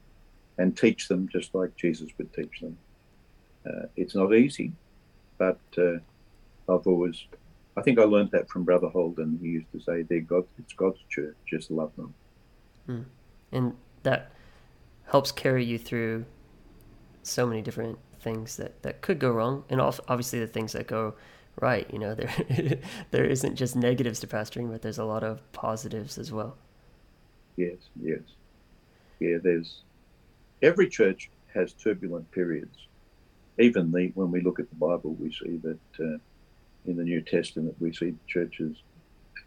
and 0.57 0.75
teach 0.75 1.07
them 1.07 1.29
just 1.31 1.53
like 1.53 1.75
Jesus 1.75 2.09
would 2.17 2.33
teach 2.33 2.61
them. 2.61 2.77
Uh, 3.65 3.85
it's 3.95 4.15
not 4.15 4.33
easy, 4.33 4.71
but 5.38 5.59
uh, 5.77 5.97
I've 6.69 6.88
always, 6.88 7.25
I 7.75 7.81
think 7.81 7.99
I 7.99 8.03
learned 8.03 8.31
that 8.31 8.49
from 8.49 8.63
Brother 8.63 8.88
Holden. 8.88 9.39
He 9.41 9.49
used 9.49 9.71
to 9.73 9.79
say, 9.79 10.03
"They're 10.03 10.21
God, 10.21 10.45
it's 10.57 10.73
God's 10.73 10.99
church. 11.09 11.35
Just 11.45 11.69
love 11.69 11.95
them." 11.95 12.13
Mm. 12.88 13.05
And 13.51 13.73
that 14.03 14.31
helps 15.05 15.31
carry 15.31 15.63
you 15.63 15.77
through 15.77 16.25
so 17.23 17.45
many 17.45 17.61
different 17.61 17.97
things 18.19 18.57
that, 18.57 18.81
that 18.83 19.01
could 19.01 19.19
go 19.19 19.31
wrong, 19.31 19.63
and 19.69 19.81
obviously 19.81 20.39
the 20.39 20.47
things 20.47 20.73
that 20.73 20.88
go 20.88 21.13
right. 21.59 21.88
You 21.91 21.99
know, 21.99 22.15
there 22.49 22.79
there 23.11 23.25
isn't 23.25 23.55
just 23.55 23.75
negatives 23.75 24.19
to 24.21 24.27
pastoring, 24.27 24.71
but 24.71 24.81
there's 24.81 24.99
a 24.99 25.05
lot 25.05 25.23
of 25.23 25.51
positives 25.51 26.17
as 26.17 26.31
well. 26.31 26.57
Yes, 27.57 27.77
yes, 28.01 28.21
yeah. 29.19 29.37
There's 29.41 29.81
every 30.61 30.87
church 30.87 31.29
has 31.53 31.73
turbulent 31.73 32.31
periods. 32.31 32.77
Even 33.59 33.91
the 33.91 34.11
when 34.13 34.31
we 34.31 34.41
look 34.41 34.59
at 34.59 34.69
the 34.69 34.75
Bible, 34.75 35.15
we 35.19 35.31
see 35.31 35.57
that 35.57 35.79
uh, 35.99 36.17
in 36.85 36.95
the 36.95 37.03
New 37.03 37.21
Testament 37.21 37.75
we 37.79 37.91
see 37.91 38.13
churches 38.27 38.77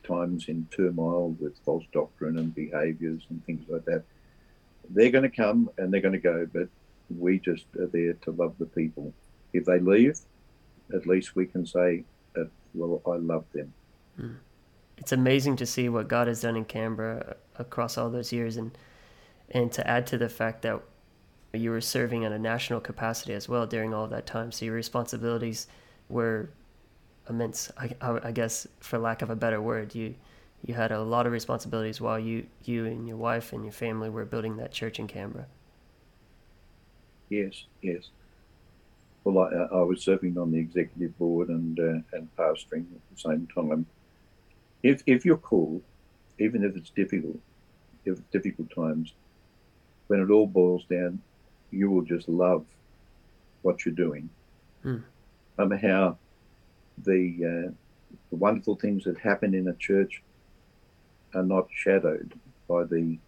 times 0.06 0.48
in 0.48 0.66
turmoil 0.74 1.36
with 1.40 1.56
false 1.64 1.84
doctrine 1.92 2.38
and 2.38 2.54
behaviors 2.54 3.22
and 3.30 3.44
things 3.46 3.64
like 3.68 3.84
that. 3.84 4.02
They're 4.88 5.11
going 5.11 5.30
to 5.30 5.36
come 5.36 5.70
and 5.78 5.92
they're 5.92 6.00
going 6.00 6.12
to 6.12 6.18
go, 6.18 6.48
but 6.52 6.68
we 7.16 7.38
just 7.38 7.64
are 7.78 7.86
there 7.86 8.14
to 8.14 8.32
love 8.32 8.54
the 8.58 8.66
people. 8.66 9.12
If 9.52 9.66
they 9.66 9.78
leave, 9.78 10.18
at 10.92 11.06
least 11.06 11.36
we 11.36 11.46
can 11.46 11.64
say, 11.66 12.04
well, 12.74 13.02
I 13.06 13.16
love 13.16 13.44
them. 13.52 13.72
Hmm. 14.16 14.34
It's 15.01 15.12
amazing 15.12 15.57
to 15.57 15.66
see 15.66 15.88
what 15.88 16.09
God 16.09 16.28
has 16.28 16.42
done 16.42 16.57
in 16.57 16.66
Canberra 16.66 17.36
across 17.59 17.98
all 17.98 18.11
those 18.11 18.32
years, 18.32 18.57
and 18.57 18.76
and 19.51 19.72
to 19.72 19.86
add 19.86 20.07
to 20.09 20.18
the 20.18 20.28
fact 20.28 20.62
that 20.62 20.80
you 21.53 21.70
were 21.70 21.80
serving 21.80 22.24
at 22.24 22.32
a 22.32 22.38
national 22.38 22.80
capacity 22.80 23.32
as 23.32 23.48
well 23.48 23.66
during 23.66 23.92
all 23.92 24.07
that 24.07 24.26
time. 24.26 24.53
So 24.53 24.66
your 24.66 24.74
responsibilities 24.74 25.66
were 26.09 26.51
immense. 27.28 27.72
I, 27.76 27.90
I, 28.01 28.30
guess, 28.30 28.68
for 28.78 28.98
lack 28.98 29.22
of 29.22 29.30
a 29.30 29.36
better 29.36 29.61
word, 29.61 29.94
you 29.94 30.14
you 30.64 30.74
had 30.74 30.92
a 30.92 31.03
lot 31.03 31.26
of 31.26 31.32
responsibilities 31.32 32.01
while 32.01 32.18
you 32.18 32.46
you 32.64 32.84
and 32.84 33.09
your 33.09 33.16
wife 33.16 33.53
and 33.55 33.64
your 33.64 33.72
family 33.72 34.11
were 34.11 34.26
building 34.26 34.59
that 34.59 34.70
church 34.70 34.98
in 34.98 35.07
Canberra. 35.07 35.46
Yes, 37.30 37.64
yes. 37.80 38.11
Well, 39.24 39.38
I, 39.38 39.76
I 39.76 39.82
was 39.82 40.03
serving 40.03 40.36
on 40.36 40.51
the 40.53 40.59
executive 40.59 41.16
board 41.18 41.48
and 41.48 41.80
uh, 41.80 42.16
and 42.16 42.28
pastoring 42.36 42.84
at 42.94 43.01
the 43.11 43.16
same 43.16 43.48
time. 43.55 43.86
If 44.83 45.03
if 45.07 45.24
you're 45.24 45.37
called, 45.37 45.83
even 46.39 46.64
if 46.64 46.76
it's 46.76 46.91
difficult, 46.91 47.39
if 48.05 48.18
it's 48.18 48.31
difficult 48.33 48.70
times, 48.74 49.12
when 50.07 50.20
it 50.20 50.31
all 50.31 50.47
boils 50.47 50.85
down, 50.91 51.20
you 51.70 51.91
will 51.91 52.03
just 52.03 52.28
love 52.28 52.64
what 53.62 53.85
you're 53.85 53.95
doing. 53.95 54.28
Hmm. 54.83 54.99
No 55.59 55.66
matter 55.66 55.89
how 55.89 56.18
the, 56.99 57.37
uh, 57.68 57.70
the 58.31 58.37
wonderful 58.37 58.76
things 58.76 59.05
that 59.05 59.18
happen 59.18 59.55
in 59.55 59.68
a 59.68 59.74
church 59.74 60.22
are 61.35 61.43
not 61.43 61.68
shadowed 61.74 62.35
by 62.68 62.85
the 62.85 63.18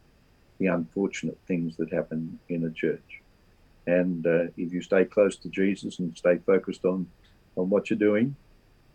the 0.59 0.67
unfortunate 0.69 1.39
things 1.49 1.77
that 1.77 1.93
happen 1.93 2.39
in 2.49 2.65
a 2.65 2.71
church. 2.71 3.21
And 3.89 4.25
uh, 4.25 4.45
if 4.57 4.73
you 4.73 4.81
stay 4.81 5.05
close 5.05 5.37
to 5.39 5.49
Jesus 5.49 5.99
and 5.99 6.17
stay 6.17 6.39
focused 6.39 6.85
on 6.85 7.07
on 7.57 7.69
what 7.69 7.91
you're 7.91 7.99
doing, 7.99 8.37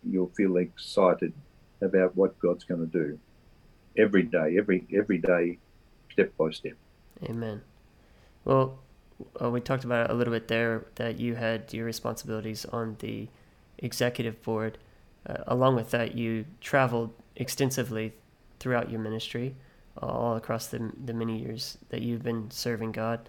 you'll 0.02 0.32
feel 0.36 0.56
excited 0.56 1.32
about 1.80 2.16
what 2.16 2.38
God's 2.38 2.64
going 2.64 2.80
to 2.80 2.86
do 2.86 3.18
every 3.96 4.22
day, 4.22 4.56
every 4.58 4.86
every 4.94 5.18
day, 5.18 5.58
step 6.12 6.36
by 6.36 6.50
step. 6.50 6.74
Amen. 7.24 7.62
Well, 8.44 8.78
uh, 9.42 9.50
we 9.50 9.60
talked 9.60 9.84
about 9.84 10.10
a 10.10 10.14
little 10.14 10.32
bit 10.32 10.48
there 10.48 10.86
that 10.96 11.18
you 11.18 11.34
had 11.34 11.72
your 11.72 11.84
responsibilities 11.84 12.64
on 12.66 12.96
the 13.00 13.28
executive 13.78 14.42
board. 14.42 14.78
Uh, 15.26 15.38
along 15.46 15.76
with 15.76 15.90
that, 15.90 16.14
you 16.16 16.44
traveled 16.60 17.12
extensively 17.36 18.12
throughout 18.60 18.90
your 18.90 19.00
ministry, 19.00 19.54
uh, 20.00 20.06
all 20.06 20.36
across 20.36 20.68
the, 20.68 20.92
the 21.04 21.12
many 21.12 21.38
years 21.38 21.78
that 21.90 22.02
you've 22.02 22.22
been 22.22 22.50
serving 22.50 22.92
God. 22.92 23.28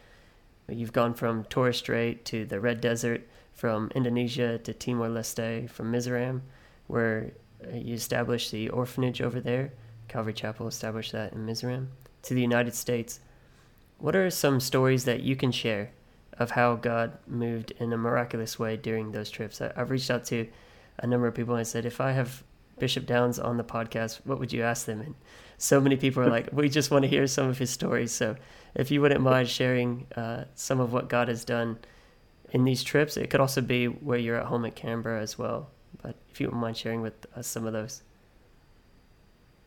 You've 0.68 0.93
gone 0.93 1.14
from 1.16 1.43
Torres 1.45 1.78
Strait 1.78 2.26
to 2.26 2.45
the 2.45 2.60
Red 2.60 2.80
Desert, 2.80 3.28
from 3.54 3.91
Indonesia 3.95 4.58
to 4.60 4.74
Timor 4.74 5.10
Leste, 5.10 5.70
from 5.70 5.91
Mizoram, 5.91 6.41
where 6.88 7.32
you 7.74 7.93
established 7.93 8.51
the 8.51 8.70
orphanage 8.70 9.22
over 9.22 9.39
there. 9.39 9.74
Calvary 10.07 10.34
Chapel 10.34 10.68
established 10.68 11.12
that 11.12 11.34
in 11.34 11.45
Mizoram, 11.45 11.88
to 12.24 12.34
the 12.34 12.41
United 12.41 12.74
States. 12.74 13.20
What 13.97 14.16
are 14.16 14.30
some 14.30 14.60
stories 14.60 15.05
that 15.05 15.22
you 15.22 15.36
can 15.36 15.51
share 15.51 15.91
of 16.39 16.51
how 16.51 16.76
God 16.76 17.18
moved 17.28 17.74
in 17.80 17.91
a 17.91 17.97
miraculous 17.97 18.57
way 18.57 18.78
during 18.78 19.12
those 19.12 19.30
trips. 19.30 19.62
I, 19.62 19.72
have 19.76 19.91
reached 19.91 20.10
out 20.10 20.24
to 20.26 20.47
a 20.97 21.05
number 21.05 21.28
of 21.28 21.36
people 21.36 21.53
and 21.53 21.60
I 21.60 21.64
said, 21.64 21.86
if 21.86 21.99
I 21.99 22.14
have 22.14 22.43
Bishop 22.80 23.05
Downs 23.05 23.38
on 23.38 23.57
the 23.57 23.64
podcast, 23.64 24.22
what 24.24 24.39
would 24.39 24.53
you 24.53 24.64
ask 24.64 24.86
them? 24.86 25.01
And 25.01 25.16
so 25.57 25.82
many 25.82 25.97
people 25.97 26.24
are 26.24 26.30
like, 26.30 26.49
we 26.53 26.70
just 26.70 26.91
want 26.91 27.03
to 27.03 27.10
hear 27.10 27.28
some 27.28 27.49
of 27.49 27.57
his 27.57 27.70
stories. 27.70 28.14
So 28.14 28.38
if 28.74 28.89
you 28.89 29.01
wouldn't 29.01 29.22
mind 29.22 29.49
sharing 29.49 30.07
uh, 30.16 30.45
some 30.55 30.80
of 30.80 30.93
what 30.93 31.10
God 31.10 31.28
has 31.28 31.43
done 31.43 31.78
in 32.51 32.64
these 32.64 32.84
trips, 32.84 33.18
it 33.18 33.30
could 33.30 33.41
also 33.41 33.60
be 33.60 33.88
where 33.88 34.18
you're 34.18 34.39
at 34.39 34.45
home 34.45 34.66
at 34.66 34.76
Canberra 34.76 35.22
as 35.22 35.38
well. 35.38 35.70
But 36.02 36.16
if 36.32 36.40
you 36.40 36.48
wouldn't 36.48 36.62
mind 36.62 36.78
sharing 36.78 37.02
with 37.02 37.26
us 37.36 37.48
some 37.48 37.66
of 37.66 37.74
those. 37.74 38.04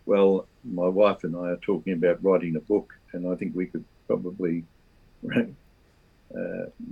Well, 0.06 0.46
my 0.64 0.88
wife 0.88 1.24
and 1.24 1.36
I 1.36 1.50
are 1.50 1.56
talking 1.56 1.92
about 1.92 2.22
writing 2.24 2.56
a 2.56 2.60
book, 2.60 2.92
and 3.12 3.28
I 3.28 3.36
think 3.36 3.54
we 3.54 3.66
could 3.66 3.84
probably 4.06 4.64
uh, 5.34 5.44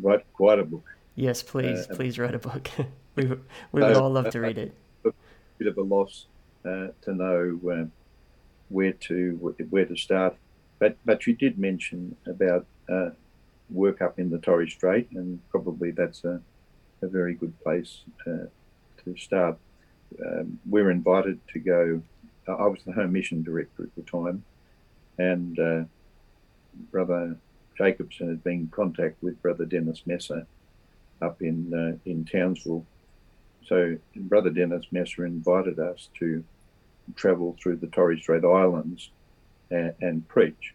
write 0.00 0.24
quite 0.32 0.58
a 0.58 0.64
book. 0.64 0.84
Yes, 1.16 1.42
please, 1.42 1.88
uh, 1.90 1.94
please 1.94 2.18
write 2.18 2.34
a 2.34 2.38
book. 2.38 2.70
we 3.16 3.24
we 3.72 3.82
would 3.82 3.96
all 3.96 4.10
love 4.10 4.30
to 4.30 4.40
read 4.40 4.58
it. 4.58 4.74
A 5.04 5.12
bit 5.58 5.66
of 5.68 5.76
a 5.78 5.82
loss 5.82 6.26
uh, 6.64 6.88
to 7.02 7.14
know 7.14 7.60
uh, 7.70 7.84
where 8.68 8.92
to 8.92 9.54
where 9.70 9.86
to 9.86 9.96
start, 9.96 10.36
but 10.78 10.96
but 11.04 11.26
you 11.26 11.34
did 11.34 11.58
mention 11.58 12.16
about 12.26 12.66
uh, 12.88 13.10
work 13.70 14.00
up 14.00 14.18
in 14.18 14.30
the 14.30 14.38
Torres 14.38 14.72
Strait, 14.72 15.08
and 15.12 15.40
probably 15.50 15.90
that's 15.90 16.24
a 16.24 16.40
a 17.02 17.08
very 17.08 17.34
good 17.34 17.58
place 17.60 18.02
uh, 19.00 19.04
to 19.04 19.16
start. 19.18 19.58
Um, 20.24 20.58
we 20.68 20.82
were 20.82 20.90
invited 20.90 21.40
to 21.52 21.58
go. 21.58 22.02
I 22.48 22.66
was 22.66 22.80
the 22.84 22.92
home 22.92 23.12
mission 23.12 23.42
director 23.42 23.84
at 23.84 23.94
the 23.94 24.02
time, 24.02 24.42
and 25.18 25.88
brother 26.90 27.36
Jacobson 27.80 28.28
had 28.28 28.44
been 28.44 28.52
in 28.52 28.68
contact 28.68 29.22
with 29.22 29.40
Brother 29.40 29.64
Dennis 29.64 30.02
Messer 30.04 30.46
up 31.22 31.40
in 31.40 31.72
uh, 31.72 32.10
in 32.10 32.24
Townsville. 32.26 32.84
So 33.66 33.96
Brother 34.16 34.50
Dennis 34.50 34.84
Messer 34.90 35.24
invited 35.24 35.78
us 35.78 36.10
to 36.18 36.44
travel 37.16 37.56
through 37.60 37.76
the 37.76 37.86
Torres 37.86 38.20
Strait 38.20 38.44
Islands 38.44 39.10
and, 39.70 39.94
and 40.00 40.28
preach. 40.28 40.74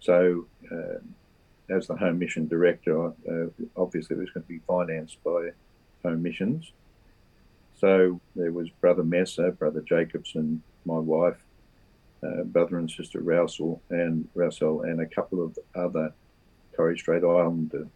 So 0.00 0.46
uh, 0.70 0.98
as 1.70 1.86
the 1.86 1.96
Home 1.96 2.18
Mission 2.18 2.46
Director, 2.46 3.06
uh, 3.06 3.46
obviously 3.76 4.16
it 4.16 4.20
was 4.20 4.30
going 4.30 4.44
to 4.44 4.48
be 4.48 4.60
financed 4.66 5.22
by 5.24 5.50
Home 6.04 6.22
Missions. 6.22 6.72
So 7.80 8.20
there 8.34 8.52
was 8.52 8.68
Brother 8.80 9.04
Messer, 9.04 9.52
Brother 9.52 9.82
Jacobson, 9.82 10.62
my 10.84 10.98
wife, 10.98 11.36
uh, 12.22 12.42
brother 12.42 12.78
and 12.78 12.90
sister 12.90 13.20
Rousel 13.20 13.80
and 13.90 14.28
Rousel 14.34 14.84
and 14.84 15.00
a 15.00 15.06
couple 15.06 15.44
of 15.44 15.56
other 15.76 16.12
Torres 16.74 17.00
Strait 17.00 17.22
Islander. 17.22 17.86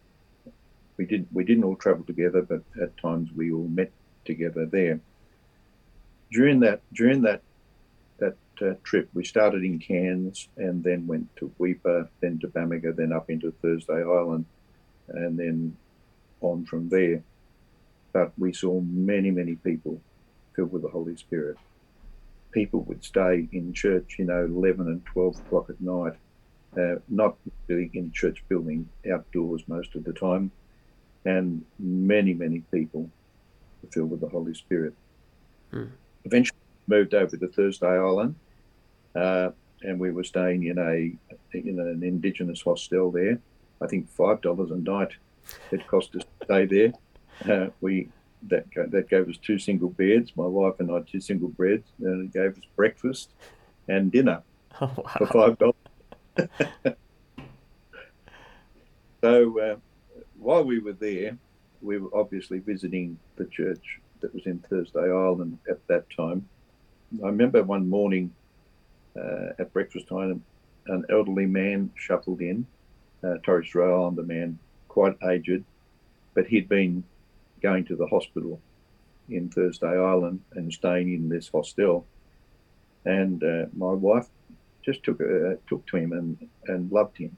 We 0.97 1.05
did 1.05 1.27
we 1.33 1.43
didn't 1.43 1.65
all 1.65 1.75
travel 1.75 2.05
together, 2.05 2.41
but 2.41 2.61
at 2.81 2.95
times 2.97 3.29
we 3.35 3.51
all 3.51 3.67
met 3.67 3.91
together 4.25 4.65
there. 4.65 5.01
during 6.31 6.59
that 6.61 6.81
during 6.93 7.21
that 7.21 7.41
that 8.19 8.35
uh, 8.61 8.73
trip, 8.83 9.09
we 9.13 9.23
started 9.23 9.63
in 9.63 9.79
Cairns 9.79 10.47
and 10.57 10.83
then 10.83 11.07
went 11.07 11.33
to 11.37 11.51
Weipa, 11.59 12.07
then 12.21 12.39
to 12.39 12.47
Bamaga, 12.47 12.95
then 12.95 13.11
up 13.11 13.29
into 13.29 13.51
Thursday 13.61 14.01
Island, 14.03 14.45
and 15.09 15.37
then 15.37 15.75
on 16.41 16.65
from 16.65 16.89
there. 16.89 17.23
But 18.13 18.31
we 18.37 18.53
saw 18.53 18.79
many, 18.81 19.31
many 19.31 19.55
people 19.55 19.99
filled 20.55 20.71
with 20.71 20.83
the 20.83 20.89
Holy 20.89 21.17
Spirit. 21.17 21.57
People 22.51 22.81
would 22.81 23.03
stay 23.03 23.47
in 23.51 23.73
church, 23.73 24.15
you 24.19 24.25
know, 24.25 24.45
11 24.45 24.87
and 24.87 25.03
12 25.05 25.39
o'clock 25.39 25.69
at 25.69 25.81
night, 25.81 26.13
uh, 26.77 26.95
not 27.09 27.35
really 27.67 27.89
in 27.93 28.11
church 28.11 28.43
building, 28.47 28.87
outdoors 29.11 29.63
most 29.67 29.95
of 29.95 30.03
the 30.03 30.13
time. 30.13 30.51
And 31.25 31.65
many, 31.79 32.33
many 32.33 32.59
people 32.71 33.09
were 33.81 33.89
filled 33.89 34.11
with 34.11 34.21
the 34.21 34.29
Holy 34.29 34.53
Spirit. 34.53 34.93
Hmm. 35.71 35.85
Eventually 36.25 36.57
moved 36.87 37.13
over 37.13 37.35
to 37.35 37.47
Thursday 37.47 37.87
Island, 37.87 38.35
uh, 39.15 39.49
and 39.81 39.99
we 39.99 40.11
were 40.11 40.23
staying 40.23 40.65
in 40.65 40.77
a 40.77 41.57
in 41.57 41.79
an 41.79 42.03
Indigenous 42.03 42.61
hostel 42.61 43.11
there. 43.11 43.39
I 43.81 43.87
think 43.87 44.09
five 44.09 44.41
dollars 44.41 44.71
a 44.71 44.77
night 44.77 45.11
it 45.71 45.85
cost 45.87 46.15
us 46.15 46.23
to 46.23 46.45
stay 46.45 46.65
there. 46.65 46.93
Uh, 47.47 47.67
we 47.81 48.09
that 48.47 48.65
that 48.89 49.09
gave 49.09 49.29
us 49.29 49.37
two 49.37 49.57
single 49.59 49.89
beds. 49.89 50.33
My 50.35 50.45
wife 50.45 50.79
and 50.79 50.91
I 50.91 50.99
two 51.01 51.21
single 51.21 51.49
beds, 51.49 51.87
and 51.99 52.25
it 52.25 52.33
gave 52.33 52.57
us 52.57 52.63
breakfast 52.75 53.29
and 53.87 54.11
dinner 54.11 54.41
Oh, 54.81 54.87
for 55.17 55.27
five 55.27 55.57
dollars. 55.57 55.75
so 59.21 59.59
uh, 59.59 59.75
while 60.39 60.63
we 60.63 60.79
were 60.79 60.93
there, 60.93 61.37
we 61.81 61.99
were 61.99 62.09
obviously 62.17 62.59
visiting 62.59 63.17
the 63.35 63.45
church 63.45 63.99
that 64.21 64.33
was 64.33 64.45
in 64.45 64.59
Thursday 64.69 65.11
Island 65.11 65.59
at 65.69 65.85
that 65.87 66.05
time. 66.09 66.47
I 67.23 67.27
remember 67.27 67.61
one 67.61 67.87
morning 67.87 68.33
uh, 69.15 69.49
at 69.59 69.71
breakfast 69.73 70.07
time, 70.07 70.43
an 70.87 71.05
elderly 71.09 71.45
man 71.45 71.91
shuffled 71.95 72.41
in, 72.41 72.65
uh, 73.23 73.35
Torres 73.43 73.67
Strait 73.67 73.85
Islander 73.85 74.23
man, 74.23 74.57
quite 74.87 75.15
aged, 75.29 75.63
but 76.33 76.47
he'd 76.47 76.67
been 76.67 77.03
going 77.63 77.85
to 77.85 77.95
the 77.95 78.05
hospital 78.07 78.59
in 79.29 79.49
Thursday 79.49 79.87
Island 79.87 80.41
and 80.53 80.71
staying 80.71 81.13
in 81.13 81.29
this 81.29 81.49
hostel. 81.49 82.05
And 83.05 83.43
uh, 83.43 83.65
my 83.75 83.93
wife 83.93 84.27
just 84.83 85.03
took 85.03 85.19
uh, 85.21 85.55
took 85.67 85.85
to 85.87 85.97
him 85.97 86.11
and, 86.11 86.49
and 86.67 86.91
loved 86.91 87.17
him. 87.17 87.35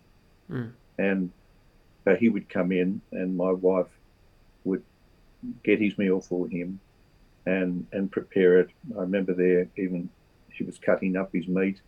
Mm. 0.49 0.71
And 0.97 1.31
so 2.03 2.15
he 2.15 2.29
would 2.29 2.49
come 2.49 2.71
in, 2.71 3.01
and 3.11 3.37
my 3.37 3.51
wife 3.51 3.87
would 4.63 4.83
get 5.63 5.79
his 5.79 5.97
meal 5.97 6.21
for 6.21 6.47
him 6.47 6.79
and 7.45 7.85
and 7.91 8.11
prepare 8.11 8.59
it. 8.59 8.69
I 8.97 9.01
remember 9.01 9.33
there 9.33 9.67
even 9.77 10.09
she 10.51 10.63
was 10.63 10.77
cutting 10.77 11.15
up 11.15 11.31
his 11.33 11.47
meat 11.47 11.81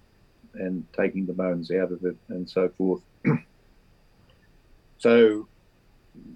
and 0.53 0.85
taking 0.93 1.25
the 1.25 1.33
bones 1.33 1.71
out 1.71 1.91
of 1.91 2.03
it 2.03 2.17
and 2.29 2.49
so 2.49 2.69
forth. 2.69 3.01
so 4.97 5.47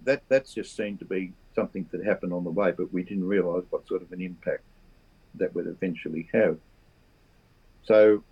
that 0.04 0.24
that's 0.28 0.54
just 0.54 0.76
seemed 0.76 0.99
to 0.99 1.06
be 1.06 1.34
something 1.56 1.88
that 1.91 2.04
happened 2.06 2.34
on 2.34 2.43
the 2.43 2.52
way, 2.52 2.72
but 2.72 2.93
we 2.93 3.04
didn't 3.04 3.28
realise 3.28 3.66
what 3.70 3.88
sort 3.88 4.02
of 4.02 4.12
an 4.12 4.22
impact 4.22 4.64
that 5.36 5.54
would 5.56 5.68
eventually 5.68 6.28
have. 6.34 6.58
So 7.84 8.24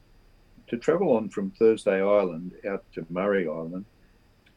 to 0.68 0.78
travel 0.78 1.16
on 1.16 1.30
from 1.30 1.52
Thursday 1.52 2.02
Island 2.02 2.54
out 2.68 2.84
to 2.94 3.06
Murray 3.10 3.48
Island, 3.48 3.86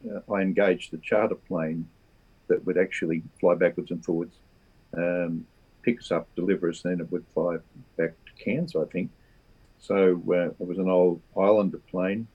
uh, 0.09 0.19
I 0.31 0.41
engaged 0.41 0.91
the 0.91 0.97
charter 0.97 1.35
plane 1.35 1.87
that 2.47 2.65
would 2.65 2.77
actually 2.77 3.23
fly 3.39 3.55
backwards 3.55 3.91
and 3.91 4.03
forwards, 4.03 4.35
um, 4.95 5.45
pick 5.81 5.99
us 5.99 6.11
up, 6.11 6.27
deliver 6.35 6.69
us, 6.69 6.81
then 6.81 6.99
it 6.99 7.11
would 7.11 7.25
fly 7.33 7.57
back 7.97 8.11
to 8.25 8.43
Cairns, 8.43 8.75
I 8.75 8.85
think. 8.85 9.09
So 9.79 10.21
uh, 10.29 10.63
it 10.63 10.67
was 10.67 10.77
an 10.77 10.89
old 10.89 11.21
Islander 11.37 11.79
plane. 11.89 12.27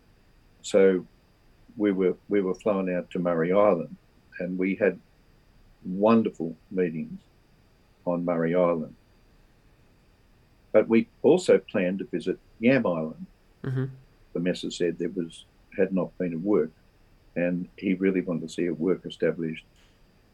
So 0.63 1.07
we 1.77 1.93
were 1.93 2.17
we 2.29 2.41
were 2.41 2.55
flown 2.55 2.93
out 2.95 3.11
to 3.11 3.19
Murray 3.19 3.53
Island, 3.53 3.97
and 4.41 4.59
we 4.59 4.75
had 4.75 4.99
wonderful 5.85 6.57
meetings 6.71 7.21
on 8.05 8.25
Murray 8.25 8.55
Island. 8.55 8.95
But 10.73 10.89
we 10.89 11.09
also 11.23 11.59
planned 11.59 12.01
to 12.01 12.05
visit 12.05 12.39
Yam 12.61 12.87
Island 12.87 13.27
Mm-hmm. 13.65 13.85
the 14.35 14.41
messer 14.41 14.71
said 14.71 14.99
there 14.99 15.11
was 15.11 15.45
had 15.77 15.93
not 15.93 16.17
been 16.19 16.35
a 16.35 16.39
work, 16.39 16.71
and 17.37 17.69
he 17.77 17.95
really 17.95 18.21
wanted 18.21 18.43
to 18.43 18.49
see 18.49 18.67
a 18.67 18.75
work 18.75 19.05
established 19.05 19.65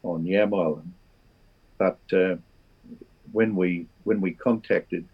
on 0.03 0.25
Yam 0.25 0.53
Island. 0.53 0.93
But 1.77 1.99
uh, 2.13 2.35
when 3.31 3.55
we 3.55 3.87
when 4.03 4.21
we 4.21 4.31
contacted, 4.31 5.05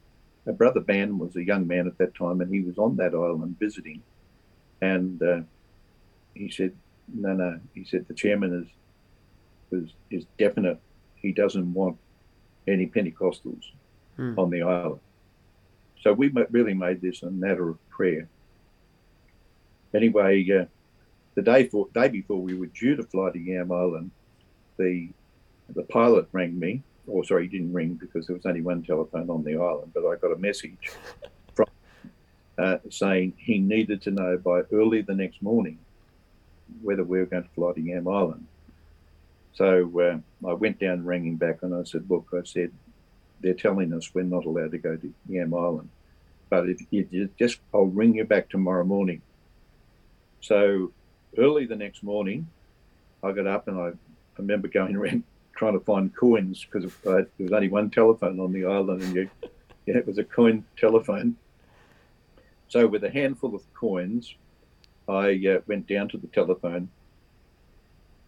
uh, 0.48 0.52
brother 0.52 0.82
Ban 0.82 1.18
was 1.18 1.36
a 1.36 1.44
young 1.44 1.66
man 1.68 1.88
at 1.88 1.98
that 2.00 2.16
time, 2.16 2.42
and 2.42 2.54
he 2.54 2.62
was 2.62 2.78
on 2.78 2.98
that 2.98 3.14
island 3.14 3.58
visiting, 3.60 4.02
and 4.82 5.22
uh, 5.24 5.42
he 6.36 6.50
said, 6.50 6.74
"No, 7.14 7.34
no," 7.34 7.60
he 7.74 7.86
said, 7.86 8.08
"the 8.08 8.14
chairman 8.14 8.64
is 8.64 8.70
is 9.72 9.93
is 10.09 10.26
definite. 10.38 10.80
He 11.15 11.32
doesn't 11.32 11.74
want 11.74 11.97
any 12.67 12.88
Pentecostals 12.88 13.63
Hmm. 14.17 14.38
on 14.38 14.49
the 14.49 14.61
island." 14.61 14.99
So 16.01 16.13
we 16.13 16.30
really 16.49 16.74
made 16.74 16.99
this 17.01 17.22
a 17.24 17.30
matter 17.30 17.69
of 17.69 17.89
prayer. 17.89 18.28
Anyway, 19.93 20.49
uh, 20.49 20.65
the 21.36 21.41
day 21.41 21.67
for 21.67 21.88
day 21.93 22.07
before 22.07 22.41
we 22.41 22.55
were 22.55 22.67
due 22.67 22.95
to 22.95 23.03
fly 23.03 23.32
to 23.32 23.39
Yam 23.39 23.72
Island, 23.72 24.11
the 24.78 25.09
the 25.76 25.84
pilot 25.84 26.28
rang 26.32 26.57
me. 26.59 26.82
Or 27.07 27.24
sorry, 27.24 27.47
he 27.47 27.57
didn't 27.57 27.74
ring 27.74 27.95
because 27.95 28.28
there 28.28 28.36
was 28.36 28.45
only 28.45 28.61
one 28.61 28.84
telephone 28.84 29.30
on 29.30 29.43
the 29.43 29.55
island. 29.55 29.91
But 29.93 30.05
I 30.05 30.15
got 30.17 30.32
a 30.32 30.38
message 30.38 30.91
from 31.55 31.67
uh, 32.57 32.78
saying 32.89 33.34
he 33.38 33.59
needed 33.59 34.01
to 34.03 34.11
know 34.11 34.38
by 34.38 34.61
early 34.72 35.01
the 35.01 35.15
next 35.15 35.41
morning 35.41 35.78
whether 36.82 37.03
we 37.03 37.19
were 37.19 37.26
going 37.26 37.43
to 37.43 37.49
fly 37.49 37.74
to 37.74 37.82
Yam 37.82 38.07
Island. 38.07 38.45
So 39.54 39.91
uh, 39.99 40.47
I 40.47 40.54
went 40.54 40.80
down 40.80 41.06
him 41.06 41.36
back, 41.36 41.60
and 41.62 41.74
I 41.76 41.84
said, 41.84 42.10
"Look," 42.10 42.30
I 42.34 42.43
said, 42.43 42.72
"they're 43.41 43.54
telling 43.54 43.93
us 43.93 44.14
we're 44.14 44.24
not 44.24 44.45
allowed 44.45 44.72
to 44.72 44.78
go 44.78 44.95
to 44.95 45.14
Yam 45.28 45.54
Island, 45.54 45.89
but 46.49 46.70
if 46.70 46.82
you 46.89 47.30
just, 47.38 47.60
I'll 47.74 47.86
ring 47.86 48.16
you 48.16 48.24
back 48.24 48.49
tomorrow 48.49 48.86
morning." 48.86 49.22
So 50.39 50.91
early 51.38 51.66
the 51.66 51.76
next 51.76 52.02
morning, 52.02 52.47
I 53.24 53.32
got 53.32 53.47
up 53.47 53.68
and 53.68 53.80
I, 53.80 53.88
I 53.88 53.93
remember 54.38 54.68
going 54.68 54.95
around 54.95 55.24
trying 55.56 55.74
to 55.78 55.86
find 55.86 56.16
coins 56.16 56.66
because 56.66 56.91
uh, 57.06 57.12
there 57.14 57.28
was 57.39 57.52
only 57.52 57.68
one 57.68 57.89
telephone 57.89 58.39
on 58.39 58.54
the 58.54 58.66
island, 58.66 59.04
and 59.04 59.16
you, 59.16 59.30
yeah, 59.86 59.97
it 59.97 60.08
was 60.08 60.18
a 60.18 60.24
coin 60.24 60.64
telephone. 60.78 61.36
So 62.70 62.88
with 62.88 63.04
a 63.04 63.12
handful 63.12 63.54
of 63.54 63.62
coins, 63.74 64.34
I 65.10 65.43
uh, 65.45 65.60
went 65.68 65.88
down 65.88 66.08
to 66.10 66.18
the 66.18 66.28
telephone, 66.28 66.89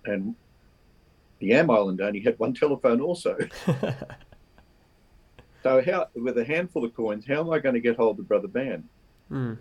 and 0.03 0.36
the 1.43 1.49
Yam 1.49 1.69
Island 1.69 1.99
only 1.99 2.21
had 2.21 2.39
one 2.39 2.53
telephone 2.53 3.01
also. 3.01 3.37
So 5.63 5.81
how, 5.81 6.07
with 6.13 6.37
a 6.37 6.43
handful 6.43 6.83
of 6.83 6.93
coins, 6.93 7.23
how 7.25 7.39
am 7.39 7.49
I 7.49 7.59
going 7.59 7.75
to 7.75 7.79
get 7.79 7.95
hold 7.95 8.19
of 8.19 8.27
Brother 8.27 8.49
Ban? 8.49 8.83
Hmm. 9.29 9.53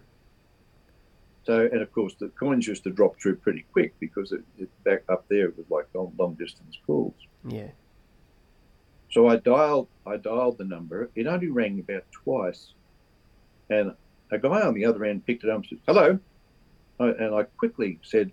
So, 1.44 1.60
and 1.60 1.80
of 1.80 1.92
course, 1.92 2.14
the 2.18 2.28
coins 2.30 2.66
used 2.66 2.82
to 2.82 2.90
drop 2.90 3.20
through 3.20 3.36
pretty 3.36 3.64
quick 3.72 3.94
because 4.00 4.32
it, 4.32 4.42
it 4.58 4.68
back 4.82 5.04
up 5.08 5.24
there 5.28 5.46
it 5.46 5.56
was 5.56 5.66
like 5.70 5.86
long, 5.94 6.12
long 6.18 6.34
distance 6.34 6.76
calls. 6.84 7.14
Yeah. 7.46 7.68
So 9.12 9.28
I 9.28 9.36
dialed, 9.36 9.86
I 10.04 10.16
dialed 10.16 10.58
the 10.58 10.64
number. 10.64 11.08
It 11.14 11.28
only 11.28 11.48
rang 11.48 11.78
about 11.78 12.04
twice, 12.10 12.74
and 13.70 13.94
a 14.32 14.38
guy 14.38 14.62
on 14.62 14.74
the 14.74 14.84
other 14.84 15.04
end 15.04 15.24
picked 15.24 15.44
it 15.44 15.50
up 15.50 15.58
and 15.58 15.66
said, 15.68 15.78
"Hello," 15.86 16.18
I, 16.98 17.08
and 17.10 17.32
I 17.32 17.44
quickly 17.44 18.00
said, 18.02 18.32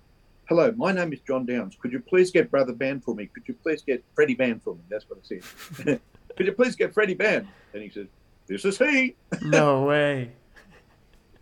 "Hello, 0.49 0.73
my 0.75 0.91
name 0.91 1.13
is 1.13 1.19
John 1.21 1.45
Downs. 1.45 1.77
Could 1.79 1.91
you 1.91 1.99
please 1.99 2.31
get 2.31 2.49
Brother 2.51 2.73
Ban 2.73 2.99
for 2.99 3.13
me? 3.15 3.27
Could 3.27 3.47
you 3.47 3.53
please 3.53 3.81
get 3.83 4.03
Freddie 4.15 4.33
Ban 4.35 4.59
for 4.59 4.73
me?" 4.75 4.81
That's 4.89 5.05
what 5.09 5.19
I 5.19 5.27
said. 5.27 6.01
Could 6.35 6.45
you 6.47 6.53
please 6.53 6.75
get 6.75 6.93
Freddie 6.93 7.13
Ban? 7.13 7.47
And 7.73 7.83
he 7.83 7.89
said, 7.89 8.07
"This 8.47 8.65
is 8.65 8.77
he." 8.77 9.15
No 9.43 9.83
way. 9.85 10.31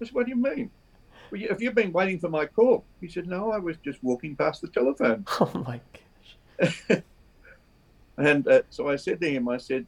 I 0.02 0.06
said, 0.06 0.14
"What 0.14 0.26
do 0.26 0.30
you 0.32 0.36
mean?" 0.38 0.70
Well, 1.32 1.42
you- 1.42 1.50
have 1.50 1.62
you 1.62 1.72
been 1.72 1.92
waiting 1.92 2.20
for 2.20 2.30
my 2.30 2.46
call? 2.46 2.84
He 3.02 3.08
said, 3.08 3.28
"No, 3.28 3.52
I 3.52 3.58
was 3.60 3.78
just 3.78 4.04
walking 4.04 4.36
past 4.36 4.62
the 4.62 4.68
telephone." 4.68 5.26
Oh 5.40 5.52
my 5.66 5.80
gosh. 6.60 7.02
And 8.18 8.48
uh, 8.48 8.64
so 8.72 8.90
I 8.90 8.96
said 8.96 9.22
to 9.22 9.30
him, 9.30 9.48
I 9.48 9.58
said, 9.58 9.86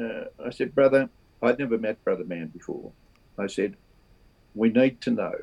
uh, 0.00 0.24
I 0.44 0.50
said, 0.50 0.74
brother, 0.74 1.08
I'd 1.40 1.56
never 1.60 1.78
met 1.78 2.02
Brother 2.02 2.24
Ban 2.24 2.48
before. 2.48 2.90
I 3.38 3.46
said, 3.46 3.76
we 4.56 4.70
need 4.70 5.00
to 5.02 5.12
know 5.12 5.34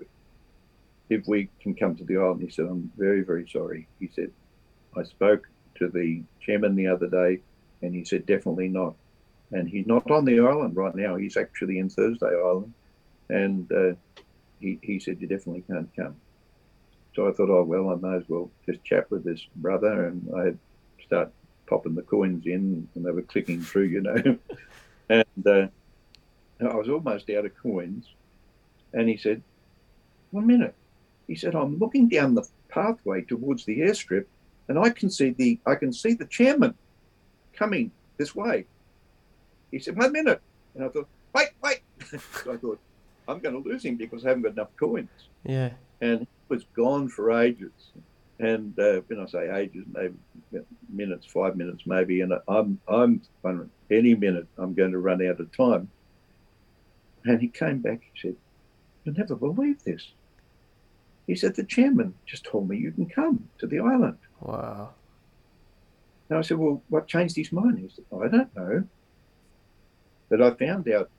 if 1.11 1.27
we 1.27 1.49
can 1.61 1.75
come 1.75 1.93
to 1.93 2.05
the 2.05 2.15
island. 2.15 2.41
He 2.41 2.49
said, 2.49 2.65
I'm 2.65 2.89
very, 2.97 3.21
very 3.21 3.47
sorry. 3.51 3.85
He 3.99 4.09
said, 4.15 4.31
I 4.97 5.03
spoke 5.03 5.45
to 5.75 5.89
the 5.89 6.23
chairman 6.39 6.73
the 6.75 6.87
other 6.87 7.07
day, 7.07 7.41
and 7.81 7.93
he 7.93 8.05
said, 8.05 8.25
definitely 8.25 8.69
not. 8.69 8.95
And 9.51 9.67
he's 9.67 9.85
not 9.85 10.09
on 10.09 10.23
the 10.23 10.39
island 10.39 10.77
right 10.77 10.95
now. 10.95 11.17
He's 11.17 11.35
actually 11.35 11.79
in 11.79 11.89
Thursday 11.89 12.27
Island. 12.27 12.73
And 13.29 13.69
uh, 13.73 14.21
he, 14.61 14.79
he 14.81 14.99
said, 14.99 15.17
you 15.19 15.27
definitely 15.27 15.65
can't 15.67 15.89
come. 15.97 16.15
So 17.13 17.27
I 17.27 17.33
thought, 17.33 17.49
oh, 17.49 17.63
well, 17.63 17.89
I 17.89 17.95
may 17.95 18.15
as 18.15 18.23
well 18.29 18.49
just 18.65 18.81
chat 18.85 19.11
with 19.11 19.25
this 19.25 19.45
brother. 19.57 20.07
And 20.07 20.29
I 20.33 21.03
start 21.05 21.33
popping 21.67 21.95
the 21.95 22.03
coins 22.03 22.45
in 22.45 22.87
and 22.95 23.05
they 23.05 23.11
were 23.11 23.21
clicking 23.23 23.61
through, 23.61 23.87
you 23.87 24.01
know. 24.01 24.37
and 25.09 25.45
uh, 25.47 25.67
I 26.61 26.75
was 26.75 26.87
almost 26.87 27.29
out 27.31 27.45
of 27.45 27.51
coins. 27.61 28.05
And 28.93 29.09
he 29.09 29.17
said, 29.17 29.41
One 30.31 30.47
minute. 30.47 30.75
He 31.31 31.37
said, 31.37 31.55
I'm 31.55 31.79
looking 31.79 32.09
down 32.09 32.35
the 32.35 32.45
pathway 32.67 33.21
towards 33.21 33.63
the 33.63 33.79
airstrip 33.79 34.25
and 34.67 34.77
I 34.77 34.89
can 34.89 35.09
see 35.09 35.29
the 35.29 35.57
I 35.65 35.75
can 35.75 35.93
see 35.93 36.13
the 36.13 36.25
chairman 36.25 36.75
coming 37.53 37.89
this 38.17 38.35
way. 38.35 38.65
He 39.71 39.79
said, 39.79 39.97
One 39.97 40.11
minute. 40.11 40.41
And 40.75 40.83
I 40.83 40.89
thought, 40.89 41.07
wait, 41.33 41.51
wait. 41.63 41.83
so 42.03 42.51
I 42.51 42.57
thought, 42.57 42.81
I'm 43.29 43.39
going 43.39 43.63
to 43.63 43.69
lose 43.69 43.85
him 43.85 43.95
because 43.95 44.25
I 44.25 44.27
haven't 44.27 44.43
got 44.43 44.51
enough 44.51 44.75
coins. 44.77 45.07
Yeah. 45.45 45.69
And 46.01 46.19
he 46.19 46.27
was 46.49 46.65
gone 46.75 47.07
for 47.07 47.31
ages. 47.31 47.71
And 48.39 48.77
uh, 48.77 48.99
when 49.07 49.21
I 49.21 49.25
say 49.27 49.49
ages, 49.55 49.85
maybe 49.89 50.15
minutes, 50.89 51.27
five 51.27 51.55
minutes, 51.55 51.83
maybe. 51.85 52.19
And 52.19 52.33
I'm, 52.49 52.77
I'm 52.89 53.21
wondering, 53.41 53.69
any 53.89 54.15
minute 54.15 54.47
I'm 54.57 54.73
going 54.73 54.91
to 54.91 54.99
run 54.99 55.25
out 55.25 55.39
of 55.39 55.49
time. 55.55 55.89
And 57.23 57.39
he 57.39 57.47
came 57.47 57.79
back. 57.79 58.01
He 58.15 58.19
said, 58.19 58.35
"You'll 59.05 59.15
never 59.15 59.35
believe 59.35 59.81
this." 59.85 60.11
He 61.27 61.35
said, 61.35 61.55
"The 61.55 61.63
chairman 61.63 62.15
just 62.25 62.45
told 62.45 62.69
me 62.69 62.77
you 62.77 62.91
can 62.91 63.07
come 63.07 63.49
to 63.59 63.67
the 63.67 63.79
island." 63.79 64.17
Wow. 64.39 64.93
And 66.29 66.37
I 66.37 66.41
said, 66.41 66.57
"Well, 66.57 66.81
what 66.89 67.07
changed 67.07 67.35
his 67.35 67.51
mind?" 67.51 67.79
He 67.79 67.89
said, 67.89 68.05
"I 68.11 68.27
don't 68.27 68.55
know." 68.55 68.87
But 70.29 70.41
I 70.41 70.51
found 70.51 70.87
out 70.89 71.09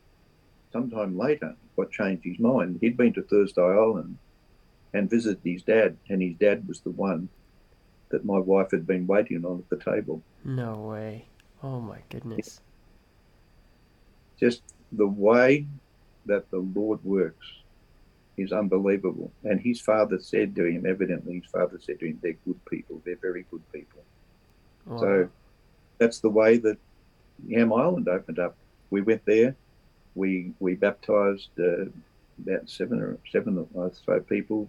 sometime 0.72 1.16
later 1.16 1.56
what 1.74 1.90
changed 1.90 2.24
his 2.24 2.38
mind. 2.38 2.78
He'd 2.80 2.96
been 2.96 3.12
to 3.14 3.22
Thursday 3.22 3.62
Island 3.62 4.18
and 4.92 5.08
visited 5.08 5.40
his 5.44 5.62
dad, 5.62 5.96
and 6.08 6.22
his 6.22 6.34
dad 6.36 6.66
was 6.66 6.80
the 6.80 6.90
one 6.90 7.28
that 8.08 8.24
my 8.24 8.38
wife 8.38 8.70
had 8.70 8.86
been 8.86 9.06
waiting 9.06 9.44
on 9.44 9.58
at 9.58 9.68
the 9.70 9.84
table. 9.84 10.22
No 10.44 10.80
way. 10.80 11.26
Oh 11.62 11.80
my 11.80 11.98
goodness. 12.10 12.60
Just 14.38 14.62
the 14.90 15.06
way 15.06 15.66
that 16.26 16.50
the 16.50 16.58
Lord 16.58 17.02
works 17.04 17.46
is 18.36 18.52
unbelievable. 18.52 19.30
And 19.44 19.60
his 19.60 19.80
father 19.80 20.18
said 20.18 20.54
to 20.56 20.64
him, 20.64 20.86
evidently, 20.86 21.40
his 21.40 21.50
father 21.50 21.78
said 21.80 22.00
to 22.00 22.06
him, 22.06 22.18
they're 22.22 22.36
good 22.44 22.64
people, 22.66 23.00
they're 23.04 23.16
very 23.16 23.44
good 23.50 23.62
people. 23.72 24.02
Wow. 24.86 24.98
So 24.98 25.28
that's 25.98 26.20
the 26.20 26.30
way 26.30 26.56
that 26.58 26.78
Yam 27.46 27.72
Island 27.72 28.08
opened 28.08 28.38
up. 28.38 28.56
We 28.90 29.02
went 29.02 29.24
there, 29.24 29.56
we 30.14 30.52
we 30.60 30.74
baptized 30.74 31.48
uh, 31.58 31.86
about 32.46 32.68
seven 32.68 33.00
or 33.00 33.18
seven 33.30 33.66
or 33.74 33.92
so 34.04 34.20
people 34.20 34.68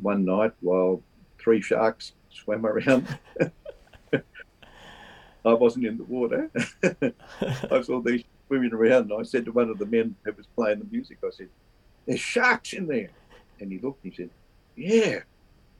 one 0.00 0.24
night 0.24 0.52
while 0.60 1.02
three 1.38 1.60
sharks 1.60 2.12
swam 2.30 2.64
around. 2.64 3.06
I 5.44 5.54
wasn't 5.54 5.86
in 5.86 5.98
the 5.98 6.04
water. 6.04 6.50
I 7.70 7.82
saw 7.82 8.00
these 8.00 8.22
swimming 8.46 8.72
around, 8.72 9.10
and 9.10 9.20
I 9.20 9.24
said 9.24 9.44
to 9.46 9.52
one 9.52 9.70
of 9.70 9.78
the 9.78 9.86
men 9.86 10.14
who 10.24 10.32
was 10.32 10.46
playing 10.54 10.78
the 10.78 10.86
music, 10.90 11.18
I 11.24 11.30
said, 11.30 11.48
"There's 12.06 12.20
sharks 12.20 12.72
in 12.72 12.86
there." 12.86 13.10
And 13.60 13.70
he 13.70 13.78
looked. 13.78 14.04
and 14.04 14.12
He 14.12 14.16
said, 14.16 14.30
"Yeah." 14.76 15.20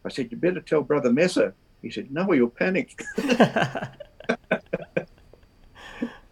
I 0.04 0.08
said, 0.08 0.30
"You 0.30 0.36
better 0.36 0.60
tell 0.60 0.82
Brother 0.82 1.12
Messer." 1.12 1.54
He 1.80 1.90
said, 1.90 2.12
"No, 2.12 2.32
you'll 2.32 2.48
panic." 2.48 3.02
uh, 3.18 3.86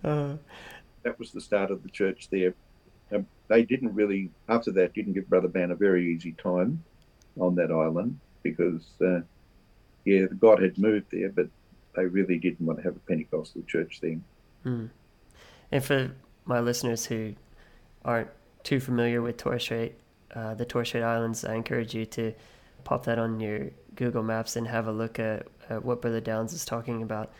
that 1.02 1.18
was 1.18 1.32
the 1.32 1.40
start 1.40 1.70
of 1.70 1.82
the 1.82 1.90
church 1.90 2.28
there. 2.30 2.54
Um, 3.12 3.26
they 3.48 3.64
didn't 3.64 3.94
really, 3.94 4.30
after 4.48 4.70
that, 4.72 4.94
didn't 4.94 5.14
give 5.14 5.28
Brother 5.28 5.48
Ban 5.48 5.70
a 5.72 5.74
very 5.74 6.12
easy 6.14 6.32
time 6.32 6.82
on 7.38 7.54
that 7.56 7.70
island 7.70 8.18
because, 8.42 8.86
uh, 9.00 9.20
yeah, 10.04 10.26
God 10.38 10.62
had 10.62 10.78
moved 10.78 11.06
there, 11.10 11.30
but 11.30 11.48
they 11.96 12.06
really 12.06 12.38
didn't 12.38 12.64
want 12.64 12.78
to 12.78 12.84
have 12.84 12.96
a 12.96 13.00
Pentecostal 13.00 13.62
church 13.66 13.98
then. 14.00 14.24
hmm. 14.62 14.86
And 15.72 15.84
for 15.84 16.12
my 16.44 16.60
listeners 16.60 17.06
who 17.06 17.34
aren't 18.04 18.30
too 18.62 18.80
familiar 18.80 19.22
with 19.22 19.36
Torres 19.36 19.62
Strait, 19.62 19.94
uh, 20.34 20.54
the 20.54 20.64
Torres 20.64 20.88
Strait 20.88 21.02
Islands, 21.02 21.44
I 21.44 21.54
encourage 21.54 21.94
you 21.94 22.06
to 22.06 22.32
pop 22.84 23.04
that 23.06 23.18
on 23.18 23.40
your 23.40 23.70
Google 23.94 24.22
Maps 24.22 24.56
and 24.56 24.66
have 24.66 24.86
a 24.86 24.92
look 24.92 25.18
at, 25.18 25.46
at 25.68 25.84
what 25.84 26.00
Brother 26.00 26.20
Downs 26.20 26.52
is 26.52 26.64
talking 26.64 27.02
about. 27.02 27.32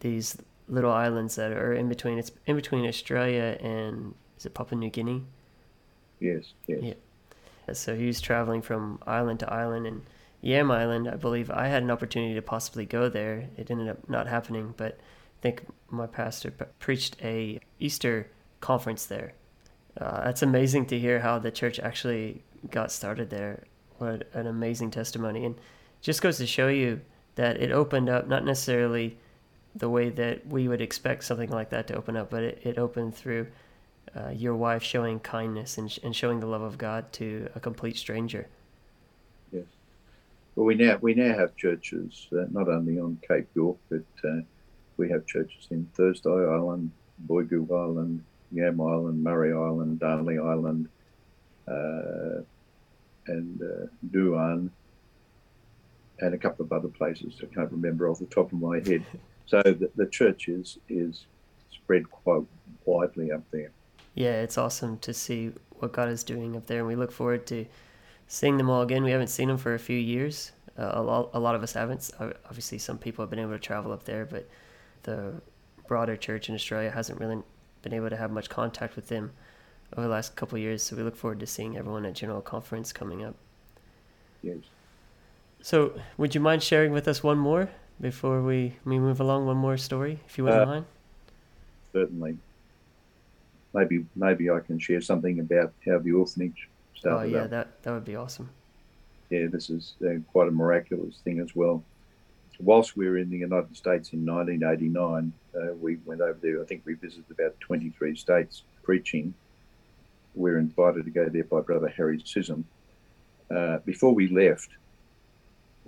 These 0.00 0.36
little 0.68 0.92
islands 0.92 1.36
that 1.36 1.52
are 1.52 1.74
in 1.74 1.88
between. 1.88 2.18
It's 2.18 2.32
in 2.46 2.56
between 2.56 2.86
Australia 2.86 3.58
and 3.60 4.14
is 4.38 4.46
it 4.46 4.54
Papua 4.54 4.78
New 4.78 4.90
Guinea? 4.90 5.24
Yes, 6.20 6.52
yes. 6.66 6.80
Yeah. 6.82 7.74
So 7.74 7.94
he 7.96 8.06
was 8.06 8.20
traveling 8.20 8.62
from 8.62 8.98
island 9.06 9.40
to 9.40 9.52
island, 9.52 9.86
and 9.86 10.02
Yam 10.40 10.70
Island, 10.70 11.08
I 11.08 11.16
believe 11.16 11.50
I 11.50 11.68
had 11.68 11.82
an 11.82 11.90
opportunity 11.90 12.34
to 12.34 12.42
possibly 12.42 12.84
go 12.84 13.08
there. 13.08 13.48
It 13.56 13.70
ended 13.70 13.88
up 13.88 14.08
not 14.08 14.26
happening, 14.26 14.74
but 14.76 14.98
I 14.98 15.40
think 15.40 15.66
my 15.90 16.06
pastor 16.06 16.50
preached 16.78 17.16
a 17.22 17.60
Easter 17.80 18.30
conference 18.60 19.06
there. 19.06 19.32
Uh, 20.00 20.22
it's 20.26 20.42
amazing 20.42 20.86
to 20.86 20.98
hear 20.98 21.20
how 21.20 21.38
the 21.38 21.50
church 21.50 21.78
actually 21.78 22.42
got 22.70 22.90
started 22.90 23.30
there. 23.30 23.64
What 23.98 24.28
an 24.34 24.46
amazing 24.46 24.90
testimony, 24.90 25.44
and 25.44 25.54
just 26.00 26.20
goes 26.20 26.38
to 26.38 26.46
show 26.46 26.68
you 26.68 27.00
that 27.36 27.60
it 27.60 27.70
opened 27.70 28.08
up 28.08 28.26
not 28.28 28.44
necessarily 28.44 29.16
the 29.76 29.88
way 29.88 30.08
that 30.10 30.46
we 30.46 30.68
would 30.68 30.80
expect 30.80 31.24
something 31.24 31.50
like 31.50 31.70
that 31.70 31.86
to 31.88 31.96
open 31.96 32.16
up, 32.16 32.30
but 32.30 32.42
it, 32.42 32.60
it 32.64 32.78
opened 32.78 33.14
through 33.14 33.46
uh, 34.16 34.30
your 34.30 34.54
wife 34.54 34.82
showing 34.82 35.18
kindness 35.20 35.78
and, 35.78 35.90
sh- 35.90 35.98
and 36.02 36.14
showing 36.14 36.40
the 36.40 36.46
love 36.46 36.62
of 36.62 36.78
God 36.78 37.12
to 37.12 37.48
a 37.54 37.60
complete 37.60 37.96
stranger. 37.96 38.46
Yes. 39.50 39.64
Well, 40.54 40.66
we 40.66 40.76
now 40.76 40.98
we 41.00 41.14
now 41.14 41.36
have 41.36 41.56
churches 41.56 42.28
uh, 42.32 42.44
not 42.50 42.68
only 42.68 42.98
on 42.98 43.18
Cape 43.26 43.48
York, 43.54 43.76
but 43.88 44.04
uh, 44.28 44.42
we 44.96 45.10
have 45.10 45.26
churches 45.26 45.66
in 45.70 45.88
Thursday 45.94 46.30
Island, 46.30 46.92
Boigu 47.26 47.68
Island, 47.70 48.22
Yam 48.54 48.80
Island, 48.80 49.22
Murray 49.22 49.52
Island, 49.52 49.98
Darnley 49.98 50.38
Island, 50.38 50.88
uh, 51.68 52.42
and 53.26 53.60
uh, 53.60 53.86
Dauan, 54.10 54.70
and 56.20 56.34
a 56.34 56.38
couple 56.38 56.64
of 56.64 56.72
other 56.72 56.88
places 56.88 57.34
I 57.42 57.52
can't 57.54 57.70
remember 57.72 58.08
off 58.08 58.20
the 58.20 58.26
top 58.26 58.52
of 58.52 58.60
my 58.60 58.76
head. 58.76 59.04
So 59.46 59.60
the, 59.60 59.90
the 59.94 60.06
church 60.06 60.48
is 60.48 60.78
is 60.88 61.26
spread 61.70 62.10
quite 62.10 62.44
widely 62.86 63.30
up 63.30 63.42
there. 63.50 63.72
Yeah, 64.14 64.40
it's 64.40 64.56
awesome 64.56 64.96
to 65.00 65.12
see 65.12 65.52
what 65.70 65.92
God 65.92 66.08
is 66.08 66.24
doing 66.24 66.56
up 66.56 66.66
there, 66.66 66.78
and 66.78 66.88
we 66.88 66.96
look 66.96 67.12
forward 67.12 67.46
to 67.48 67.66
seeing 68.26 68.56
them 68.56 68.70
all 68.70 68.80
again. 68.80 69.04
We 69.04 69.10
haven't 69.10 69.28
seen 69.28 69.48
them 69.48 69.58
for 69.58 69.74
a 69.74 69.78
few 69.78 69.98
years. 69.98 70.52
Uh, 70.78 70.92
a, 70.94 71.02
lot, 71.02 71.28
a 71.34 71.38
lot 71.38 71.54
of 71.54 71.62
us 71.62 71.74
haven't. 71.74 72.10
Obviously, 72.18 72.78
some 72.78 72.96
people 72.96 73.22
have 73.22 73.28
been 73.28 73.38
able 73.38 73.52
to 73.52 73.58
travel 73.58 73.92
up 73.92 74.04
there, 74.04 74.24
but 74.24 74.48
the 75.02 75.34
broader 75.86 76.16
church 76.16 76.48
in 76.48 76.54
Australia 76.54 76.90
hasn't 76.90 77.20
really 77.20 77.42
been 77.84 77.92
able 77.94 78.10
to 78.10 78.16
have 78.16 78.32
much 78.32 78.48
contact 78.48 78.96
with 78.96 79.08
them 79.08 79.30
over 79.92 80.08
the 80.08 80.12
last 80.12 80.34
couple 80.34 80.56
of 80.56 80.62
years. 80.62 80.82
So 80.82 80.96
we 80.96 81.02
look 81.04 81.14
forward 81.16 81.38
to 81.40 81.46
seeing 81.46 81.76
everyone 81.76 82.04
at 82.06 82.14
General 82.14 82.40
Conference 82.40 82.92
coming 82.92 83.22
up. 83.24 83.36
Yes. 84.42 84.56
So, 85.62 85.92
would 86.18 86.34
you 86.34 86.40
mind 86.40 86.62
sharing 86.62 86.92
with 86.92 87.06
us 87.08 87.22
one 87.22 87.38
more 87.38 87.70
before 88.00 88.42
we, 88.42 88.74
we 88.84 88.98
move 88.98 89.20
along? 89.20 89.46
One 89.46 89.56
more 89.56 89.76
story, 89.76 90.18
if 90.26 90.36
you 90.36 90.44
wouldn't 90.44 90.62
Uh, 90.62 90.66
mind. 90.66 90.84
Certainly. 91.92 92.36
Maybe 93.72 94.04
maybe 94.14 94.50
I 94.50 94.60
can 94.60 94.78
share 94.78 95.00
something 95.00 95.40
about 95.40 95.72
how 95.86 95.98
the 95.98 96.12
orphanage 96.12 96.68
started. 96.94 97.18
Oh 97.20 97.24
yeah, 97.24 97.44
up. 97.44 97.50
that 97.50 97.82
that 97.82 97.92
would 97.92 98.04
be 98.04 98.14
awesome. 98.14 98.48
yeah, 99.30 99.46
this 99.50 99.68
is 99.68 99.94
uh, 100.06 100.20
quite 100.30 100.46
a 100.46 100.50
miraculous 100.52 101.16
thing 101.24 101.40
as 101.40 101.56
well. 101.56 101.82
Whilst 102.60 102.96
we 102.96 103.08
were 103.08 103.18
in 103.18 103.30
the 103.30 103.38
United 103.38 103.76
States 103.76 104.12
in 104.12 104.24
1989, 104.24 105.32
uh, 105.54 105.74
we 105.74 105.96
went 106.04 106.20
over 106.20 106.38
there. 106.40 106.62
I 106.62 106.64
think 106.64 106.82
we 106.84 106.94
visited 106.94 107.24
about 107.30 107.58
23 107.60 108.16
states 108.16 108.62
preaching. 108.82 109.34
We 110.34 110.50
were 110.52 110.58
invited 110.58 111.04
to 111.04 111.10
go 111.10 111.28
there 111.28 111.44
by 111.44 111.60
Brother 111.60 111.88
Harry 111.88 112.18
Sissom. 112.18 112.64
Uh, 113.54 113.78
before 113.78 114.14
we 114.14 114.28
left, 114.28 114.70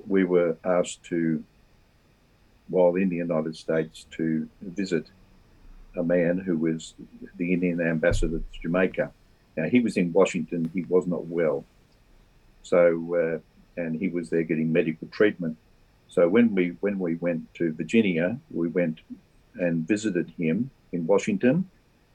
we 0.07 0.25
were 0.25 0.57
asked 0.65 1.05
to, 1.05 1.43
while 2.69 2.95
in 2.97 3.09
the 3.09 3.17
United 3.17 3.57
States, 3.57 4.07
to 4.13 4.49
visit 4.61 5.07
a 5.97 6.03
man 6.03 6.39
who 6.39 6.57
was 6.57 6.95
the 7.37 7.53
Indian 7.53 7.81
ambassador 7.81 8.39
to 8.39 8.61
Jamaica. 8.61 9.11
Now, 9.57 9.69
he 9.69 9.81
was 9.81 9.97
in 9.97 10.13
Washington, 10.13 10.71
he 10.75 10.83
was 10.83 11.07
not 11.07 11.27
well. 11.27 11.65
So, 12.63 13.15
uh, 13.15 13.81
and 13.81 13.99
he 13.99 14.09
was 14.09 14.31
there 14.31 14.43
getting 14.43 14.73
medical 14.73 15.09
treatment. 15.09 15.57
So 16.09 16.29
when 16.29 16.55
we 16.55 16.77
when 16.81 16.99
we 16.99 17.17
went 17.17 17.53
to 17.55 17.73
Virginia, 17.73 18.39
we 18.51 18.69
went 18.69 19.01
and 19.55 19.87
visited 19.87 20.33
him 20.39 20.71
in 20.93 21.07
Washington, 21.07 21.69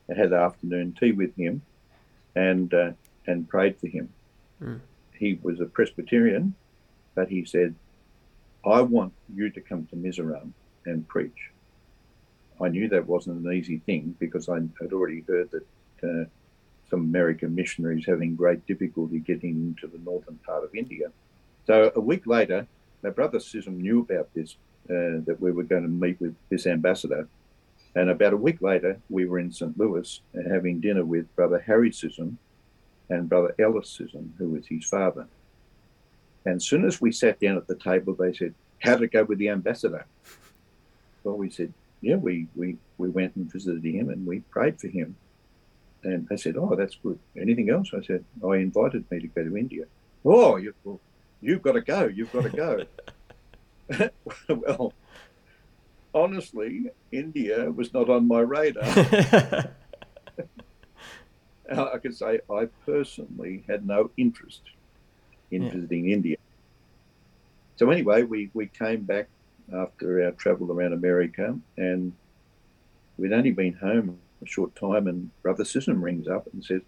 and 0.08 0.18
had 0.18 0.34
afternoon 0.34 0.96
tea 1.00 1.12
with 1.12 1.36
him, 1.36 1.62
and 2.36 2.74
uh, 2.74 2.92
and 3.28 3.48
prayed 3.48 3.78
for 3.78 3.88
him. 3.88 4.10
Mm. 4.62 4.80
He 5.18 5.39
was 5.42 5.60
a 5.60 5.66
Presbyterian, 5.66 6.56
but 7.16 7.30
he 7.30 7.46
said, 7.46 7.76
"I 8.66 8.82
want 8.82 9.14
you 9.34 9.50
to 9.50 9.62
come 9.62 9.86
to 9.88 9.96
Mizoram 9.96 10.54
and 10.86 11.08
preach." 11.08 11.52
I 12.60 12.70
knew 12.70 12.88
that 12.89 13.08
wasn't 13.08 13.46
an 13.46 13.54
easy 13.54 13.80
thing 13.80 14.16
because 14.20 14.48
I 14.48 14.60
had 14.80 14.94
already 14.94 15.24
heard 15.28 15.50
that 15.52 15.66
uh, 16.04 16.26
some 16.89 17.02
American 17.02 17.56
missionaries 17.56 18.06
having 18.06 18.36
great 18.36 18.66
difficulty 18.68 19.20
getting 19.20 19.56
into 19.56 19.88
the 19.88 20.04
northern 20.04 20.39
part 20.46 20.64
of 20.64 20.76
India. 20.76 21.12
So 21.66 21.92
a 21.96 22.00
week 22.00 22.28
later, 22.28 22.68
my 23.04 23.10
brother 23.10 23.39
Sissom 23.39 23.78
knew 23.78 24.02
about 24.02 24.34
this, 24.34 24.56
uh, 24.89 25.22
that 25.26 25.38
we 25.39 25.52
were 25.52 25.64
going 25.64 25.84
to 25.84 25.89
meet 25.89 26.20
with 26.20 26.36
this 26.49 26.68
ambassador. 26.68 27.28
And 27.95 28.10
about 28.10 28.34
a 28.34 28.38
week 28.38 28.62
later, 28.62 28.99
we 29.10 29.26
were 29.26 29.39
in 29.39 29.52
St. 29.52 29.78
Louis 29.78 30.22
having 30.49 30.80
dinner 30.80 31.04
with 31.04 31.34
Brother 31.36 31.60
Harry 31.60 31.91
Sissom 31.91 32.38
and 33.10 33.28
Brother 33.28 33.54
Ellis 33.60 33.99
Sissom, 33.99 34.30
who 34.38 34.49
was 34.49 34.68
his 34.68 34.86
father. 34.86 35.28
And 36.45 36.56
as 36.56 36.66
soon 36.66 36.86
as 36.86 37.02
we 37.02 37.12
sat 37.12 37.39
down 37.39 37.58
at 37.58 37.68
the 37.68 37.76
table, 37.76 38.16
they 38.16 38.34
said, 38.34 38.54
How 38.80 38.95
did 38.95 39.04
it 39.04 39.12
go 39.12 39.24
with 39.24 39.38
the 39.38 39.49
ambassador? 39.49 40.06
Well, 41.24 41.38
we 41.38 41.49
said, 41.49 41.74
Yeah, 42.02 42.16
we, 42.16 42.47
we, 42.56 42.78
we 42.97 43.10
went 43.10 43.36
and 43.36 43.52
visited 43.52 43.84
him 43.84 44.10
and 44.10 44.26
we 44.26 44.39
prayed 44.39 44.80
for 44.80 44.88
him. 44.88 45.16
And 46.04 46.28
they 46.30 46.38
said, 46.38 46.56
Oh, 46.58 46.76
that's 46.76 46.95
good. 46.95 47.20
Anything 47.38 47.70
else? 47.70 47.91
I 47.93 48.02
said, 48.02 48.24
Oh, 48.41 48.54
he 48.54 48.64
invited 48.64 49.10
me 49.12 49.20
to 49.20 49.28
go 49.28 49.43
to 49.43 49.58
India. 49.58 49.86
Oh, 50.24 50.56
you, 50.56 50.74
well, 50.84 50.99
you've 51.42 51.62
got 51.62 51.74
to 51.74 51.82
go. 51.82 52.06
You've 52.06 52.32
got 52.32 52.44
to 52.44 52.50
go. 52.50 52.84
well, 54.50 54.94
honestly, 56.14 56.92
India 57.12 57.70
was 57.72 57.94
not 57.94 58.10
on 58.10 58.28
my 58.28 58.39
radar. 58.42 58.84
I 61.72 61.98
could 62.00 62.16
say 62.16 62.42
I 62.50 62.66
personally 62.86 63.64
had 63.68 63.88
no 63.88 64.12
interest 64.18 64.62
in 65.52 65.64
yeah. 65.64 65.72
visiting 65.72 66.10
India. 66.10 66.38
So 67.78 67.89
anyway, 67.89 68.24
we, 68.24 68.50
we 68.54 68.68
came 68.68 69.04
back 69.04 69.28
after 69.74 70.26
our 70.26 70.32
travel 70.32 70.72
around 70.72 70.94
America 70.94 71.58
and 71.78 72.12
we'd 73.18 73.32
only 73.32 73.52
been 73.52 73.74
home 73.74 74.20
a 74.44 74.46
short 74.46 74.76
time 74.76 75.08
and 75.08 75.30
Brother 75.42 75.64
Sissom 75.64 76.02
rings 76.02 76.28
up 76.28 76.48
and 76.52 76.64
says, 76.64 76.82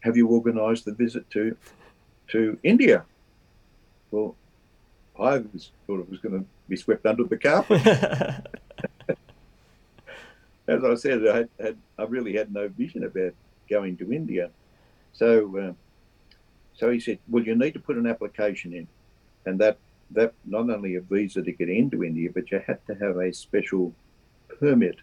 Have 0.00 0.16
you 0.16 0.28
organised 0.28 0.84
the 0.84 0.92
visit 0.92 1.30
to 1.30 1.56
to 2.28 2.58
India? 2.62 3.04
Well, 4.10 4.34
I 5.18 5.38
was, 5.38 5.70
thought 5.86 6.00
it 6.00 6.10
was 6.10 6.20
going 6.20 6.40
to 6.40 6.44
be 6.68 6.76
swept 6.76 7.06
under 7.06 7.24
the 7.24 7.36
carpet. 7.36 7.84
As 10.68 10.84
I 10.84 10.94
said, 10.96 11.26
I, 11.26 11.36
had, 11.36 11.48
had, 11.58 11.76
I 11.98 12.02
really 12.04 12.34
had 12.36 12.52
no 12.52 12.68
vision 12.68 13.04
about 13.04 13.32
going 13.68 13.96
to 13.98 14.12
India. 14.12 14.50
So, 15.12 15.56
uh, 15.58 15.72
so 16.74 16.90
he 16.90 17.00
said, 17.00 17.18
"Well, 17.28 17.42
you 17.42 17.56
need 17.56 17.72
to 17.72 17.80
put 17.80 17.96
an 17.96 18.06
application 18.06 18.72
in, 18.72 18.86
and 19.46 19.58
that 19.60 19.78
that 20.10 20.34
not 20.44 20.70
only 20.70 20.94
a 20.94 21.00
visa 21.00 21.42
to 21.42 21.52
get 21.52 21.68
into 21.68 22.04
India, 22.04 22.30
but 22.32 22.50
you 22.50 22.62
had 22.66 22.78
to 22.86 22.94
have 22.94 23.16
a 23.16 23.32
special 23.32 23.92
permit 24.60 24.96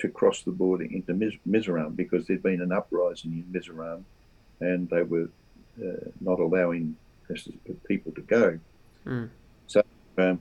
to 0.00 0.08
cross 0.08 0.42
the 0.42 0.50
border 0.50 0.84
into 0.84 1.14
Mizoram 1.48 1.96
because 1.96 2.26
there'd 2.26 2.42
been 2.42 2.60
an 2.60 2.72
uprising 2.72 3.32
in 3.32 3.60
Mizoram, 3.60 4.02
and 4.60 4.88
they 4.90 5.02
were 5.02 5.28
uh, 5.82 6.10
not 6.20 6.40
allowing 6.40 6.96
people 7.86 8.12
to 8.12 8.20
go. 8.22 8.58
Mm. 9.06 9.30
So 9.66 9.82
um, 10.18 10.40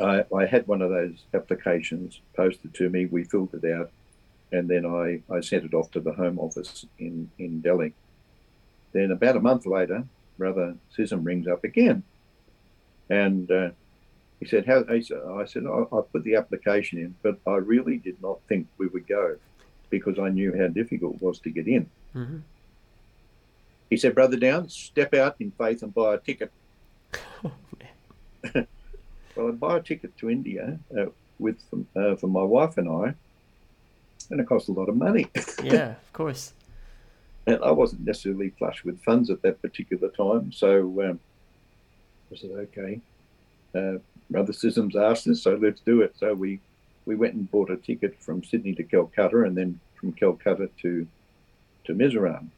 I, 0.00 0.24
I, 0.34 0.46
had 0.46 0.66
one 0.66 0.82
of 0.82 0.90
those 0.90 1.24
applications 1.32 2.20
posted 2.36 2.74
to 2.74 2.88
me. 2.88 3.06
We 3.06 3.24
filled 3.24 3.54
it 3.54 3.70
out, 3.72 3.90
and 4.52 4.68
then 4.68 4.84
I, 4.86 5.20
I 5.32 5.40
sent 5.40 5.64
it 5.64 5.74
off 5.74 5.90
to 5.92 6.00
the 6.00 6.12
Home 6.12 6.38
Office 6.38 6.86
in, 6.98 7.30
in 7.38 7.60
Delhi. 7.60 7.94
Then 8.92 9.10
about 9.10 9.36
a 9.36 9.40
month 9.40 9.66
later, 9.66 10.04
Brother 10.38 10.76
Sissom 10.96 11.24
rings 11.24 11.46
up 11.46 11.64
again, 11.64 12.02
and 13.08 13.50
uh, 13.50 13.70
he 14.40 14.46
said, 14.46 14.66
"How?" 14.66 14.84
I 14.88 15.00
said, 15.00 15.64
I, 15.66 15.96
I 15.96 16.00
put 16.12 16.24
the 16.24 16.36
application 16.36 16.98
in, 16.98 17.14
but 17.22 17.38
I 17.46 17.56
really 17.56 17.98
did 17.98 18.20
not 18.22 18.40
think 18.48 18.66
we 18.78 18.88
would 18.88 19.06
go 19.06 19.36
because 19.90 20.18
I 20.18 20.28
knew 20.28 20.56
how 20.58 20.68
difficult 20.68 21.16
it 21.16 21.22
was 21.22 21.38
to 21.40 21.50
get 21.50 21.68
in." 21.68 21.88
Mm-hmm. 22.14 22.38
He 23.94 23.98
said, 23.98 24.16
Brother 24.16 24.36
Down, 24.36 24.68
step 24.68 25.14
out 25.14 25.36
in 25.38 25.52
faith 25.52 25.84
and 25.84 25.94
buy 25.94 26.14
a 26.16 26.18
ticket. 26.18 26.50
well, 28.52 28.66
I'd 29.38 29.60
buy 29.60 29.76
a 29.76 29.80
ticket 29.80 30.18
to 30.18 30.28
India 30.28 30.80
uh, 30.98 31.04
with 31.38 31.62
uh, 31.94 32.16
for 32.16 32.26
my 32.26 32.42
wife 32.42 32.76
and 32.76 32.88
I, 32.88 33.14
and 34.32 34.40
it 34.40 34.48
cost 34.48 34.68
a 34.68 34.72
lot 34.72 34.88
of 34.88 34.96
money. 34.96 35.28
yeah, 35.62 35.90
of 35.90 36.12
course. 36.12 36.54
And 37.46 37.60
I 37.62 37.70
wasn't 37.70 38.04
necessarily 38.04 38.50
flush 38.58 38.82
with 38.82 39.00
funds 39.04 39.30
at 39.30 39.42
that 39.42 39.62
particular 39.62 40.08
time, 40.08 40.50
so 40.50 40.80
um, 41.08 41.20
I 42.32 42.36
said, 42.36 42.50
okay. 42.50 43.00
Uh, 43.76 44.00
Brother 44.28 44.52
Sissom's 44.52 44.96
asked 44.96 45.28
us, 45.28 45.42
so 45.42 45.54
let's 45.54 45.82
do 45.82 46.02
it. 46.02 46.16
So 46.18 46.34
we 46.34 46.58
we 47.06 47.14
went 47.14 47.34
and 47.34 47.48
bought 47.48 47.70
a 47.70 47.76
ticket 47.76 48.20
from 48.20 48.42
Sydney 48.42 48.74
to 48.74 48.82
Calcutta, 48.82 49.42
and 49.42 49.56
then 49.56 49.78
from 49.94 50.10
Calcutta 50.10 50.68
to 50.82 51.06
to 51.84 51.94
Mizoram 51.94 52.48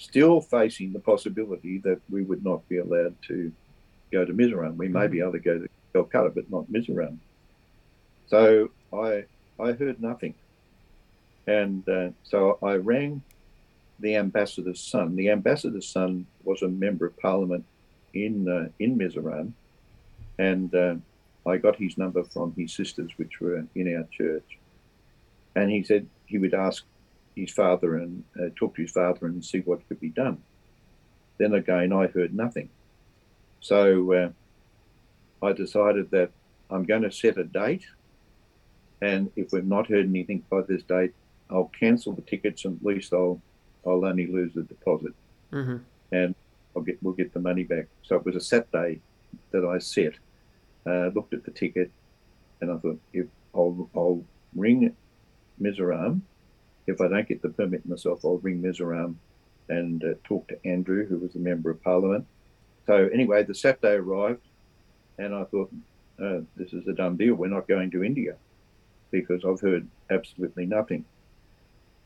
still 0.00 0.40
facing 0.40 0.92
the 0.92 0.98
possibility 0.98 1.78
that 1.78 2.00
we 2.08 2.22
would 2.22 2.42
not 2.42 2.66
be 2.68 2.78
allowed 2.78 3.14
to 3.28 3.52
go 4.10 4.24
to 4.24 4.32
Mizoram. 4.32 4.76
We 4.76 4.88
may 4.88 5.06
be 5.06 5.18
mm. 5.18 5.22
able 5.22 5.32
to 5.32 5.38
go 5.38 5.58
to 5.58 5.68
Calcutta, 5.92 6.30
but 6.30 6.50
not 6.50 6.72
Mizoram. 6.72 7.18
So 8.28 8.70
I 8.92 9.24
I 9.60 9.72
heard 9.72 10.00
nothing, 10.00 10.34
and 11.46 11.86
uh, 11.88 12.10
so 12.24 12.58
I 12.62 12.74
rang 12.76 13.22
the 13.98 14.16
ambassador's 14.16 14.80
son. 14.80 15.16
The 15.16 15.28
ambassador's 15.30 15.86
son 15.86 16.26
was 16.44 16.62
a 16.62 16.68
member 16.68 17.06
of 17.06 17.18
parliament 17.18 17.66
in 18.14 18.48
uh, 18.48 18.68
in 18.78 18.96
Mizoram, 18.96 19.52
and 20.38 20.74
uh, 20.74 20.94
I 21.46 21.58
got 21.58 21.76
his 21.76 21.98
number 21.98 22.24
from 22.24 22.54
his 22.56 22.72
sisters, 22.72 23.10
which 23.18 23.40
were 23.40 23.66
in 23.74 23.94
our 23.94 24.06
church, 24.10 24.58
and 25.54 25.70
he 25.70 25.82
said 25.82 26.06
he 26.24 26.38
would 26.38 26.54
ask 26.54 26.84
his 27.36 27.52
father 27.52 27.96
and 27.96 28.24
uh, 28.38 28.48
talk 28.56 28.74
to 28.76 28.82
his 28.82 28.90
father 28.90 29.26
and 29.26 29.44
see 29.44 29.60
what 29.60 29.86
could 29.88 30.00
be 30.00 30.10
done. 30.10 30.38
Then 31.38 31.54
again, 31.54 31.92
I 31.92 32.06
heard 32.06 32.34
nothing. 32.34 32.68
So 33.60 34.12
uh, 34.12 35.46
I 35.46 35.52
decided 35.52 36.10
that 36.10 36.30
I'm 36.70 36.84
going 36.84 37.02
to 37.02 37.10
set 37.10 37.38
a 37.38 37.44
date, 37.44 37.86
and 39.02 39.30
if 39.36 39.52
we've 39.52 39.64
not 39.64 39.88
heard 39.88 40.06
anything 40.06 40.44
by 40.50 40.62
this 40.62 40.82
date, 40.82 41.14
I'll 41.50 41.70
cancel 41.78 42.12
the 42.12 42.22
tickets, 42.22 42.64
and 42.64 42.78
at 42.78 42.84
least 42.84 43.12
I'll 43.12 43.40
I'll 43.86 44.04
only 44.04 44.26
lose 44.26 44.52
the 44.54 44.62
deposit, 44.62 45.14
mm-hmm. 45.52 45.78
and 46.12 46.34
I'll 46.76 46.82
get 46.82 47.02
we'll 47.02 47.14
get 47.14 47.32
the 47.32 47.40
money 47.40 47.64
back. 47.64 47.86
So 48.02 48.16
it 48.16 48.24
was 48.24 48.36
a 48.36 48.40
Saturday 48.40 49.00
that 49.50 49.64
I 49.64 49.78
set. 49.78 50.14
Uh, 50.86 51.10
looked 51.14 51.34
at 51.34 51.44
the 51.44 51.50
ticket, 51.50 51.90
and 52.60 52.70
I 52.70 52.76
thought 52.78 53.00
if 53.12 53.26
I'll 53.54 53.90
I'll 53.94 54.24
ring 54.54 54.94
Mizoram 55.60 56.22
if 56.90 57.00
I 57.00 57.08
don't 57.08 57.28
get 57.28 57.42
the 57.42 57.48
permit 57.48 57.86
myself, 57.86 58.24
I'll 58.24 58.38
ring 58.38 58.60
Mizoram 58.62 59.14
and 59.68 60.02
uh, 60.02 60.14
talk 60.24 60.48
to 60.48 60.66
Andrew, 60.66 61.06
who 61.06 61.18
was 61.18 61.34
a 61.34 61.38
member 61.38 61.70
of 61.70 61.82
parliament. 61.82 62.26
So 62.86 63.08
anyway, 63.12 63.44
the 63.44 63.54
Saturday 63.54 63.94
arrived, 63.94 64.42
and 65.18 65.34
I 65.34 65.44
thought, 65.44 65.70
uh, 66.22 66.40
this 66.56 66.72
is 66.72 66.86
a 66.86 66.92
done 66.92 67.16
deal. 67.16 67.34
We're 67.34 67.48
not 67.48 67.68
going 67.68 67.90
to 67.92 68.02
India 68.02 68.36
because 69.10 69.44
I've 69.44 69.60
heard 69.60 69.86
absolutely 70.10 70.66
nothing. 70.66 71.04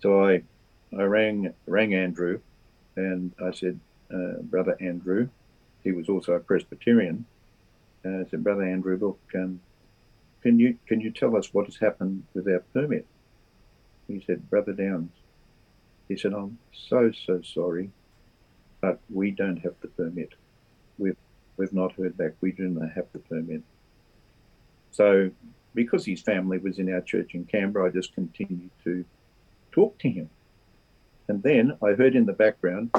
So 0.01 0.24
I, 0.24 0.43
I 0.97 1.03
rang 1.03 1.53
rang 1.66 1.95
Andrew, 1.95 2.41
and 2.97 3.32
I 3.43 3.53
said, 3.53 3.80
uh, 4.14 4.43
brother 4.43 4.76
Andrew, 4.80 5.28
he 5.82 5.93
was 5.93 6.09
also 6.09 6.32
a 6.32 6.41
Presbyterian. 6.41 7.24
Uh, 8.05 8.20
I 8.20 8.24
said, 8.30 8.45
brother 8.45 8.62
Andrew, 8.62 8.99
look, 9.01 9.20
um, 9.35 9.61
can 10.43 10.59
you 10.59 10.76
can 10.87 11.01
you 11.01 11.11
tell 11.11 11.37
us 11.37 11.55
what 11.55 11.64
has 11.66 11.76
happened 11.76 12.24
with 12.35 12.47
our 12.47 12.62
permit? 12.74 13.07
He 14.09 14.22
said, 14.26 14.48
Brother 14.50 14.72
Downs, 14.72 15.12
he 16.09 16.16
said, 16.16 16.32
I'm 16.32 16.59
so, 16.72 17.11
so 17.26 17.40
sorry, 17.42 17.90
but 18.80 19.00
we 19.11 19.30
don't 19.30 19.57
have 19.59 19.74
the 19.80 19.88
permit. 19.88 20.30
We've, 20.98 21.16
we've 21.57 21.72
not 21.72 21.92
heard 21.92 22.16
back. 22.16 22.32
We 22.40 22.52
do 22.52 22.68
not 22.68 22.90
have 22.92 23.07
the 23.12 23.18
permit. 23.20 23.62
So, 24.90 25.30
because 25.74 26.05
his 26.05 26.20
family 26.20 26.59
was 26.59 26.78
in 26.78 26.92
our 26.92 27.00
church 27.00 27.34
in 27.34 27.44
Canberra, 27.44 27.88
I 27.88 27.92
just 27.92 28.14
continued 28.14 28.70
to 28.84 29.05
talk 29.72 29.98
to 30.00 30.09
him. 30.09 30.30
And 31.26 31.42
then 31.42 31.76
I 31.82 31.92
heard 31.92 32.14
in 32.14 32.26
the 32.26 32.32
background 32.32 32.90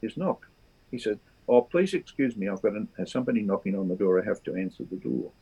his 0.00 0.16
knock. 0.16 0.46
He 0.90 0.98
said, 0.98 1.18
Oh, 1.48 1.62
please 1.62 1.94
excuse 1.94 2.36
me, 2.36 2.48
I've 2.48 2.62
got 2.62 2.74
an, 2.74 2.88
somebody 3.06 3.42
knocking 3.42 3.74
on 3.74 3.88
the 3.88 3.96
door. 3.96 4.20
I 4.20 4.24
have 4.24 4.42
to 4.44 4.54
answer 4.54 4.84
the 4.84 4.96
door. 4.96 5.32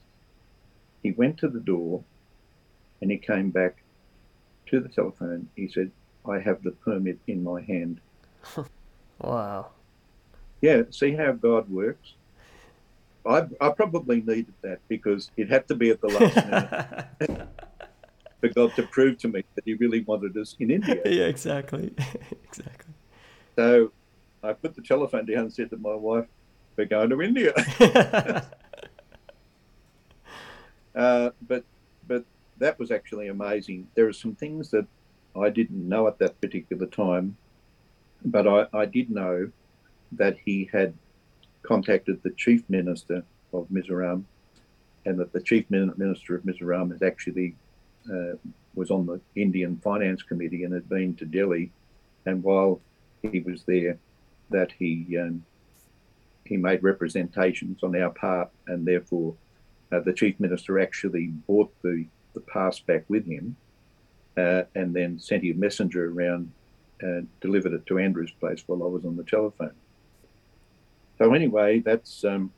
He 1.03 1.11
went 1.13 1.37
to 1.39 1.49
the 1.49 1.61
door 1.61 2.05
and 3.01 3.11
he 3.11 3.17
came 3.19 3.51
back 3.51 3.77
to 4.67 4.81
the 4.81 4.89
telephone. 4.89 5.49
He 5.57 5.69
said, 5.69 5.91
I 6.27 6.39
have 6.39 6.63
the 6.63 6.73
permit 6.73 7.19
in 7.27 7.43
my 7.43 7.63
hand. 7.63 8.01
wow. 9.21 9.71
Yeah, 10.61 10.83
see 10.91 11.13
how 11.13 11.33
God 11.33 11.71
works? 11.71 12.15
I, 13.27 13.47
I 13.61 13.71
probably 13.71 14.21
needed 14.23 14.55
that 14.63 14.81
because 14.89 15.31
it 15.37 15.49
had 15.51 15.69
to 15.69 15.75
be 15.75 15.91
at 15.91 16.01
the 16.01 16.09
last 16.09 16.37
minute 16.47 17.49
for 18.41 18.49
God 18.49 18.75
to 18.77 18.83
prove 18.85 19.19
to 19.19 19.29
me 19.29 19.45
that 19.55 19.63
He 19.65 19.75
really 19.75 20.01
wanted 20.01 20.37
us 20.37 20.57
in 20.59 20.71
India. 20.71 21.03
Yeah, 21.05 21.25
exactly. 21.25 21.95
exactly. 22.45 22.95
So 23.57 23.93
I 24.43 24.53
put 24.53 24.75
the 24.75 24.83
telephone 24.83 25.27
down 25.27 25.39
and 25.41 25.53
said 25.53 25.71
to 25.71 25.77
my 25.77 25.95
wife, 25.95 26.27
We're 26.77 26.87
going 26.87 27.11
to 27.11 27.23
India. 27.23 27.53
uh, 30.95 31.31
but 31.43 31.65
but 31.78 31.78
that 32.59 32.79
was 32.79 32.91
actually 32.91 33.29
amazing. 33.29 33.89
There 33.95 34.09
are 34.09 34.13
some 34.13 34.35
things 34.35 34.71
that 34.71 34.87
I 35.37 35.51
didn't 35.51 35.89
know 35.89 36.09
at 36.09 36.19
that 36.19 36.41
particular 36.41 36.87
time, 36.87 37.37
but 38.25 38.47
I, 38.47 38.67
I 38.73 38.87
did 38.87 39.11
know 39.11 39.51
that 40.13 40.37
he 40.45 40.69
had 40.73 40.95
contacted 41.63 42.23
the 42.23 42.31
chief 42.31 42.63
minister 42.69 43.23
of 43.53 43.69
Mizoram 43.69 44.25
and 45.05 45.19
that 45.19 45.33
the 45.33 45.41
chief 45.41 45.65
minister 45.71 46.35
of 46.35 46.43
Mizoram 46.43 46.91
has 46.93 47.03
actually 47.03 47.55
uh, 48.13 48.35
was 48.75 48.91
on 48.91 49.07
the 49.07 49.21
Indian 49.35 49.77
Finance 49.83 50.23
Committee 50.23 50.65
and 50.65 50.73
had 50.73 50.89
been 50.89 51.15
to 51.17 51.25
Delhi, 51.25 51.71
and 52.27 52.43
while 52.43 52.81
he 53.23 53.41
was 53.41 53.65
there, 53.65 53.99
that 54.51 54.73
he 54.79 55.19
um, 55.19 55.45
he 56.45 56.57
made 56.57 56.83
representations 56.83 57.83
on 57.83 57.97
our 57.97 58.11
part, 58.11 58.51
and 58.67 58.87
therefore 58.87 59.35
uh, 59.93 60.01
the 60.01 60.13
chief 60.13 60.39
minister 60.41 60.79
actually 60.79 61.27
bought 61.47 61.73
the 61.83 62.07
the 62.39 62.53
pass 62.53 62.81
back 62.81 63.05
with 63.09 63.27
him, 63.27 63.57
uh, 64.37 64.63
and 64.75 64.95
then 64.95 65.19
sent 65.19 65.45
a 65.45 65.53
messenger 65.53 66.11
around 66.11 66.53
and 67.01 67.29
delivered 67.41 67.73
it 67.73 67.87
to 67.87 67.99
Andrew's 67.99 68.31
place 68.31 68.63
while 68.67 68.83
I 68.83 68.87
was 68.87 69.05
on 69.05 69.17
the 69.17 69.25
telephone. 69.25 69.75
So 71.19 71.35
anyway, 71.35 71.81
that's 71.81 72.25
um, 72.25 72.53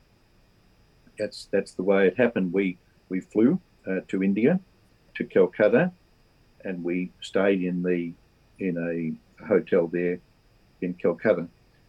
that's 1.18 1.48
that's 1.50 1.72
the 1.72 1.82
way 1.82 2.06
it 2.06 2.16
happened. 2.16 2.52
We 2.52 2.78
we 3.08 3.20
flew 3.20 3.60
uh, 3.86 4.00
to 4.08 4.22
India, 4.22 4.60
to 5.16 5.24
Calcutta, 5.24 5.92
and 6.64 6.84
we 6.84 7.12
stayed 7.20 7.62
in 7.62 7.82
the 7.82 8.12
in 8.58 8.76
a 8.76 9.44
hotel 9.46 9.86
there 9.86 10.18
in 10.82 10.94
Calcutta. 10.94 11.48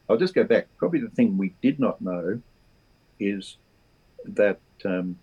I'll 0.09 0.17
just 0.17 0.33
go 0.33 0.43
back. 0.43 0.67
Probably 0.77 0.99
the 0.99 1.09
thing 1.09 1.37
we 1.37 1.53
did 1.61 1.79
not 1.79 2.01
know 2.01 2.41
is 3.19 3.57
that 4.25 4.59
um, 4.85 5.17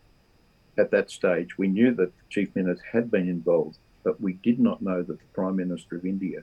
at 0.79 0.91
that 0.91 1.11
stage 1.11 1.59
we 1.59 1.69
knew 1.69 1.95
that 1.95 2.17
the 2.17 2.25
chief 2.31 2.55
minister 2.55 2.85
had 2.93 3.11
been 3.11 3.29
involved, 3.29 3.79
but 4.05 4.21
we 4.21 4.35
did 4.35 4.59
not 4.59 4.81
know 4.81 5.03
that 5.03 5.19
the 5.19 5.25
prime 5.35 5.57
minister 5.57 5.97
of 5.97 6.07
India 6.07 6.41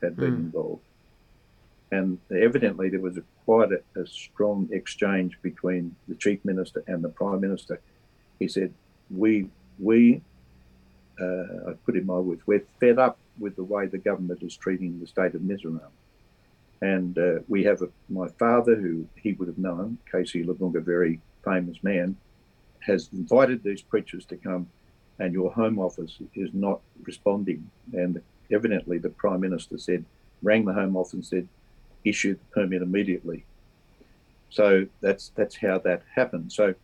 had 0.00 0.16
been 0.16 0.34
mm. 0.34 0.46
involved. 0.46 0.82
And 1.90 2.18
evidently 2.30 2.88
there 2.88 3.00
was 3.00 3.18
a, 3.18 3.22
quite 3.44 3.70
a, 3.72 4.00
a 4.00 4.06
strong 4.06 4.68
exchange 4.72 5.38
between 5.42 5.94
the 6.08 6.14
chief 6.14 6.42
minister 6.44 6.82
and 6.86 7.04
the 7.04 7.10
prime 7.10 7.40
minister. 7.40 7.80
He 8.38 8.48
said, 8.48 8.72
"We 9.10 9.48
we 9.78 10.22
uh, 11.20 11.70
I 11.70 11.72
put 11.84 11.96
in 11.96 12.06
my 12.06 12.18
words, 12.18 12.42
we're 12.46 12.64
fed 12.80 12.98
up 12.98 13.18
with 13.38 13.56
the 13.56 13.64
way 13.64 13.86
the 13.86 13.98
government 13.98 14.42
is 14.42 14.56
treating 14.56 15.00
the 15.00 15.06
state 15.06 15.34
of 15.34 15.42
Mizoram. 15.42 15.80
And 16.80 17.16
uh, 17.16 17.40
we 17.48 17.64
have 17.64 17.82
a, 17.82 17.88
my 18.08 18.28
father, 18.38 18.74
who 18.74 19.06
he 19.14 19.32
would 19.34 19.48
have 19.48 19.58
known, 19.58 19.98
K.C. 20.10 20.42
Lalvunga, 20.42 20.78
a 20.78 20.80
very 20.80 21.20
famous 21.44 21.82
man, 21.82 22.16
has 22.86 23.08
invited 23.12 23.62
these 23.62 23.82
preachers 23.82 24.24
to 24.26 24.36
come, 24.36 24.68
and 25.18 25.32
your 25.32 25.52
Home 25.52 25.78
Office 25.78 26.18
is 26.34 26.50
not 26.52 26.80
responding. 27.02 27.70
And 27.92 28.20
evidently, 28.50 28.98
the 28.98 29.10
Prime 29.10 29.40
Minister 29.40 29.78
said, 29.78 30.04
rang 30.42 30.64
the 30.64 30.72
Home 30.72 30.96
Office 30.96 31.14
and 31.14 31.26
said, 31.26 31.48
issue 32.04 32.34
the 32.34 32.44
permit 32.52 32.82
immediately. 32.82 33.44
So 34.50 34.86
that's 35.00 35.32
that's 35.34 35.56
how 35.56 35.78
that 35.78 36.02
happened. 36.14 36.52
So 36.52 36.74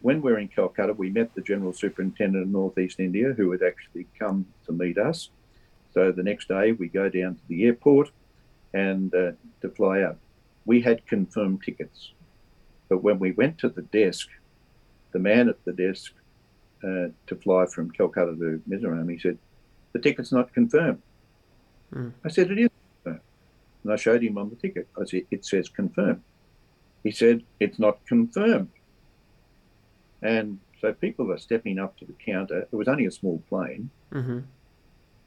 when 0.00 0.22
we 0.22 0.32
were 0.32 0.38
in 0.38 0.48
Calcutta, 0.48 0.92
we 0.92 1.10
met 1.10 1.34
the 1.34 1.42
General 1.42 1.72
Superintendent 1.72 2.44
of 2.44 2.50
Northeast 2.50 3.00
India, 3.00 3.34
who 3.36 3.50
had 3.50 3.62
actually 3.62 4.06
come 4.18 4.46
to 4.66 4.72
meet 4.72 4.98
us. 4.98 5.30
So 5.92 6.12
the 6.12 6.22
next 6.22 6.48
day, 6.48 6.72
we 6.72 6.88
go 6.88 7.08
down 7.08 7.34
to 7.34 7.40
the 7.48 7.64
airport 7.64 8.10
and 8.72 9.14
uh, 9.14 9.32
to 9.60 9.68
fly 9.70 10.02
out. 10.02 10.18
We 10.66 10.80
had 10.80 11.06
confirmed 11.06 11.62
tickets, 11.62 12.10
but 12.88 13.02
when 13.02 13.18
we 13.18 13.32
went 13.32 13.58
to 13.58 13.68
the 13.68 13.82
desk, 13.82 14.28
the 15.14 15.18
man 15.20 15.48
at 15.48 15.64
the 15.64 15.72
desk 15.72 16.12
uh, 16.82 17.08
to 17.26 17.36
fly 17.42 17.64
from 17.64 17.90
Calcutta 17.90 18.32
to 18.36 18.60
Mizoram, 18.68 19.10
he 19.10 19.18
said, 19.18 19.38
"The 19.92 20.00
ticket's 20.00 20.32
not 20.32 20.52
confirmed." 20.52 21.00
Mm. 21.94 22.12
I 22.22 22.28
said, 22.28 22.50
"It 22.50 22.58
is." 22.58 22.68
Confirmed. 23.02 23.22
And 23.82 23.92
I 23.92 23.96
showed 23.96 24.22
him 24.22 24.36
on 24.36 24.50
the 24.50 24.56
ticket. 24.56 24.86
I 25.00 25.04
said, 25.06 25.22
"It 25.30 25.46
says 25.46 25.70
confirmed." 25.70 26.22
He 27.02 27.12
said, 27.12 27.44
"It's 27.60 27.78
not 27.78 28.04
confirmed." 28.04 28.68
And 30.20 30.58
so 30.80 30.92
people 30.92 31.30
are 31.32 31.38
stepping 31.38 31.78
up 31.78 31.96
to 31.98 32.04
the 32.04 32.14
counter. 32.14 32.68
It 32.70 32.76
was 32.76 32.88
only 32.88 33.06
a 33.06 33.10
small 33.10 33.42
plane, 33.48 33.90
mm-hmm. 34.12 34.40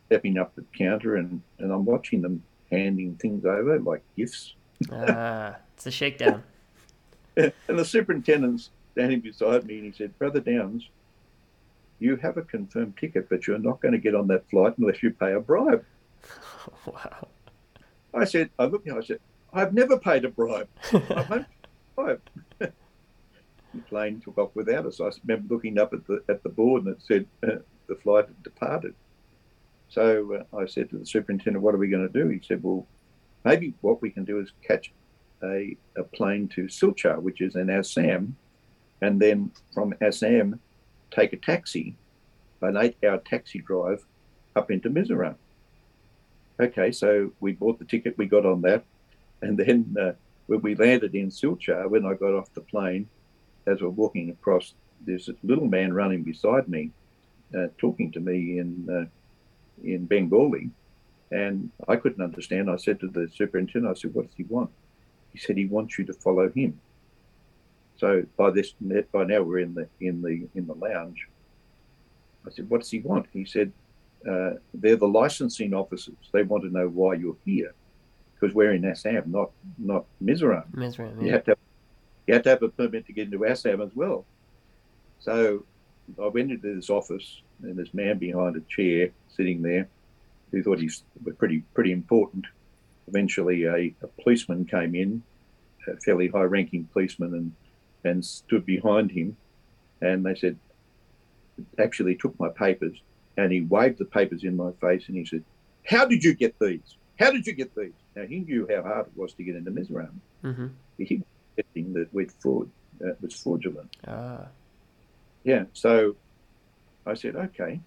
stepping 0.08 0.38
up 0.38 0.54
to 0.56 0.62
the 0.62 0.78
counter, 0.78 1.16
and, 1.16 1.42
and 1.60 1.72
I'm 1.72 1.86
watching 1.86 2.22
them 2.22 2.44
handing 2.72 3.16
things 3.16 3.46
over 3.46 3.80
like 3.80 4.04
gifts. 4.18 4.54
Ah, 4.92 5.56
it's 5.76 5.88
a 5.88 5.92
shakedown. 5.92 6.44
and 7.38 7.54
the 7.68 7.86
superintendent's 7.86 8.72
standing 8.98 9.20
beside 9.20 9.64
me, 9.66 9.76
and 9.76 9.86
he 9.86 9.92
said, 9.92 10.18
Brother 10.18 10.40
Downs, 10.40 10.90
you 12.00 12.16
have 12.16 12.38
a 12.38 12.42
confirmed 12.42 12.98
ticket, 12.98 13.30
but 13.30 13.46
you're 13.46 13.60
not 13.60 13.80
going 13.80 13.92
to 13.92 14.00
get 14.00 14.16
on 14.16 14.28
that 14.30 14.50
flight 14.50 14.74
unless 14.80 15.04
you 15.04 15.12
pay 15.12 15.34
a 15.34 15.40
bribe. 15.40 15.86
wow. 16.88 17.28
I 18.12 18.26
said, 18.26 18.50
I 18.58 18.66
looked 18.66 18.88
at 18.88 18.94
him, 18.94 19.00
I 19.00 19.06
said, 19.06 19.20
I've 19.54 19.76
never 19.76 20.00
paid 20.00 20.26
a 20.26 20.30
bribe. 20.30 20.68
I 20.94 21.26
won't 21.30 21.46
bribe 21.96 22.22
the 22.60 22.72
plane 23.88 24.20
took 24.20 24.40
off 24.40 24.50
without 24.56 24.88
us. 24.88 25.00
I 25.00 25.12
remember 25.28 25.54
looking 25.54 25.78
up 25.78 25.94
at 25.94 26.08
the 26.08 26.24
at 26.28 26.42
the 26.42 26.50
board 26.50 26.86
and 26.86 26.96
it 26.96 27.02
said 27.02 27.28
uh, 27.44 27.58
the 27.88 27.96
flight 27.96 28.26
had 28.26 28.42
departed. 28.44 28.96
So 29.90 30.44
uh, 30.54 30.58
I 30.58 30.66
said 30.66 30.90
to 30.90 30.98
the 30.98 31.06
superintendent, 31.06 31.64
"What 31.64 31.76
are 31.76 31.80
we 31.80 31.88
going 31.88 32.08
to 32.08 32.24
do?" 32.24 32.30
He 32.30 32.40
said, 32.44 32.64
"Well, 32.64 32.86
maybe 33.46 33.74
what 33.82 34.02
we 34.02 34.10
can 34.10 34.26
do 34.26 34.40
is 34.40 34.52
catch 34.68 34.92
a, 35.44 35.76
a 35.96 36.04
plane 36.04 36.48
to 36.50 36.64
Silchar, 36.64 37.20
which 37.20 37.42
is 37.42 37.56
in 37.56 37.70
Assam, 37.70 38.36
and 39.02 39.20
then 39.20 39.52
from 39.74 39.94
Assam 40.02 40.60
take 41.12 41.34
a 41.34 41.38
taxi, 41.38 41.96
an 42.62 42.78
eight-hour 42.78 43.20
taxi 43.20 43.60
drive 43.60 44.06
up 44.56 44.72
into 44.72 44.90
Mizoram." 44.90 45.36
Okay, 46.60 46.92
so 46.92 47.32
we 47.40 47.54
bought 47.54 47.78
the 47.78 47.86
ticket, 47.86 48.18
we 48.18 48.26
got 48.26 48.46
on 48.46 48.62
that, 48.62 48.84
and 49.42 49.58
then 49.58 49.96
uh, 50.00 50.14
when 50.48 50.62
we 50.62 50.76
landed 50.76 51.14
in 51.14 51.30
Silchar, 51.30 51.88
when 51.90 52.06
I 52.06 52.16
got 52.16 52.34
off 52.34 52.54
the 52.54 52.62
plane, 52.62 53.08
as 53.68 53.82
we're 53.82 53.90
walking 53.90 54.32
across, 54.32 54.74
there's 55.06 55.28
this 55.28 55.36
little 55.44 55.68
man 55.68 55.94
running 55.94 56.24
beside 56.24 56.68
me, 56.68 56.92
uh, 57.56 57.68
talking 57.78 58.12
to 58.14 58.20
me 58.20 58.58
in 58.60 58.88
uh, 58.90 59.06
in 59.84 60.06
Bengali, 60.06 60.72
and 61.32 61.70
I 61.88 61.98
couldn't 61.98 62.24
understand. 62.24 62.70
I 62.70 62.78
said 62.78 63.00
to 63.02 63.08
the 63.08 63.30
superintendent, 63.30 63.96
I 63.96 64.00
said, 64.00 64.14
"What 64.14 64.26
does 64.28 64.36
he 64.36 64.44
want?" 64.44 64.72
He 65.34 65.40
said, 65.40 65.58
"He 65.58 65.66
wants 65.66 66.00
you 66.00 66.06
to 66.06 66.14
follow 66.14 66.50
him." 66.50 66.80
So 67.98 68.24
by 68.38 68.52
this 68.52 68.74
by 69.12 69.24
now 69.24 69.42
we're 69.42 69.60
in 69.60 69.74
the 69.74 69.88
in 70.00 70.22
the 70.22 70.48
in 70.56 70.68
the 70.68 70.76
lounge. 70.76 71.28
I 72.46 72.50
said, 72.52 72.70
"What 72.70 72.82
does 72.82 72.92
he 72.92 73.00
want?" 73.00 73.26
He 73.34 73.44
said, 73.46 73.72
uh, 74.30 74.52
"They're 74.74 74.96
the 74.96 75.08
licensing 75.08 75.74
officers. 75.74 76.16
They 76.32 76.44
want 76.44 76.64
to 76.64 76.70
know 76.70 76.88
why 76.88 77.16
you're 77.16 77.38
here." 77.46 77.74
Because 78.40 78.54
we're 78.54 78.74
in 78.74 78.86
Assam, 78.86 79.32
not 79.32 79.52
not 79.78 80.06
Mizoram. 80.24 80.70
Mizoram, 80.72 81.18
yeah. 81.20 81.26
You 81.26 81.32
have 81.32 81.44
to 81.46 81.52
have 81.52 81.58
you 82.28 82.34
have 82.36 82.44
to 82.44 82.50
have 82.50 82.64
a 82.64 82.70
permit 82.70 83.08
to 83.08 83.14
get 83.14 83.26
into 83.26 83.46
Assam 83.46 83.82
as 83.82 83.96
well. 83.96 84.26
So 85.20 85.66
I 86.22 86.28
went 86.28 86.52
into 86.52 86.76
this 86.76 86.90
office, 86.90 87.42
and 87.64 87.76
this 87.76 87.94
man 87.94 88.20
behind 88.20 88.56
a 88.56 88.62
chair 88.62 89.10
sitting 89.28 89.62
there, 89.62 89.90
who 90.52 90.62
thought 90.62 90.80
he 90.80 90.86
was 90.86 91.04
pretty 91.38 91.64
pretty 91.74 91.92
important. 91.92 92.46
Eventually, 93.08 93.64
a, 93.64 93.96
a 94.04 94.08
policeman 94.22 94.66
came 94.66 94.94
in, 94.94 95.24
a 95.88 95.98
fairly 95.98 96.28
high-ranking 96.28 96.90
policeman, 96.94 97.34
and 97.34 97.52
and 98.08 98.24
stood 98.24 98.66
behind 98.66 99.12
him, 99.12 99.38
and 100.02 100.26
they 100.26 100.36
said, 100.36 100.58
actually 101.80 102.16
took 102.16 102.40
my 102.40 102.50
papers, 102.50 102.98
and 103.38 103.52
he 103.52 103.62
waved 103.62 103.98
the 103.98 104.06
papers 104.06 104.44
in 104.44 104.56
my 104.56 104.72
face, 104.82 105.04
and 105.08 105.18
he 105.18 105.26
said, 105.26 105.44
"How 105.86 106.06
did 106.06 106.24
you 106.24 106.34
get 106.34 106.58
these? 106.60 106.98
How 107.20 107.32
did 107.32 107.46
you 107.48 107.54
get 107.54 107.76
these?" 107.76 107.98
Now 108.16 108.24
he 108.24 108.40
knew 108.40 108.68
how 108.70 108.84
hard 108.84 109.08
it 109.08 109.18
was 109.18 109.34
to 109.34 109.44
get 109.44 109.56
into 109.56 109.72
Mizoram. 109.72 110.16
Mm-hmm. 110.44 110.68
He 110.98 111.24
that 111.94 112.14
we'd 112.14 112.32
fraud 112.32 112.70
uh, 113.04 113.14
was 113.22 113.34
fraudulent. 113.42 113.96
Ah. 114.08 114.48
Yeah. 115.44 115.66
So 115.74 116.16
I 117.06 117.14
said, 117.14 117.36
okay. 117.36 117.80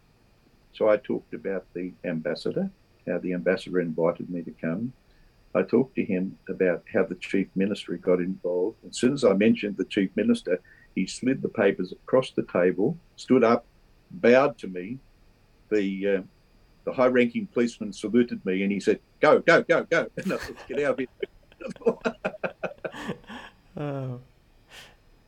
So 0.72 0.88
I 0.88 0.96
talked 0.96 1.34
about 1.34 1.66
the 1.74 1.92
ambassador, 2.04 2.70
how 3.06 3.18
the 3.18 3.34
ambassador 3.34 3.80
invited 3.80 4.30
me 4.30 4.42
to 4.42 4.52
come. 4.52 4.92
I 5.54 5.62
talked 5.62 5.96
to 5.96 6.04
him 6.04 6.38
about 6.48 6.84
how 6.92 7.04
the 7.04 7.16
chief 7.16 7.48
minister 7.56 7.96
got 7.96 8.20
involved. 8.20 8.76
As 8.88 8.96
soon 8.96 9.12
as 9.14 9.24
I 9.24 9.32
mentioned 9.32 9.76
the 9.76 9.84
chief 9.84 10.10
minister, 10.14 10.60
he 10.94 11.06
slid 11.06 11.42
the 11.42 11.48
papers 11.48 11.92
across 11.92 12.30
the 12.30 12.44
table, 12.44 12.96
stood 13.16 13.42
up, 13.42 13.64
bowed 14.10 14.58
to 14.58 14.68
me. 14.68 14.98
The 15.70 16.08
uh, 16.08 16.22
the 16.84 16.92
high-ranking 16.92 17.48
policeman 17.48 17.92
saluted 17.92 18.44
me, 18.44 18.62
and 18.62 18.72
he 18.72 18.80
said, 18.80 19.00
"Go, 19.20 19.40
go, 19.40 19.62
go, 19.62 19.84
go! 19.84 20.06
No, 20.26 20.38
get 20.68 20.82
out 20.82 20.92
of 20.92 20.98
here." 20.98 21.08
Oh. 23.76 24.20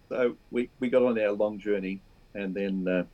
So 0.09 0.37
we, 0.51 0.69
we 0.79 0.91
got 0.91 1.03
on 1.03 1.19
our 1.19 1.31
long 1.31 1.59
journey, 1.59 2.01
and 2.35 2.55
then 2.55 2.87
uh, 2.87 3.05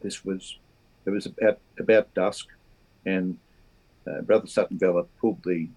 this 0.00 0.24
was 0.24 0.58
it 1.04 1.10
was 1.10 1.26
about 1.26 1.58
about 1.78 2.14
dusk, 2.14 2.46
and 3.04 3.36
uh, 4.06 4.22
Brother 4.22 4.46
Sutton 4.46 4.78
Vella 4.78 5.04
pulled 5.20 5.42
the, 5.44 5.68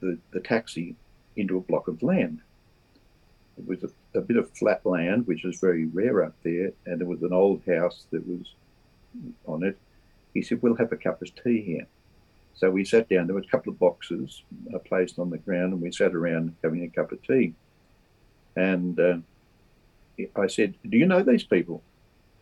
the, 0.00 0.18
the 0.32 0.40
taxi 0.40 0.96
into 1.36 1.56
a 1.56 1.60
block 1.60 1.88
of 1.88 2.02
land. 2.02 2.40
It 3.58 3.66
was 3.66 3.84
a, 3.84 4.18
a, 4.18 4.20
bit 4.20 4.36
of 4.36 4.50
flat 4.50 4.84
land, 4.84 5.26
which 5.26 5.44
is 5.44 5.60
very 5.60 5.86
rare 5.86 6.24
up 6.24 6.34
there, 6.42 6.72
and 6.86 7.00
there 7.00 7.06
was 7.06 7.22
an 7.22 7.32
old 7.32 7.62
house 7.66 8.04
that 8.10 8.26
was 8.26 8.54
on 9.46 9.62
it. 9.62 9.78
He 10.32 10.42
said, 10.42 10.60
"We'll 10.60 10.76
have 10.76 10.92
a 10.92 10.96
cup 10.96 11.22
of 11.22 11.34
tea 11.42 11.62
here." 11.62 11.86
So 12.54 12.70
we 12.70 12.84
sat 12.84 13.08
down. 13.08 13.26
There 13.26 13.34
were 13.34 13.42
a 13.42 13.46
couple 13.46 13.72
of 13.72 13.78
boxes 13.78 14.42
uh, 14.74 14.78
placed 14.78 15.18
on 15.18 15.30
the 15.30 15.38
ground, 15.38 15.72
and 15.72 15.80
we 15.80 15.92
sat 15.92 16.14
around 16.14 16.56
having 16.64 16.82
a 16.82 16.88
cup 16.88 17.12
of 17.12 17.22
tea. 17.22 17.54
And 18.56 18.98
uh, 18.98 19.16
I 20.36 20.46
said, 20.48 20.74
Do 20.88 20.96
you 20.96 21.06
know 21.06 21.22
these 21.22 21.44
people? 21.44 21.82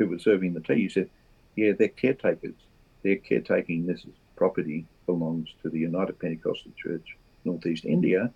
who 0.03 0.09
were 0.09 0.19
serving 0.19 0.55
the 0.55 0.61
tea, 0.61 0.83
he 0.83 0.89
said, 0.89 1.09
"Yeah, 1.57 1.73
they're 1.79 1.89
caretakers. 1.89 2.55
They're 3.03 3.17
caretaking 3.17 3.87
this 3.87 4.05
property 4.37 4.87
belongs 5.07 5.49
to 5.63 5.71
the 5.71 5.79
United 5.79 6.19
Pentecostal 6.19 6.73
Church, 6.77 7.17
Northeast 7.45 7.85
India, 7.85 8.31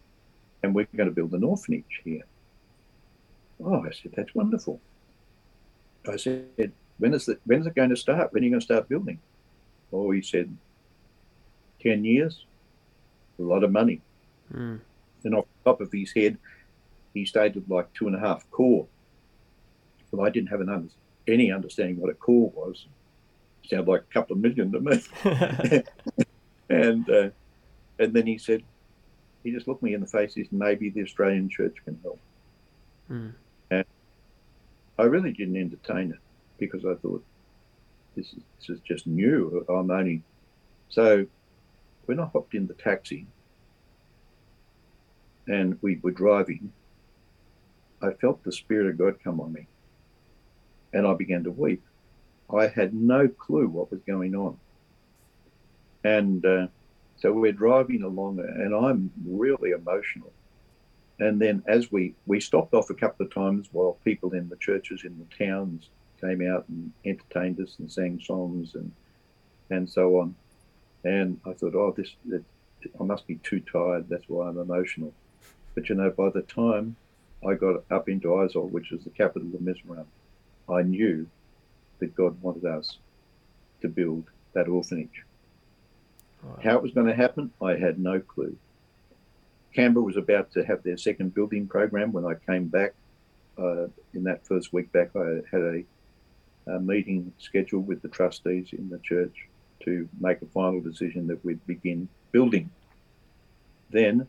and 0.62 0.74
we're 0.74 0.86
going 0.96 1.08
to 1.08 1.14
build 1.14 1.32
an 1.32 1.44
orphanage 1.44 2.00
here." 2.04 2.22
Oh, 3.62 3.84
I 3.84 3.90
said, 3.90 4.12
"That's 4.16 4.34
wonderful." 4.34 4.80
I 6.08 6.16
said, 6.16 6.72
"When 6.98 7.14
is 7.14 7.28
it? 7.28 7.40
When 7.44 7.60
is 7.60 7.66
it 7.66 7.74
going 7.74 7.90
to 7.90 7.96
start? 7.96 8.32
When 8.32 8.42
are 8.42 8.44
you 8.44 8.50
going 8.50 8.60
to 8.60 8.64
start 8.64 8.88
building?" 8.88 9.18
Oh, 9.92 10.10
he 10.10 10.20
said, 10.20 10.54
10 11.80 12.04
years, 12.04 12.44
a 13.38 13.42
lot 13.42 13.64
of 13.64 13.70
money. 13.70 14.00
Mm. 14.52 14.80
And 15.24 15.34
off 15.34 15.46
the 15.64 15.70
top 15.70 15.80
of 15.80 15.92
his 15.92 16.12
head, 16.12 16.38
he 17.14 17.24
stated 17.24 17.68
like 17.68 17.92
two 17.94 18.06
and 18.06 18.16
a 18.16 18.20
half 18.20 18.48
crore. 18.50 18.86
Well, 20.10 20.26
I 20.26 20.30
didn't 20.30 20.48
have 20.48 20.60
an 20.60 20.68
under, 20.68 20.88
any 21.26 21.50
understanding 21.50 22.00
what 22.00 22.10
a 22.10 22.14
crore 22.14 22.50
was. 22.54 22.86
It 23.64 23.70
sounded 23.70 23.90
like 23.90 24.02
a 24.02 24.12
couple 24.12 24.36
of 24.36 24.42
million 24.42 24.72
to 24.72 24.80
me. 24.80 25.02
and 26.68 27.08
uh, 27.10 27.30
and 27.98 28.12
then 28.12 28.26
he 28.26 28.38
said, 28.38 28.62
he 29.46 29.52
just 29.52 29.68
looked 29.68 29.84
me 29.84 29.94
in 29.94 30.00
the 30.00 30.08
face. 30.08 30.34
He 30.34 30.42
said, 30.42 30.52
maybe 30.52 30.90
the 30.90 31.04
Australian 31.04 31.48
Church 31.48 31.76
can 31.84 31.96
help. 32.02 32.18
Mm. 33.08 33.32
And 33.70 33.84
I 34.98 35.04
really 35.04 35.32
didn't 35.32 35.56
entertain 35.56 36.10
it 36.10 36.18
because 36.58 36.84
I 36.84 36.94
thought 36.96 37.24
this 38.16 38.26
is, 38.26 38.40
this 38.58 38.70
is 38.70 38.80
just 38.80 39.06
new. 39.06 39.64
I'm 39.68 39.88
only 39.88 40.22
so 40.88 41.26
when 42.06 42.18
I 42.18 42.24
hopped 42.24 42.54
in 42.54 42.66
the 42.66 42.74
taxi 42.74 43.24
and 45.46 45.78
we 45.80 46.00
were 46.02 46.10
driving, 46.10 46.72
I 48.02 48.14
felt 48.20 48.42
the 48.42 48.50
Spirit 48.50 48.88
of 48.88 48.98
God 48.98 49.22
come 49.22 49.40
on 49.40 49.52
me 49.52 49.68
and 50.92 51.06
I 51.06 51.14
began 51.14 51.44
to 51.44 51.52
weep. 51.52 51.84
I 52.52 52.66
had 52.66 52.94
no 52.94 53.28
clue 53.28 53.68
what 53.68 53.92
was 53.92 54.00
going 54.08 54.34
on. 54.34 54.58
And 56.02 56.44
uh, 56.44 56.66
so 57.18 57.32
we're 57.32 57.52
driving 57.52 58.02
along 58.02 58.38
and 58.40 58.74
I'm 58.74 59.10
really 59.26 59.70
emotional. 59.70 60.32
And 61.18 61.40
then 61.40 61.62
as 61.66 61.90
we, 61.90 62.14
we 62.26 62.40
stopped 62.40 62.74
off 62.74 62.90
a 62.90 62.94
couple 62.94 63.24
of 63.24 63.32
times 63.32 63.68
while 63.72 63.98
people 64.04 64.34
in 64.34 64.48
the 64.48 64.56
churches 64.56 65.02
in 65.04 65.18
the 65.18 65.46
towns 65.46 65.88
came 66.20 66.46
out 66.46 66.66
and 66.68 66.92
entertained 67.04 67.60
us 67.60 67.76
and 67.78 67.90
sang 67.90 68.20
songs 68.20 68.74
and 68.74 68.92
and 69.70 69.88
so 69.88 70.18
on. 70.18 70.34
And 71.04 71.40
I 71.46 71.52
thought, 71.52 71.74
oh, 71.74 71.92
this, 71.96 72.10
it, 72.30 72.44
I 73.00 73.02
must 73.02 73.26
be 73.26 73.36
too 73.36 73.60
tired. 73.60 74.08
That's 74.08 74.28
why 74.28 74.48
I'm 74.48 74.58
emotional. 74.58 75.12
But 75.74 75.88
you 75.88 75.94
know, 75.94 76.10
by 76.10 76.30
the 76.30 76.42
time 76.42 76.96
I 77.46 77.54
got 77.54 77.84
up 77.90 78.08
into 78.08 78.28
Aizawl, 78.28 78.70
which 78.70 78.92
is 78.92 79.04
the 79.04 79.10
capital 79.10 79.48
of 79.54 79.60
Mizoram, 79.60 80.06
I 80.68 80.82
knew 80.82 81.26
that 81.98 82.14
God 82.14 82.40
wanted 82.42 82.64
us 82.64 82.98
to 83.82 83.88
build 83.88 84.24
that 84.54 84.68
orphanage. 84.68 85.25
How 86.62 86.76
it 86.76 86.82
was 86.82 86.92
going 86.92 87.06
to 87.06 87.14
happen, 87.14 87.50
I 87.62 87.76
had 87.76 87.98
no 87.98 88.20
clue. 88.20 88.56
Canberra 89.74 90.04
was 90.04 90.16
about 90.16 90.50
to 90.52 90.64
have 90.64 90.82
their 90.82 90.96
second 90.96 91.34
building 91.34 91.66
program 91.66 92.12
when 92.12 92.24
I 92.24 92.34
came 92.34 92.66
back. 92.66 92.94
Uh, 93.58 93.86
in 94.14 94.24
that 94.24 94.46
first 94.46 94.72
week 94.72 94.90
back, 94.92 95.10
I 95.16 95.40
had 95.50 95.60
a, 95.60 95.84
a 96.66 96.80
meeting 96.80 97.32
scheduled 97.38 97.86
with 97.86 98.02
the 98.02 98.08
trustees 98.08 98.68
in 98.72 98.88
the 98.88 98.98
church 98.98 99.48
to 99.84 100.08
make 100.20 100.42
a 100.42 100.46
final 100.46 100.80
decision 100.80 101.26
that 101.28 101.44
we'd 101.44 101.64
begin 101.66 102.08
building. 102.32 102.70
Then, 103.90 104.26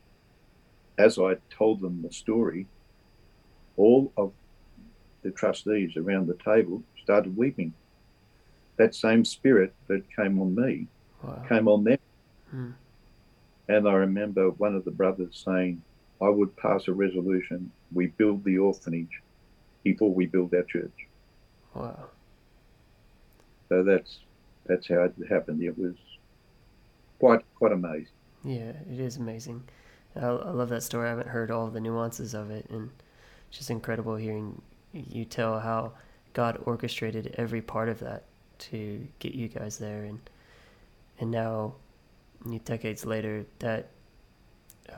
as 0.98 1.18
I 1.18 1.36
told 1.50 1.82
them 1.82 2.02
the 2.02 2.12
story, 2.12 2.68
all 3.76 4.12
of 4.18 4.32
the 5.24 5.32
trustees 5.32 5.98
around 5.98 6.28
the 6.28 6.38
table 6.44 6.84
started 7.02 7.36
weeping. 7.36 7.74
That 8.78 8.94
same 8.94 9.26
spirit 9.26 9.74
that 9.88 10.04
came 10.16 10.40
on 10.40 10.56
me 10.56 10.88
wow. 11.24 11.44
came 11.48 11.68
on 11.68 11.84
them. 11.84 11.98
Hmm. 12.52 12.72
And 13.70 13.88
I 13.88 13.94
remember 13.94 14.52
one 14.52 14.76
of 14.76 14.86
the 14.86 14.92
brothers 14.92 15.44
saying, 15.46 15.82
I 16.22 16.30
would 16.30 16.56
pass 16.58 16.88
a 16.88 16.94
resolution 16.94 17.72
we 17.94 18.08
build 18.08 18.44
the 18.44 18.58
orphanage 18.58 19.22
before 19.84 20.14
we 20.14 20.26
build 20.26 20.54
our 20.54 20.64
church. 20.64 21.08
Wow. 21.74 22.06
So 23.70 23.84
that's 23.84 24.20
that's 24.66 24.88
how 24.88 25.04
it 25.04 25.14
happened. 25.30 25.62
It 25.62 25.78
was 25.78 25.96
quite 27.20 27.42
quite 27.56 27.72
amazing. 27.72 28.08
Yeah, 28.44 28.72
it 28.92 29.00
is 29.00 29.18
amazing. 29.18 29.64
I, 30.16 30.26
I 30.26 30.52
love 30.52 30.70
that 30.70 30.84
story. 30.84 31.08
I 31.08 31.10
haven't 31.10 31.28
heard 31.28 31.52
all 31.52 31.68
the 31.68 31.80
nuances 31.80 32.34
of 32.34 32.50
it, 32.50 32.66
and 32.70 32.90
it's 33.50 33.58
just 33.58 33.70
incredible 33.70 34.16
hearing 34.16 34.62
you 34.94 35.26
tell 35.26 35.60
how 35.60 35.94
God 36.34 36.62
orchestrated 36.66 37.36
every 37.38 37.62
part 37.62 37.90
of 37.90 38.00
that 38.00 38.24
to 38.60 39.08
get 39.20 39.36
you 39.36 39.48
guys 39.48 39.78
there, 39.78 40.04
and 40.06 40.20
and 41.20 41.32
now, 41.32 41.76
decades 42.66 43.06
later, 43.06 43.46
that 43.60 43.90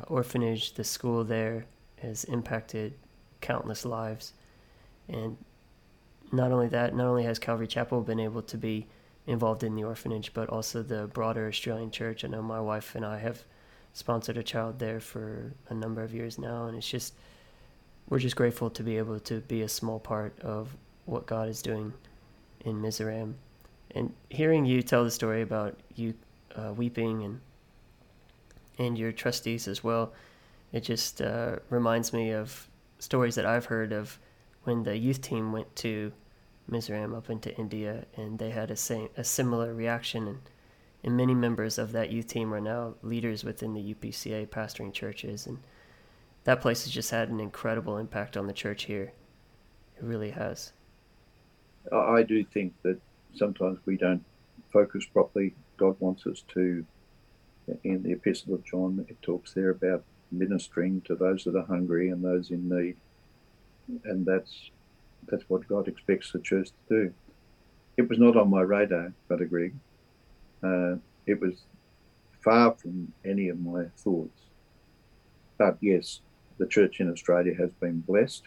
orphanage, 0.08 0.74
the 0.74 0.84
school 0.84 1.24
there, 1.24 1.66
has 2.02 2.24
impacted 2.26 2.94
countless 3.42 3.86
lives, 3.86 4.34
and 5.08 5.38
not 6.32 6.52
only 6.52 6.68
that, 6.68 6.96
not 6.96 7.08
only 7.08 7.24
has 7.24 7.40
Calvary 7.40 7.68
Chapel 7.68 8.02
been 8.02 8.20
able 8.20 8.42
to 8.44 8.58
be 8.58 8.88
involved 9.28 9.64
in 9.64 9.76
the 9.76 9.84
orphanage, 9.84 10.34
but 10.34 10.50
also 10.50 10.82
the 10.82 11.08
broader 11.08 11.48
Australian 11.48 11.92
church. 11.92 12.24
I 12.24 12.28
know 12.28 12.42
my 12.42 12.60
wife 12.60 12.96
and 12.96 13.06
I 13.06 13.18
have 13.20 13.44
sponsored 13.94 14.38
a 14.38 14.44
child 14.44 14.80
there 14.80 15.00
for 15.00 15.54
a 15.70 15.74
number 15.74 16.04
of 16.04 16.14
years 16.14 16.38
now, 16.38 16.66
and 16.66 16.78
it's 16.78 16.90
just 16.90 17.14
we're 18.10 18.20
just 18.20 18.36
grateful 18.36 18.70
to 18.72 18.84
be 18.84 18.98
able 18.98 19.20
to 19.20 19.40
be 19.42 19.62
a 19.62 19.70
small 19.70 20.00
part 20.00 20.40
of 20.42 20.76
what 21.06 21.28
God 21.28 21.48
is 21.48 21.62
doing 21.62 21.94
in 22.66 22.82
Mizoram. 22.82 23.34
And 23.92 24.14
hearing 24.30 24.66
you 24.66 24.82
tell 24.82 25.04
the 25.04 25.12
story 25.12 25.42
about 25.42 25.78
you 25.96 26.14
uh, 26.56 26.74
weeping 26.74 27.24
and 27.24 27.42
and 28.78 28.98
your 28.98 29.12
trustees 29.12 29.68
as 29.68 29.84
well, 29.84 30.14
it 30.72 30.82
just 30.82 31.22
uh, 31.22 31.58
reminds 31.70 32.14
me 32.14 32.32
of 32.32 32.70
stories 32.98 33.36
that 33.36 33.46
I've 33.46 33.66
heard 33.66 33.92
of 33.92 34.18
when 34.64 34.84
the 34.84 34.98
youth 34.98 35.22
team 35.22 35.52
went 35.52 35.76
to 35.78 36.14
Mizoram 36.70 37.16
up 37.16 37.30
into 37.30 37.54
India, 37.58 38.06
and 38.16 38.40
they 38.40 38.52
had 38.52 38.72
a 38.72 38.76
same 38.76 39.10
a 39.18 39.24
similar 39.24 39.74
reaction. 39.74 40.28
And, 40.28 40.40
and 41.04 41.18
many 41.18 41.34
members 41.34 41.78
of 41.78 41.92
that 41.94 42.12
youth 42.12 42.28
team 42.28 42.54
are 42.54 42.62
now 42.62 42.96
leaders 43.02 43.44
within 43.44 43.74
the 43.74 43.94
UPCA, 43.94 44.48
pastoring 44.48 44.94
churches, 44.94 45.48
and 45.48 45.60
that 46.44 46.62
place 46.62 46.84
has 46.84 46.94
just 46.94 47.12
had 47.12 47.30
an 47.30 47.40
incredible 47.40 47.98
impact 47.98 48.38
on 48.38 48.48
the 48.48 48.54
church 48.54 48.84
here. 48.84 49.12
It 49.98 50.04
really 50.04 50.32
has. 50.32 50.74
I 51.92 52.24
do 52.24 52.44
think 52.44 52.74
that 52.84 53.00
sometimes 53.36 53.80
we 53.86 53.98
don't 53.98 54.24
focus 54.72 55.06
properly. 55.06 55.56
God 55.80 55.96
wants 56.00 56.28
us 56.28 56.44
to. 56.54 56.86
In 57.84 58.02
the 58.02 58.14
Epistle 58.14 58.56
of 58.56 58.66
John, 58.66 59.06
it 59.10 59.22
talks 59.22 59.54
there 59.54 59.70
about 59.70 60.04
ministering 60.32 61.02
to 61.02 61.16
those 61.16 61.44
that 61.44 61.56
are 61.56 61.66
hungry 61.66 62.10
and 62.10 62.24
those 62.24 62.50
in 62.50 62.68
need, 62.68 62.96
and 64.06 64.26
that's 64.26 64.72
that's 65.28 65.48
what 65.50 65.68
God 65.68 65.88
expects 65.88 66.32
the 66.32 66.40
church 66.40 66.70
to 66.70 66.96
do. 66.96 67.14
It 67.98 68.10
was 68.10 68.18
not 68.18 68.36
on 68.38 68.50
my 68.50 68.62
radar, 68.62 69.14
Brother 69.28 69.46
Greg. 69.46 69.76
Uh, 70.64 70.96
it 71.28 71.40
was 71.40 71.64
far 72.44 72.72
from 72.74 73.14
any 73.24 73.50
of 73.50 73.60
my 73.60 73.86
thoughts. 73.98 74.40
But 75.58 75.78
yes, 75.82 76.22
the 76.58 76.66
church 76.66 77.00
in 77.00 77.12
Australia 77.12 77.54
has 77.60 77.72
been 77.74 78.00
blessed. 78.02 78.44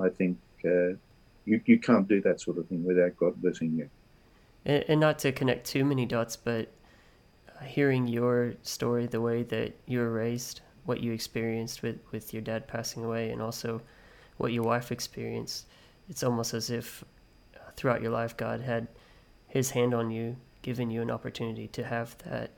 I 0.00 0.08
think 0.08 0.38
uh, 0.64 0.98
you, 1.44 1.60
you 1.64 1.78
can't 1.78 2.08
do 2.08 2.20
that 2.22 2.40
sort 2.40 2.58
of 2.58 2.68
thing 2.68 2.84
without 2.84 3.16
God 3.16 3.40
blessing 3.40 3.74
you. 3.78 3.88
And, 4.64 4.84
and 4.88 5.00
not 5.00 5.18
to 5.20 5.32
connect 5.32 5.66
too 5.66 5.84
many 5.84 6.06
dots, 6.06 6.36
but 6.36 6.68
hearing 7.64 8.06
your 8.08 8.54
story, 8.62 9.06
the 9.06 9.20
way 9.20 9.42
that 9.44 9.74
you 9.86 9.98
were 9.98 10.10
raised, 10.10 10.60
what 10.84 11.00
you 11.00 11.12
experienced 11.12 11.82
with, 11.82 11.98
with 12.12 12.32
your 12.32 12.42
dad 12.42 12.66
passing 12.68 13.04
away, 13.04 13.30
and 13.30 13.40
also 13.40 13.80
what 14.36 14.52
your 14.52 14.64
wife 14.64 14.92
experienced, 14.92 15.66
it's 16.08 16.22
almost 16.22 16.54
as 16.54 16.70
if 16.70 17.04
throughout 17.76 18.02
your 18.02 18.10
life 18.10 18.36
God 18.36 18.60
had 18.60 18.88
His 19.48 19.70
hand 19.70 19.94
on 19.94 20.10
you, 20.10 20.36
given 20.62 20.90
you 20.90 21.02
an 21.02 21.10
opportunity 21.10 21.68
to 21.68 21.84
have 21.84 22.16
that 22.18 22.50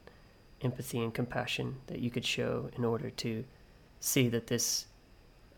empathy 0.62 1.02
and 1.02 1.12
compassion 1.12 1.76
that 1.86 2.00
you 2.00 2.10
could 2.10 2.24
show 2.24 2.70
in 2.76 2.84
order 2.84 3.10
to 3.10 3.44
see 4.00 4.28
that 4.28 4.46
this 4.46 4.86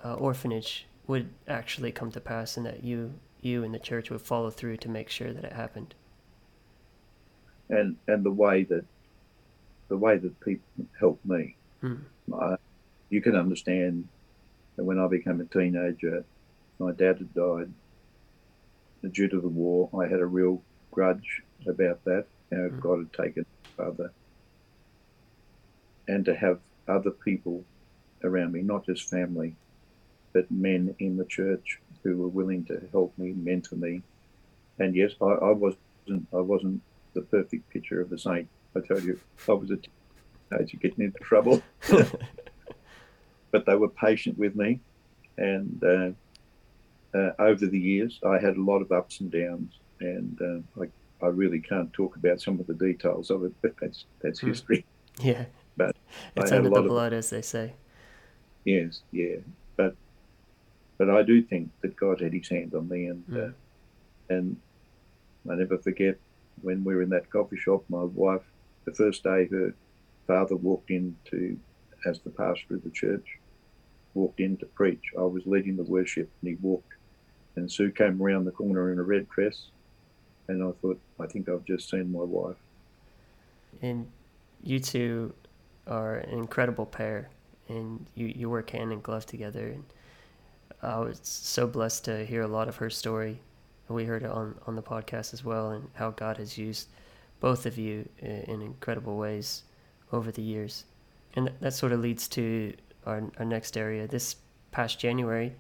uh, 0.05 0.15
orphanage 0.15 0.87
would 1.07 1.31
actually 1.47 1.93
come 1.93 2.11
to 2.13 2.21
pass, 2.21 2.57
and 2.57 2.67
that 2.67 2.85
you 2.85 3.13
you 3.41 3.63
and 3.63 3.73
the 3.73 3.79
church 3.79 4.11
would 4.11 4.21
follow 4.21 4.51
through 4.51 4.77
to 4.77 4.89
make 4.89 5.09
sure 5.09 5.33
that 5.33 5.45
it 5.45 5.53
happened. 5.53 5.95
And 7.71 7.97
and 8.07 8.25
the 8.25 8.31
way 8.31 8.64
that 8.64 8.85
the 9.89 9.97
way 9.97 10.19
that 10.19 10.41
people 10.41 10.87
helped 10.99 11.25
me, 11.25 11.57
hmm. 11.81 11.97
I, 12.35 12.57
you 13.11 13.21
can 13.21 13.37
understand 13.37 14.09
that 14.77 14.85
when 14.85 14.99
I 14.99 15.09
became 15.09 15.41
a 15.41 15.45
teenager 15.45 16.25
my 16.79 16.93
dad 16.93 17.19
had 17.19 17.35
died 17.35 17.73
due 19.12 19.29
to 19.29 19.41
the 19.41 19.49
war. 19.49 19.91
I 20.01 20.09
had 20.09 20.21
a 20.21 20.27
real 20.27 20.62
grudge 20.91 21.43
about 21.66 22.05
that. 22.05 22.27
Mm. 22.53 22.81
God 22.81 22.99
had 22.99 23.12
taken 23.12 23.47
father. 23.77 24.12
And 26.07 26.25
to 26.25 26.35
have 26.35 26.61
other 26.87 27.11
people 27.11 27.64
around 28.25 28.53
me, 28.53 28.62
not 28.62 28.87
just 28.87 29.11
family, 29.11 29.57
but 30.33 30.51
men 30.51 30.95
in 30.99 31.16
the 31.16 31.25
church 31.25 31.81
who 32.03 32.16
were 32.16 32.29
willing 32.29 32.64
to 32.66 32.81
help 32.93 33.16
me, 33.19 33.33
mentor 33.33 33.77
me, 33.77 34.03
and 34.79 34.95
yes, 34.95 35.12
I, 35.21 35.25
I 35.25 35.51
wasn't 35.51 35.81
I 36.33 36.41
wasn't 36.41 36.81
the 37.19 37.27
perfect 37.27 37.69
picture 37.71 38.01
of 38.01 38.11
the 38.11 38.19
saint. 38.19 38.49
I 38.77 38.81
tell 38.81 39.01
you, 39.01 39.19
I 39.49 39.53
was 39.53 39.71
a 39.71 39.79
teenager 40.51 40.77
getting 40.77 41.05
into 41.05 41.19
trouble, 41.19 41.62
but 43.51 43.66
they 43.66 43.75
were 43.75 43.89
patient 43.89 44.39
with 44.39 44.55
me, 44.55 44.81
and 45.37 45.83
uh, 45.83 47.19
uh, 47.19 47.33
over 47.39 47.66
the 47.66 47.79
years, 47.79 48.21
I 48.25 48.39
had 48.39 48.57
a 48.57 48.62
lot 48.62 48.81
of 48.81 48.93
ups 48.93 49.21
and 49.21 49.31
downs, 49.31 49.79
and 50.01 50.39
uh, 50.79 50.83
I, 50.83 51.27
I 51.27 51.29
really 51.29 51.61
can't 51.61 51.93
talk 51.93 52.16
about 52.16 52.41
some 52.41 52.61
of 52.61 52.66
the 52.66 52.75
details 52.75 53.31
of 53.31 53.45
it, 53.45 53.53
but 53.62 53.75
that's 53.81 54.05
that's 54.21 54.41
mm. 54.41 54.49
history. 54.49 54.85
Yeah, 55.21 55.47
but 55.77 55.97
it's 56.37 56.53
under 56.53 56.71
the 56.71 56.83
blood, 56.83 57.12
of, 57.12 57.19
as 57.19 57.31
they 57.31 57.43
say. 57.43 57.75
Yes, 58.64 59.01
yeah, 59.11 59.37
but 59.77 59.97
but 60.99 61.11
I 61.11 61.23
do 61.23 61.43
think 61.43 61.71
that 61.81 61.97
God 61.97 62.21
had 62.21 62.33
His 62.33 62.49
hand 62.49 62.75
on 62.75 62.89
me, 62.89 63.07
and 63.07 63.27
mm. 63.27 63.55
and 64.29 64.57
I 65.51 65.55
never 65.55 65.79
forget 65.79 66.19
when 66.63 66.85
we 66.85 66.95
were 66.95 67.03
in 67.03 67.11
that 67.11 67.31
coffee 67.31 67.57
shop. 67.57 67.85
My 67.89 68.05
wife, 68.05 68.43
the 68.85 68.93
first 68.93 69.23
day, 69.23 69.47
her 69.47 69.75
father 70.27 70.57
walked 70.57 70.91
in 70.91 71.17
to, 71.31 71.59
as 72.07 72.21
the 72.21 72.31
pastor 72.31 72.75
of 72.75 72.85
the 72.85 72.91
church, 72.91 73.39
walked 74.15 74.41
in 74.41 74.57
to 74.59 74.67
preach. 74.67 75.13
I 75.19 75.23
was 75.23 75.47
leading 75.47 75.77
the 75.77 75.83
worship, 75.85 76.31
and 76.41 76.51
he 76.51 76.57
walked 76.57 76.93
and 77.59 77.71
Sue 77.71 77.91
came 77.91 78.23
around 78.23 78.45
the 78.45 78.53
corner 78.53 78.93
in 78.93 78.99
a 78.99 79.03
red 79.03 79.29
dress, 79.29 79.67
and 80.49 80.63
I 80.63 80.71
thought, 80.81 81.01
I 81.21 81.27
think 81.27 81.49
I've 81.49 81.65
just 81.65 81.91
seen 81.91 82.11
my 82.11 82.23
wife. 82.23 82.57
And 83.83 84.11
you 84.63 84.81
two 84.81 85.35
are 85.87 86.17
an 86.17 86.39
incredible 86.39 86.87
pair, 86.87 87.29
and 87.69 88.07
you, 88.15 88.27
you 88.29 88.49
work 88.49 88.71
hand 88.71 88.93
in 88.93 89.01
glove 89.01 89.27
together. 89.27 89.69
And 89.69 89.85
I 90.83 90.99
was 91.01 91.21
so 91.23 91.67
blessed 91.67 92.05
to 92.07 92.25
hear 92.25 92.43
a 92.43 92.49
lot 92.49 92.69
of 92.69 92.77
her 92.77 92.91
story. 92.91 93.41
We 93.89 94.05
heard 94.05 94.22
it 94.22 94.30
on, 94.30 94.59
on 94.66 94.76
the 94.76 94.82
podcast 94.82 95.32
as 95.32 95.45
well, 95.45 95.70
and 95.70 95.89
how 95.95 96.11
God 96.11 96.36
has 96.36 96.59
used 96.59 96.89
both 97.41 97.66
of 97.66 97.78
you 97.78 98.09
in, 98.18 98.43
in 98.43 98.62
incredible 98.62 99.16
ways 99.16 99.62
over 100.12 100.30
the 100.30 100.43
years. 100.43 100.84
And 101.34 101.51
that 101.61 101.74
sort 101.74 101.93
of 101.93 102.01
leads 102.01 102.28
to 102.28 102.74
our, 103.07 103.22
our 103.39 103.45
next 103.45 103.76
area. 103.76 104.07
This 104.07 104.36
past 104.70 104.99
January, 104.99 105.55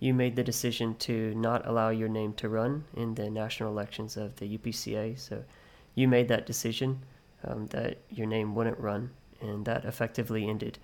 you 0.00 0.14
made 0.14 0.36
the 0.36 0.44
decision 0.44 0.94
to 0.96 1.34
not 1.34 1.66
allow 1.66 1.90
your 1.90 2.08
name 2.08 2.32
to 2.34 2.48
run 2.48 2.84
in 2.94 3.14
the 3.14 3.30
national 3.30 3.70
elections 3.70 4.16
of 4.16 4.36
the 4.36 4.58
UPCA. 4.58 5.18
So 5.18 5.42
you 5.94 6.06
made 6.06 6.28
that 6.28 6.46
decision 6.46 7.00
um, 7.44 7.66
that 7.68 7.98
your 8.10 8.26
name 8.26 8.54
wouldn't 8.54 8.78
run, 8.78 9.10
and 9.40 9.64
that 9.64 9.84
effectively 9.84 10.48
ended 10.48 10.78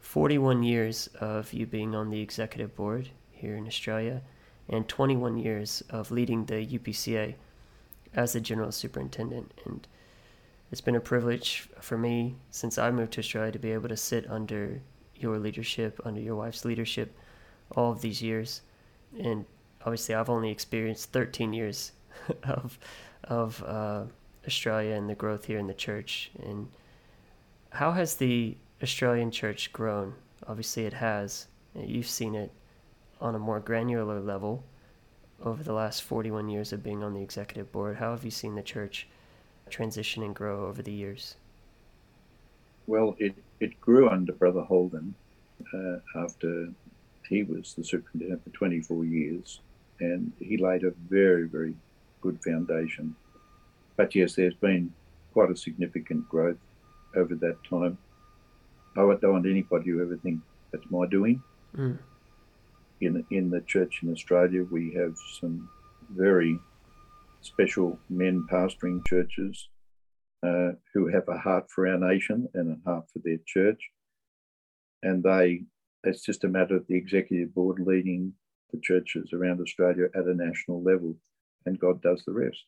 41 0.00 0.62
years 0.62 1.08
of 1.20 1.52
you 1.52 1.66
being 1.66 1.94
on 1.94 2.10
the 2.10 2.20
executive 2.20 2.74
board 2.76 3.10
here 3.30 3.56
in 3.56 3.66
Australia 3.66 4.22
and 4.68 4.88
21 4.88 5.38
years 5.38 5.82
of 5.90 6.10
leading 6.10 6.44
the 6.46 6.66
UPCA 6.66 7.34
as 8.14 8.32
the 8.32 8.40
general 8.40 8.72
superintendent. 8.72 9.52
And 9.64 9.86
it's 10.72 10.80
been 10.80 10.96
a 10.96 11.00
privilege 11.00 11.68
for 11.80 11.96
me 11.96 12.34
since 12.50 12.78
I 12.78 12.90
moved 12.90 13.12
to 13.14 13.20
Australia 13.20 13.52
to 13.52 13.58
be 13.58 13.72
able 13.72 13.88
to 13.88 13.96
sit 13.96 14.28
under 14.28 14.80
your 15.14 15.38
leadership, 15.38 16.00
under 16.04 16.20
your 16.20 16.36
wife's 16.36 16.64
leadership 16.64 17.16
all 17.72 17.92
of 17.92 18.00
these 18.00 18.22
years, 18.22 18.62
and 19.18 19.44
obviously 19.80 20.14
I've 20.14 20.30
only 20.30 20.50
experienced 20.50 21.12
13 21.12 21.52
years 21.52 21.92
of 22.44 22.78
of 23.24 23.62
uh, 23.64 24.04
Australia 24.46 24.94
and 24.94 25.08
the 25.10 25.14
growth 25.14 25.44
here 25.44 25.58
in 25.58 25.66
the 25.66 25.74
church. 25.74 26.30
And 26.42 26.68
how 27.70 27.92
has 27.92 28.16
the 28.16 28.56
Australian 28.82 29.30
church 29.30 29.72
grown? 29.72 30.14
Obviously, 30.46 30.84
it 30.84 30.92
has. 30.92 31.48
You've 31.74 32.08
seen 32.08 32.34
it 32.34 32.52
on 33.20 33.34
a 33.34 33.38
more 33.38 33.60
granular 33.60 34.20
level 34.20 34.64
over 35.44 35.62
the 35.62 35.72
last 35.72 36.02
41 36.02 36.48
years 36.48 36.72
of 36.72 36.82
being 36.82 37.02
on 37.02 37.14
the 37.14 37.22
executive 37.22 37.70
board. 37.72 37.96
How 37.96 38.10
have 38.10 38.24
you 38.24 38.30
seen 38.30 38.54
the 38.54 38.62
church 38.62 39.06
transition 39.70 40.22
and 40.22 40.34
grow 40.34 40.66
over 40.66 40.82
the 40.82 40.92
years? 40.92 41.36
Well, 42.86 43.16
it, 43.18 43.34
it 43.60 43.80
grew 43.80 44.08
under 44.08 44.32
Brother 44.32 44.62
Holden 44.62 45.14
uh, 45.74 45.96
after 46.16 46.68
he 47.28 47.42
was 47.42 47.74
the 47.74 47.84
superintendent 47.84 48.44
for 48.44 48.50
24 48.50 49.04
years, 49.04 49.60
and 50.00 50.32
he 50.38 50.56
laid 50.56 50.84
a 50.84 50.92
very, 51.08 51.48
very 51.48 51.74
good 52.20 52.42
foundation. 52.42 53.14
But 53.96 54.14
yes, 54.14 54.34
there's 54.34 54.54
been 54.54 54.92
quite 55.32 55.50
a 55.50 55.56
significant 55.56 56.28
growth 56.28 56.58
over 57.16 57.34
that 57.34 57.62
time. 57.68 57.98
I 58.96 59.00
don't 59.00 59.32
want 59.32 59.46
anybody 59.46 59.86
to 59.86 60.00
ever 60.00 60.16
think 60.16 60.40
that's 60.70 60.84
my 60.90 61.06
doing. 61.06 61.42
Mm. 61.76 61.98
In 63.00 63.24
in 63.30 63.50
the 63.50 63.60
church 63.60 64.00
in 64.02 64.10
Australia, 64.10 64.64
we 64.64 64.94
have 64.94 65.14
some 65.40 65.68
very 66.10 66.58
special 67.40 67.98
men 68.08 68.46
pastoring 68.50 69.06
churches 69.06 69.68
uh, 70.42 70.72
who 70.94 71.08
have 71.08 71.28
a 71.28 71.38
heart 71.38 71.70
for 71.70 71.86
our 71.86 71.98
nation 71.98 72.48
and 72.54 72.76
a 72.76 72.90
heart 72.90 73.04
for 73.12 73.20
their 73.20 73.38
church, 73.46 73.90
and 75.02 75.22
they 75.22 75.64
it's 76.04 76.24
just 76.24 76.44
a 76.44 76.48
matter 76.48 76.76
of 76.76 76.86
the 76.86 76.96
executive 76.96 77.54
board 77.54 77.80
leading 77.80 78.32
the 78.72 78.80
churches 78.80 79.32
around 79.32 79.60
Australia 79.60 80.06
at 80.14 80.26
a 80.26 80.34
national 80.34 80.82
level, 80.82 81.16
and 81.66 81.78
God 81.78 82.00
does 82.02 82.22
the 82.24 82.32
rest. 82.32 82.64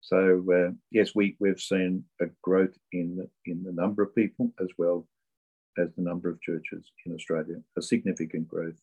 So 0.00 0.44
uh, 0.52 0.72
yes, 0.90 1.14
we 1.14 1.36
we've 1.40 1.60
seen 1.60 2.04
a 2.20 2.26
growth 2.42 2.76
in 2.92 3.26
in 3.46 3.62
the 3.62 3.72
number 3.72 4.02
of 4.02 4.14
people 4.14 4.52
as 4.60 4.68
well 4.76 5.06
as 5.78 5.88
the 5.96 6.02
number 6.02 6.28
of 6.28 6.40
churches 6.40 6.90
in 7.06 7.14
Australia, 7.14 7.56
a 7.76 7.82
significant 7.82 8.48
growth. 8.48 8.80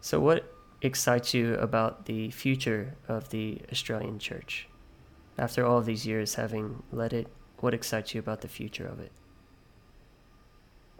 So, 0.00 0.20
what 0.20 0.52
excites 0.80 1.34
you 1.34 1.54
about 1.54 2.06
the 2.06 2.30
future 2.30 2.94
of 3.08 3.30
the 3.30 3.60
Australian 3.72 4.18
church? 4.18 4.68
After 5.36 5.64
all 5.64 5.80
these 5.80 6.06
years 6.06 6.34
having 6.34 6.82
led 6.92 7.12
it, 7.12 7.26
what 7.58 7.74
excites 7.74 8.14
you 8.14 8.20
about 8.20 8.40
the 8.40 8.48
future 8.48 8.86
of 8.86 9.00
it? 9.00 9.12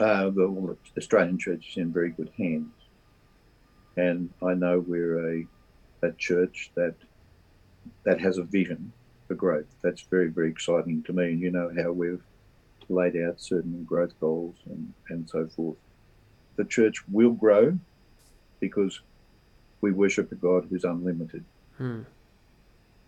uh, 0.01 0.30
the, 0.30 0.76
Australian 0.96 1.38
church 1.38 1.70
is 1.70 1.76
in 1.76 1.92
very 1.92 2.11
good 2.11 2.30
hands. 2.36 2.72
And 3.96 4.30
I 4.42 4.55
know 4.55 4.84
we're 4.86 5.38
a, 5.38 5.46
a 6.03 6.12
church 6.12 6.70
that 6.74 6.94
that 8.05 8.20
has 8.20 8.38
a 8.38 8.42
vision 8.42 8.92
for 9.26 9.34
growth. 9.34 9.66
That's 9.82 10.03
very, 10.03 10.28
very 10.28 10.51
exciting 10.51 11.03
to 11.05 11.12
me. 11.12 11.24
And 11.24 11.40
you 11.40 11.51
know 11.51 11.70
how 11.82 11.90
we've 11.90 12.22
laid 12.88 13.16
out 13.16 13.40
certain 13.40 13.84
growth 13.84 14.12
goals 14.20 14.57
and, 14.66 14.92
and 15.09 15.28
so 15.28 15.49
forth. 15.49 15.78
The 16.57 16.64
church 16.64 17.03
will 17.08 17.33
grow 17.33 17.79
because 18.61 19.01
we 19.80 19.93
worship 19.93 20.33
a 20.33 20.35
God 20.35 20.67
who's 20.68 20.85
unlimited. 20.85 21.45
Hmm. 21.76 22.03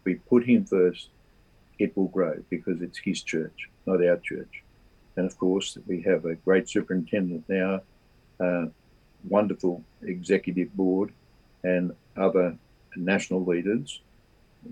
We 0.05 0.14
put 0.14 0.44
him 0.44 0.64
first, 0.64 1.09
it 1.78 1.97
will 1.97 2.09
grow 2.09 2.43
because 2.48 2.81
it's 2.82 2.98
his 2.98 3.22
church, 3.22 3.68
not 3.86 4.05
our 4.05 4.16
church. 4.18 4.62
And 5.16 5.27
of 5.27 5.36
course, 5.39 5.77
we 5.86 6.02
have 6.02 6.24
a 6.24 6.35
great 6.35 6.68
superintendent 6.68 7.44
now, 7.48 7.81
uh, 8.39 8.66
wonderful 9.28 9.82
executive 10.02 10.74
board, 10.74 11.12
and 11.62 11.93
other 12.16 12.56
national 12.97 13.44
leaders 13.44 14.01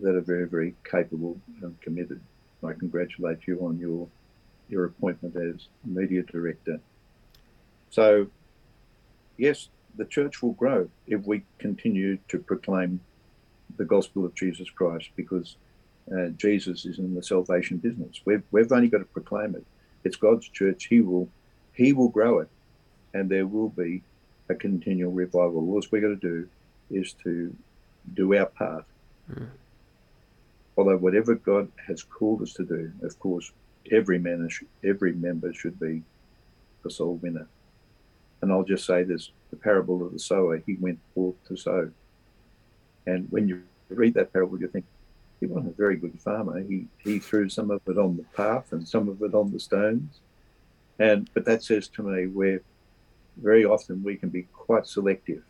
that 0.03 0.15
are 0.15 0.21
very, 0.21 0.47
very 0.47 0.75
capable 0.85 1.39
and 1.63 1.79
committed. 1.81 2.21
I 2.65 2.73
congratulate 2.73 3.47
you 3.47 3.65
on 3.67 3.79
your 3.79 4.09
your 4.69 4.85
appointment 4.85 5.35
as 5.37 5.67
media 5.85 6.23
director. 6.23 6.79
So, 7.91 8.27
yes, 9.39 9.69
the 9.97 10.05
church 10.05 10.43
will 10.43 10.53
grow 10.53 10.89
if 11.07 11.27
we 11.27 11.43
continue 11.59 12.19
to 12.29 12.39
proclaim 12.39 13.01
the 13.77 13.85
gospel 13.85 14.25
of 14.25 14.35
Jesus 14.35 14.71
Christ 14.71 15.11
because 15.17 15.57
uh, 16.13 16.29
Jesus 16.37 16.87
is 16.87 16.99
in 16.99 17.15
the 17.15 17.23
salvation 17.23 17.79
business. 17.79 18.21
We've, 18.25 18.43
we've 18.51 18.73
only 18.73 18.89
got 18.89 18.99
to 18.99 19.05
proclaim 19.05 19.55
it. 19.55 19.65
It's 20.05 20.17
God's 20.17 20.49
church. 20.49 20.87
He 20.87 21.01
will 21.01 21.29
He 21.73 21.93
will 21.93 22.09
grow 22.09 22.39
it, 22.41 22.49
and 23.15 23.29
there 23.29 23.47
will 23.47 23.69
be 23.69 24.03
a 24.49 24.55
continual 24.55 25.13
revival. 25.13 25.69
All 25.69 25.83
we've 25.91 26.03
got 26.03 26.09
to 26.09 26.17
do 26.17 26.49
is 26.91 27.13
to 27.25 27.55
do 28.15 28.35
our 28.35 28.47
part. 28.47 28.85
Mm. 29.31 29.49
Although 30.77 30.97
whatever 30.97 31.35
God 31.35 31.71
has 31.87 32.03
called 32.03 32.43
us 32.43 32.55
to 32.55 32.65
do, 32.65 32.93
of 33.03 33.19
course, 33.19 33.53
every 33.91 34.19
man, 34.19 34.49
every 34.85 35.13
member 35.13 35.53
should 35.53 35.79
be 35.79 36.03
a 36.87 36.91
soul 36.91 37.17
winner. 37.17 37.49
And 38.41 38.53
I'll 38.53 38.65
just 38.65 38.87
say 38.87 39.03
this: 39.03 39.31
the 39.51 39.57
parable 39.57 40.05
of 40.05 40.13
the 40.13 40.19
sower. 40.19 40.63
He 40.65 40.77
went 40.81 40.99
forth 41.15 41.37
to 41.49 41.57
sow, 41.57 41.91
and 43.07 43.27
when 43.31 43.49
you 43.49 43.63
read 43.89 44.15
that 44.15 44.33
parable, 44.33 44.61
you 44.61 44.69
think, 44.69 44.85
he 45.41 45.47
wasn't 45.47 45.73
a 45.73 45.77
very 45.77 45.97
good 45.97 46.21
farmer. 46.21 46.61
He 46.63 46.87
he 46.99 47.19
threw 47.19 47.49
some 47.49 47.71
of 47.71 47.81
it 47.87 47.99
on 47.99 48.17
the 48.17 48.25
path 48.37 48.73
and 48.73 48.87
some 48.87 49.09
of 49.09 49.23
it 49.23 49.35
on 49.35 49.53
the 49.53 49.61
stones. 49.61 50.21
And 50.99 51.31
but 51.33 51.45
that 51.45 51.63
says 51.63 51.89
to 51.89 52.03
me 52.03 52.27
where 52.27 52.61
very 53.37 53.65
often 53.65 54.03
we 54.03 54.17
can 54.17 54.31
be 54.31 54.43
quite 54.53 54.87
selective, 54.87 55.43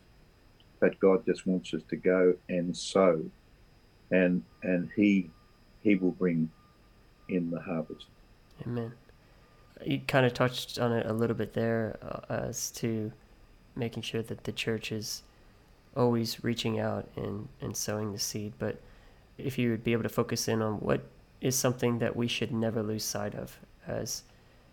but 0.79 1.01
God 1.01 1.25
just 1.25 1.47
wants 1.47 1.73
us 1.73 1.83
to 1.89 1.97
go 1.97 2.35
and 2.49 2.77
sow, 2.77 3.25
and 4.11 4.43
and 4.63 4.91
He 4.95 5.31
He 5.83 5.95
will 5.95 6.13
bring 6.13 6.51
in 7.29 7.51
the 7.51 7.61
harvest. 7.61 8.07
Amen. 8.67 8.93
You 9.85 10.01
kind 10.07 10.27
of 10.27 10.35
touched 10.35 10.79
on 10.79 10.93
it 10.93 11.07
a 11.07 11.13
little 11.13 11.37
bit 11.37 11.55
there 11.55 11.99
uh, 12.03 12.33
as 12.33 12.71
to 12.73 13.13
making 13.77 14.03
sure 14.03 14.23
that 14.23 14.45
the 14.45 14.53
church 14.53 14.91
is 14.93 15.23
always 15.97 16.43
reaching 16.45 16.79
out 16.79 17.09
and, 17.17 17.49
and 17.61 17.77
sowing 17.77 18.13
the 18.13 18.19
seed, 18.19 18.53
but 18.59 18.81
if 19.37 19.57
you 19.59 19.71
would 19.71 19.85
be 19.85 19.93
able 19.93 20.03
to 20.03 20.09
focus 20.09 20.49
in 20.49 20.63
on 20.63 20.75
what 20.75 21.03
is 21.41 21.57
something 21.57 21.99
that 22.01 22.17
we 22.17 22.27
should 22.27 22.53
never 22.53 22.83
lose 22.83 23.05
sight 23.05 23.35
of 23.35 23.59
as 23.87 24.23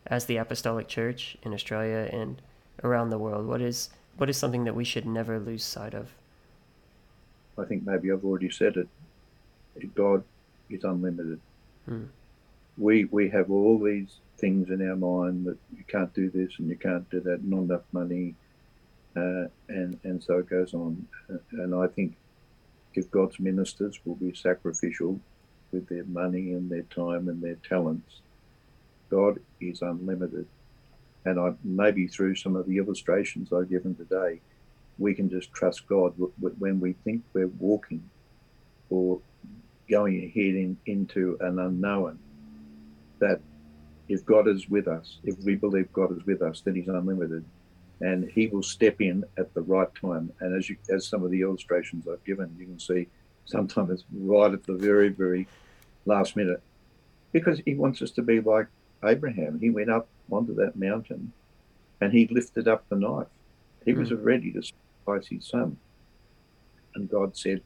as 0.07 0.25
the 0.25 0.37
apostolic 0.37 0.87
church 0.87 1.37
in 1.43 1.53
Australia 1.53 2.09
and 2.11 2.41
around 2.83 3.09
the 3.09 3.17
world 3.17 3.47
what 3.47 3.61
is 3.61 3.89
what 4.17 4.29
is 4.29 4.37
something 4.37 4.63
that 4.63 4.75
we 4.75 4.83
should 4.83 5.05
never 5.05 5.39
lose 5.39 5.63
sight 5.63 5.93
of? 5.93 6.09
I 7.57 7.65
think 7.65 7.85
maybe 7.85 8.11
I've 8.11 8.23
already 8.23 8.49
said 8.49 8.77
it. 8.77 8.87
God 9.95 10.23
is 10.69 10.83
unlimited 10.83 11.39
Hmm. 11.85 12.05
We 12.77 13.05
we 13.05 13.29
have 13.29 13.51
all 13.51 13.79
these 13.79 14.19
things 14.37 14.69
in 14.69 14.87
our 14.87 14.95
mind 14.95 15.45
that 15.45 15.57
you 15.75 15.83
can't 15.87 16.13
do 16.13 16.29
this 16.29 16.51
and 16.59 16.67
you 16.69 16.75
can't 16.75 17.09
do 17.09 17.21
that 17.21 17.43
not 17.43 17.61
enough 17.61 17.83
money 17.93 18.35
uh, 19.15 19.45
and 19.69 19.97
and 20.03 20.21
so 20.21 20.39
it 20.39 20.49
goes 20.49 20.73
on 20.73 21.07
and 21.51 21.73
I 21.73 21.87
think 21.87 22.15
if 22.93 23.09
God's 23.11 23.39
ministers 23.39 23.99
will 24.05 24.15
be 24.15 24.33
sacrificial 24.33 25.19
with 25.71 25.87
their 25.89 26.05
money 26.05 26.53
and 26.53 26.69
their 26.69 26.83
time 26.83 27.27
and 27.27 27.41
their 27.41 27.57
talents, 27.67 28.21
God 29.09 29.39
is 29.59 29.81
unlimited. 29.81 30.47
And 31.25 31.39
I, 31.39 31.53
maybe 31.63 32.07
through 32.07 32.35
some 32.35 32.55
of 32.55 32.67
the 32.67 32.77
illustrations 32.77 33.51
I've 33.51 33.69
given 33.69 33.95
today, 33.95 34.39
we 34.97 35.13
can 35.13 35.29
just 35.29 35.51
trust 35.51 35.87
God 35.87 36.13
when 36.39 36.79
we 36.79 36.93
think 37.03 37.23
we're 37.33 37.47
walking 37.47 38.09
or 38.89 39.19
going 39.89 40.17
ahead 40.23 40.55
in, 40.55 40.77
into 40.85 41.37
an 41.41 41.59
unknown. 41.59 42.19
That 43.19 43.39
if 44.07 44.25
God 44.25 44.47
is 44.47 44.69
with 44.69 44.87
us, 44.87 45.19
if 45.23 45.37
we 45.39 45.55
believe 45.55 45.91
God 45.93 46.15
is 46.15 46.25
with 46.25 46.41
us, 46.41 46.61
then 46.61 46.75
He's 46.75 46.87
unlimited 46.87 47.45
and 48.01 48.29
he 48.29 48.47
will 48.47 48.63
step 48.63 49.01
in 49.01 49.23
at 49.37 49.53
the 49.53 49.61
right 49.61 49.87
time. 49.99 50.31
And 50.39 50.57
as 50.57 50.69
you, 50.69 50.77
as 50.89 51.07
some 51.07 51.23
of 51.23 51.31
the 51.31 51.41
illustrations 51.41 52.07
I've 52.07 52.23
given, 52.23 52.55
you 52.57 52.65
can 52.65 52.79
see 52.79 53.07
sometimes 53.45 53.91
it's 53.91 54.03
right 54.13 54.51
at 54.51 54.63
the 54.63 54.73
very, 54.73 55.09
very 55.09 55.47
last 56.05 56.35
minute, 56.35 56.61
because 57.31 57.61
he 57.65 57.75
wants 57.75 58.01
us 58.01 58.11
to 58.11 58.21
be 58.21 58.41
like 58.41 58.67
Abraham. 59.03 59.59
He 59.59 59.69
went 59.69 59.89
up 59.89 60.07
onto 60.31 60.53
that 60.55 60.75
mountain, 60.75 61.31
and 62.01 62.11
he 62.11 62.27
lifted 62.27 62.67
up 62.67 62.87
the 62.89 62.97
knife. 62.97 63.27
He 63.85 63.93
mm. 63.93 63.99
was 63.99 64.09
hmm. 64.09 64.23
ready 64.23 64.51
to 64.51 64.61
sacrifice 64.61 65.27
his 65.27 65.47
son, 65.47 65.77
and 66.95 67.09
God 67.09 67.37
said 67.37 67.61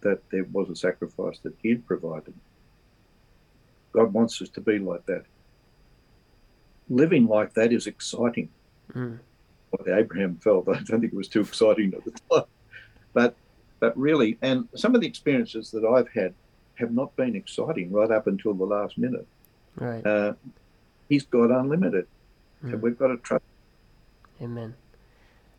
that 0.00 0.22
there 0.30 0.44
was 0.52 0.70
a 0.70 0.76
sacrifice 0.76 1.38
that 1.42 1.54
He'd 1.62 1.86
provided. 1.86 2.34
God 3.98 4.12
wants 4.12 4.40
us 4.42 4.48
to 4.50 4.60
be 4.60 4.78
like 4.78 5.04
that. 5.06 5.24
Living 6.88 7.26
like 7.26 7.54
that 7.54 7.72
is 7.72 7.86
exciting. 7.86 8.48
Mm 8.92 9.18
what 9.70 9.88
Abraham 9.88 10.36
felt. 10.36 10.68
I 10.68 10.74
don't 10.82 11.00
think 11.00 11.12
it 11.12 11.14
was 11.14 11.28
too 11.28 11.40
exciting 11.40 11.94
at 11.94 12.04
the 12.04 12.10
time. 12.30 12.44
But 13.12 13.34
but 13.80 13.96
really, 13.96 14.38
and 14.42 14.68
some 14.74 14.94
of 14.94 15.00
the 15.00 15.06
experiences 15.06 15.70
that 15.70 15.84
I've 15.84 16.08
had 16.08 16.34
have 16.74 16.92
not 16.92 17.14
been 17.16 17.36
exciting 17.36 17.92
right 17.92 18.10
up 18.10 18.26
until 18.26 18.54
the 18.54 18.64
last 18.64 18.98
minute. 18.98 19.26
Right. 19.76 20.04
Uh, 20.04 20.34
he's 21.08 21.24
got 21.24 21.50
unlimited. 21.50 22.06
Mm. 22.64 22.70
So 22.70 22.76
hmm. 22.76 22.82
we've 22.82 22.98
got 22.98 23.08
to 23.08 23.16
trust. 23.18 23.44
Amen. 24.42 24.74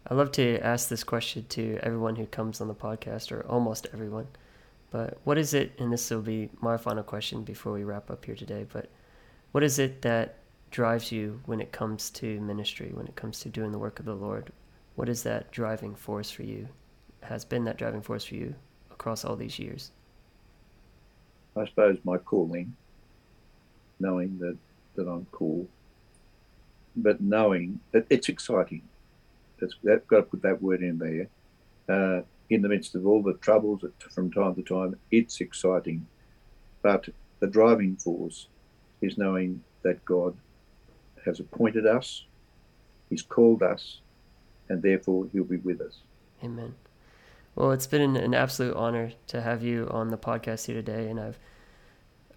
I 0.07 0.13
love 0.13 0.31
to 0.33 0.59
ask 0.59 0.89
this 0.89 1.03
question 1.03 1.45
to 1.49 1.79
everyone 1.81 2.15
who 2.15 2.25
comes 2.25 2.61
on 2.61 2.67
the 2.67 2.75
podcast, 2.75 3.31
or 3.31 3.45
almost 3.45 3.87
everyone. 3.93 4.27
But 4.91 5.19
what 5.23 5.37
is 5.37 5.53
it, 5.53 5.73
and 5.79 5.93
this 5.93 6.09
will 6.09 6.21
be 6.21 6.49
my 6.61 6.77
final 6.77 7.03
question 7.03 7.43
before 7.43 7.73
we 7.73 7.83
wrap 7.83 8.09
up 8.09 8.25
here 8.25 8.35
today, 8.35 8.65
but 8.71 8.89
what 9.51 9.63
is 9.63 9.77
it 9.79 10.01
that 10.01 10.37
drives 10.71 11.11
you 11.11 11.41
when 11.45 11.59
it 11.59 11.71
comes 11.71 12.09
to 12.11 12.39
ministry, 12.41 12.91
when 12.93 13.07
it 13.07 13.15
comes 13.15 13.39
to 13.41 13.49
doing 13.49 13.71
the 13.71 13.77
work 13.79 13.99
of 13.99 14.05
the 14.05 14.15
Lord? 14.15 14.51
What 14.95 15.09
is 15.09 15.23
that 15.23 15.51
driving 15.51 15.95
force 15.95 16.31
for 16.31 16.43
you? 16.43 16.67
Has 17.21 17.45
been 17.45 17.65
that 17.65 17.77
driving 17.77 18.01
force 18.01 18.25
for 18.25 18.35
you 18.35 18.55
across 18.91 19.23
all 19.23 19.35
these 19.35 19.59
years? 19.59 19.91
I 21.55 21.65
suppose 21.65 21.97
my 22.03 22.17
calling, 22.17 22.75
knowing 23.99 24.37
that, 24.39 24.57
that 24.95 25.07
I'm 25.07 25.27
cool, 25.31 25.67
but 26.95 27.21
knowing 27.21 27.79
that 27.91 28.05
it's 28.09 28.29
exciting. 28.29 28.81
That's, 29.59 29.73
that 29.83 30.07
got 30.07 30.17
to 30.17 30.23
put 30.23 30.41
that 30.43 30.61
word 30.61 30.81
in 30.81 30.97
there. 30.97 31.27
Uh, 31.87 32.21
in 32.49 32.61
the 32.61 32.69
midst 32.69 32.95
of 32.95 33.05
all 33.05 33.21
the 33.21 33.33
troubles 33.35 33.83
from 34.11 34.31
time 34.31 34.55
to 34.55 34.63
time, 34.63 34.95
it's 35.11 35.41
exciting. 35.41 36.07
But 36.81 37.09
the 37.39 37.47
driving 37.47 37.95
force 37.95 38.47
is 39.01 39.17
knowing 39.17 39.63
that 39.83 40.03
God 40.05 40.35
has 41.25 41.39
appointed 41.39 41.85
us, 41.85 42.25
He's 43.09 43.21
called 43.21 43.63
us, 43.63 44.01
and 44.67 44.81
therefore 44.81 45.27
He'll 45.31 45.43
be 45.43 45.57
with 45.57 45.81
us. 45.81 45.99
Amen. 46.43 46.75
Well, 47.55 47.71
it's 47.71 47.87
been 47.87 48.15
an, 48.15 48.33
absolute 48.33 48.75
honor 48.75 49.11
to 49.27 49.41
have 49.41 49.63
you 49.63 49.87
on 49.91 50.09
the 50.09 50.17
podcast 50.17 50.67
here 50.67 50.75
today, 50.75 51.09
and 51.09 51.19
I've 51.19 51.39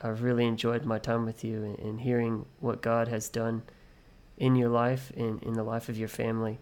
I've 0.01 0.22
really 0.22 0.47
enjoyed 0.47 0.84
my 0.84 0.98
time 0.98 1.24
with 1.24 1.44
you 1.44 1.62
and, 1.62 1.78
and 1.78 2.01
hearing 2.01 2.44
what 2.59 2.82
God 2.82 3.06
has 3.06 3.28
done 3.28 3.62
in 4.36 4.56
your 4.56 4.68
life, 4.68 5.12
in, 5.14 5.39
in 5.43 5.52
the 5.52 5.62
life 5.62 5.89
of 5.89 5.97
your 5.97 6.09
family, 6.09 6.59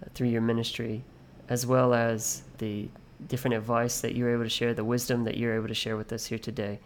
uh, 0.00 0.06
through 0.14 0.28
your 0.28 0.42
ministry, 0.42 1.02
as 1.48 1.66
well 1.66 1.94
as 1.94 2.42
the 2.58 2.88
different 3.28 3.56
advice 3.56 4.00
that 4.00 4.14
you're 4.14 4.32
able 4.32 4.44
to 4.44 4.48
share, 4.48 4.74
the 4.74 4.84
wisdom 4.84 5.24
that 5.24 5.36
you're 5.36 5.54
able 5.54 5.68
to 5.68 5.74
share 5.74 5.96
with 5.96 6.12
us 6.12 6.26
here 6.26 6.38
today. 6.38 6.80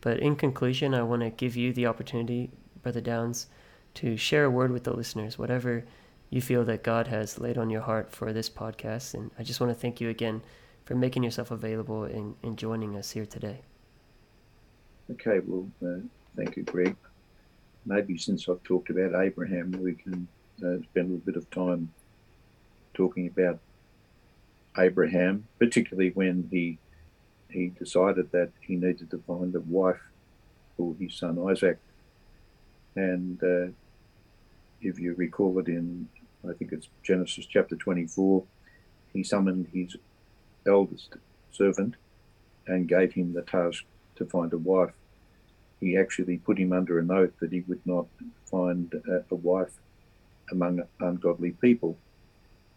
But 0.00 0.18
in 0.18 0.36
conclusion, 0.36 0.94
I 0.94 1.02
want 1.02 1.22
to 1.22 1.30
give 1.30 1.56
you 1.56 1.72
the 1.72 1.86
opportunity, 1.86 2.50
Brother 2.82 3.00
Downs, 3.00 3.46
to 3.94 4.16
share 4.16 4.44
a 4.44 4.50
word 4.50 4.72
with 4.72 4.84
the 4.84 4.92
listeners, 4.92 5.38
whatever 5.38 5.84
you 6.30 6.40
feel 6.40 6.64
that 6.64 6.82
God 6.82 7.08
has 7.08 7.38
laid 7.38 7.58
on 7.58 7.70
your 7.70 7.82
heart 7.82 8.10
for 8.10 8.32
this 8.32 8.48
podcast. 8.48 9.14
And 9.14 9.30
I 9.38 9.42
just 9.42 9.60
want 9.60 9.70
to 9.70 9.78
thank 9.78 10.00
you 10.00 10.08
again 10.08 10.42
for 10.84 10.94
making 10.94 11.22
yourself 11.22 11.50
available 11.50 12.04
and, 12.04 12.34
and 12.42 12.56
joining 12.56 12.96
us 12.96 13.10
here 13.10 13.26
today. 13.26 13.60
Okay, 15.10 15.40
well, 15.46 15.68
uh, 15.84 16.00
thank 16.36 16.56
you, 16.56 16.62
Greg. 16.62 16.96
Maybe 17.84 18.16
since 18.16 18.48
I've 18.48 18.62
talked 18.62 18.90
about 18.90 19.20
Abraham, 19.20 19.72
we 19.72 19.94
can 19.94 20.26
uh, 20.60 20.82
spend 20.82 21.08
a 21.08 21.12
little 21.14 21.18
bit 21.18 21.36
of 21.36 21.48
time 21.50 21.92
talking 22.94 23.26
about 23.26 23.58
Abraham, 24.78 25.46
particularly 25.58 26.10
when 26.10 26.48
he 26.50 26.78
he 27.50 27.68
decided 27.68 28.32
that 28.32 28.50
he 28.60 28.76
needed 28.76 29.10
to 29.10 29.22
find 29.26 29.54
a 29.54 29.60
wife 29.60 30.00
for 30.76 30.94
his 30.98 31.14
son 31.14 31.38
Isaac. 31.50 31.78
And 32.96 33.42
uh, 33.42 33.72
if 34.80 34.98
you 34.98 35.14
recall 35.14 35.58
it 35.58 35.68
in, 35.68 36.08
I 36.48 36.54
think 36.54 36.72
it's 36.72 36.88
Genesis 37.02 37.44
chapter 37.46 37.76
24, 37.76 38.42
he 39.12 39.22
summoned 39.22 39.68
his 39.72 39.96
eldest 40.66 41.14
servant 41.52 41.96
and 42.66 42.88
gave 42.88 43.12
him 43.12 43.34
the 43.34 43.42
task 43.42 43.84
to 44.16 44.24
find 44.24 44.52
a 44.52 44.58
wife. 44.58 44.94
He 45.80 45.96
actually 45.96 46.38
put 46.38 46.58
him 46.58 46.72
under 46.72 46.98
an 46.98 47.10
oath 47.10 47.32
that 47.40 47.52
he 47.52 47.60
would 47.68 47.84
not 47.84 48.06
find 48.46 48.92
a, 49.08 49.24
a 49.30 49.34
wife 49.34 49.72
among 50.50 50.82
ungodly 51.00 51.50
people. 51.52 51.98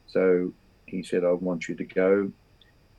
So 0.07 0.53
he 0.87 1.03
said, 1.03 1.23
I 1.23 1.31
want 1.31 1.67
you 1.67 1.75
to 1.75 1.83
go 1.83 2.31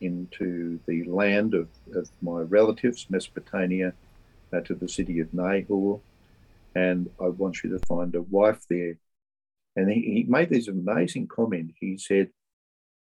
into 0.00 0.78
the 0.86 1.04
land 1.04 1.54
of, 1.54 1.68
of 1.94 2.10
my 2.20 2.40
relatives, 2.40 3.06
Mesopotamia, 3.08 3.94
uh, 4.52 4.60
to 4.60 4.74
the 4.74 4.88
city 4.88 5.20
of 5.20 5.32
Nahor, 5.32 6.00
and 6.74 7.10
I 7.20 7.28
want 7.28 7.64
you 7.64 7.70
to 7.70 7.86
find 7.86 8.14
a 8.14 8.22
wife 8.22 8.66
there 8.68 8.96
and 9.76 9.90
he, 9.90 10.00
he 10.00 10.24
made 10.26 10.48
this 10.48 10.68
amazing 10.68 11.28
comment. 11.28 11.72
He 11.78 11.98
said, 11.98 12.30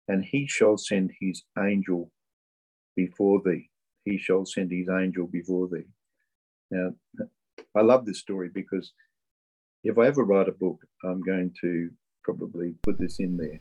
And 0.09 0.25
he 0.25 0.47
shall 0.49 0.77
send 0.77 1.13
his 1.21 1.45
angel 1.57 2.11
before 2.97 3.41
thee. 3.45 3.71
He 4.05 4.19
shall 4.19 4.45
send 4.45 4.73
his 4.73 4.89
angel 4.89 5.29
before 5.29 5.69
thee. 5.69 5.87
Now, 6.71 6.95
I 7.77 7.83
love 7.83 8.05
this 8.05 8.19
story 8.19 8.51
because 8.53 8.93
if 9.85 9.97
I 9.97 10.09
ever 10.09 10.25
write 10.25 10.49
a 10.49 10.53
book, 10.53 10.81
I'm 11.05 11.23
going 11.23 11.55
to 11.61 11.91
probably 12.25 12.75
put 12.83 12.99
this 12.99 13.21
in 13.21 13.37
there 13.37 13.61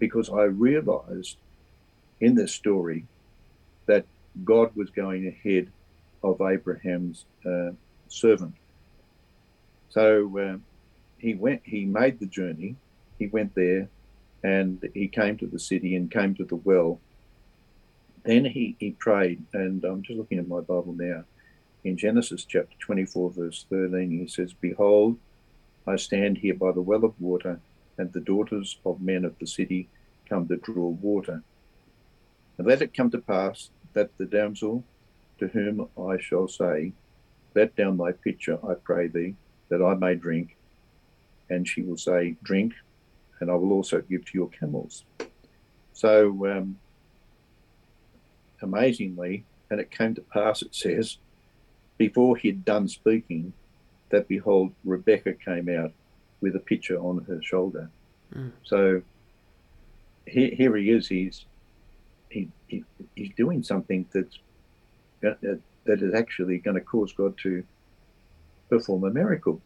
because 0.00 0.28
I 0.28 0.44
realized 0.44 1.36
in 2.20 2.34
this 2.34 2.52
story 2.52 3.06
that 3.86 4.04
God 4.44 4.74
was 4.74 4.90
going 4.90 5.28
ahead 5.28 5.70
of 6.24 6.40
Abraham's 6.40 7.24
uh, 7.46 7.70
servant. 8.08 8.54
So, 9.90 10.26
um, 10.38 10.64
he 11.20 11.34
went 11.34 11.60
he 11.64 11.84
made 11.84 12.18
the 12.18 12.26
journey 12.26 12.74
he 13.18 13.26
went 13.26 13.54
there 13.54 13.88
and 14.42 14.88
he 14.94 15.06
came 15.06 15.36
to 15.36 15.46
the 15.46 15.58
city 15.58 15.94
and 15.94 16.10
came 16.10 16.34
to 16.34 16.44
the 16.44 16.56
well 16.56 16.98
then 18.24 18.44
he, 18.44 18.76
he 18.78 18.92
prayed 18.92 19.42
and 19.52 19.84
i'm 19.84 20.02
just 20.02 20.18
looking 20.18 20.38
at 20.38 20.48
my 20.48 20.60
bible 20.60 20.94
now 20.96 21.22
in 21.84 21.96
genesis 21.96 22.44
chapter 22.44 22.74
24 22.80 23.30
verse 23.30 23.66
13 23.70 24.10
he 24.10 24.26
says 24.26 24.52
behold 24.54 25.18
i 25.86 25.94
stand 25.96 26.38
here 26.38 26.54
by 26.54 26.72
the 26.72 26.80
well 26.80 27.04
of 27.04 27.14
water 27.20 27.60
and 28.00 28.12
the 28.12 28.20
daughters 28.20 28.78
of 28.84 29.00
men 29.00 29.24
of 29.24 29.38
the 29.38 29.46
city 29.46 29.88
come 30.28 30.46
to 30.48 30.56
draw 30.56 30.88
water 30.88 31.42
and 32.58 32.66
let 32.66 32.82
it 32.82 32.96
come 32.96 33.10
to 33.10 33.18
pass 33.18 33.70
that 33.94 34.10
the 34.18 34.26
damsel 34.26 34.84
to 35.38 35.46
whom 35.48 35.88
i 36.10 36.18
shall 36.18 36.48
say 36.48 36.92
let 37.54 37.74
down 37.76 37.96
thy 37.96 38.12
pitcher 38.12 38.58
i 38.70 38.74
pray 38.84 39.06
thee 39.08 39.34
that 39.68 39.82
i 39.82 39.94
may 39.94 40.14
drink 40.14 40.56
and 41.50 41.66
she 41.66 41.82
will 41.82 41.98
say, 41.98 42.36
Drink, 42.42 42.72
and 43.40 43.50
I 43.50 43.54
will 43.54 43.72
also 43.72 44.00
give 44.00 44.24
to 44.24 44.38
your 44.38 44.48
camels. 44.48 45.04
So, 45.92 46.46
um, 46.46 46.76
amazingly, 48.62 49.44
And 49.70 49.80
it 49.80 49.90
came 49.90 50.14
to 50.16 50.20
pass, 50.20 50.62
it 50.62 50.74
says, 50.74 51.18
before 51.96 52.36
he 52.36 52.48
had 52.48 52.64
done 52.64 52.88
speaking, 52.88 53.52
that 54.10 54.26
behold, 54.26 54.72
Rebecca 54.84 55.34
came 55.34 55.68
out 55.68 55.92
with 56.40 56.56
a 56.56 56.60
pitcher 56.60 56.98
on 56.98 57.24
her 57.24 57.42
shoulder. 57.42 57.90
Mm. 58.34 58.52
So 58.64 59.02
here, 60.26 60.50
here 60.54 60.76
he 60.76 60.90
is. 60.90 61.08
He's 61.08 61.44
he, 62.28 62.48
he, 62.68 62.84
he's 63.16 63.34
doing 63.36 63.62
something 63.62 64.06
that's 64.12 64.38
that 65.20 66.02
is 66.02 66.14
actually 66.14 66.58
going 66.58 66.76
to 66.76 66.80
cause 66.80 67.12
God 67.12 67.36
to 67.38 67.64
perform 68.68 69.04
a 69.04 69.10
miracle. 69.10 69.60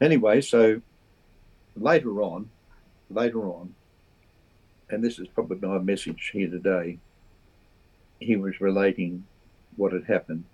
Anyway, 0.00 0.40
so 0.40 0.80
later 1.76 2.22
on, 2.22 2.50
later 3.08 3.42
on, 3.44 3.74
and 4.90 5.02
this 5.02 5.18
is 5.18 5.28
probably 5.28 5.66
my 5.66 5.78
message 5.78 6.30
here 6.32 6.50
today, 6.50 6.98
he 8.20 8.36
was 8.36 8.60
relating 8.60 9.24
what 9.76 9.92
had 9.92 10.04
happened. 10.04 10.44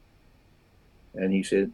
And 1.14 1.32
he 1.32 1.42
said, 1.42 1.72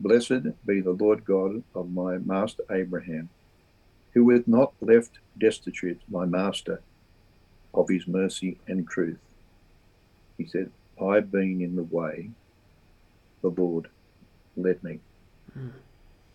Blessed 0.00 0.64
be 0.64 0.80
the 0.80 0.92
Lord 0.92 1.24
God 1.24 1.62
of 1.74 1.90
my 1.90 2.18
master 2.18 2.62
Abraham, 2.70 3.28
who 4.14 4.30
hath 4.30 4.46
not 4.46 4.72
left 4.80 5.18
destitute 5.36 6.00
my 6.08 6.24
master 6.24 6.80
of 7.74 7.88
his 7.88 8.06
mercy 8.06 8.58
and 8.68 8.88
truth. 8.88 9.18
He 10.36 10.46
said, 10.46 10.70
I've 11.02 11.32
been 11.32 11.60
in 11.60 11.74
the 11.74 11.82
way, 11.82 12.30
the 13.42 13.48
Lord 13.48 13.88
led 14.56 14.82
me. 14.84 15.00
Mm. 15.58 15.72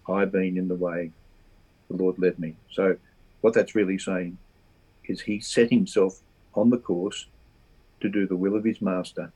I've 0.10 0.32
been 0.32 0.58
in 0.58 0.68
the 0.68 0.76
way, 0.76 1.12
the 1.90 1.96
Lord 1.96 2.20
led 2.20 2.38
me. 2.40 2.56
So, 2.70 2.98
what 3.42 3.54
that's 3.54 3.76
really 3.76 3.98
saying 3.98 4.38
is 5.06 5.22
he 5.22 5.40
set 5.40 5.70
himself 5.70 6.20
on 6.54 6.70
the 6.70 6.78
course 6.78 7.28
to 8.02 8.10
do 8.10 8.28
the 8.28 8.36
will 8.36 8.56
of 8.56 8.66
his 8.66 8.82
master. 8.82 9.32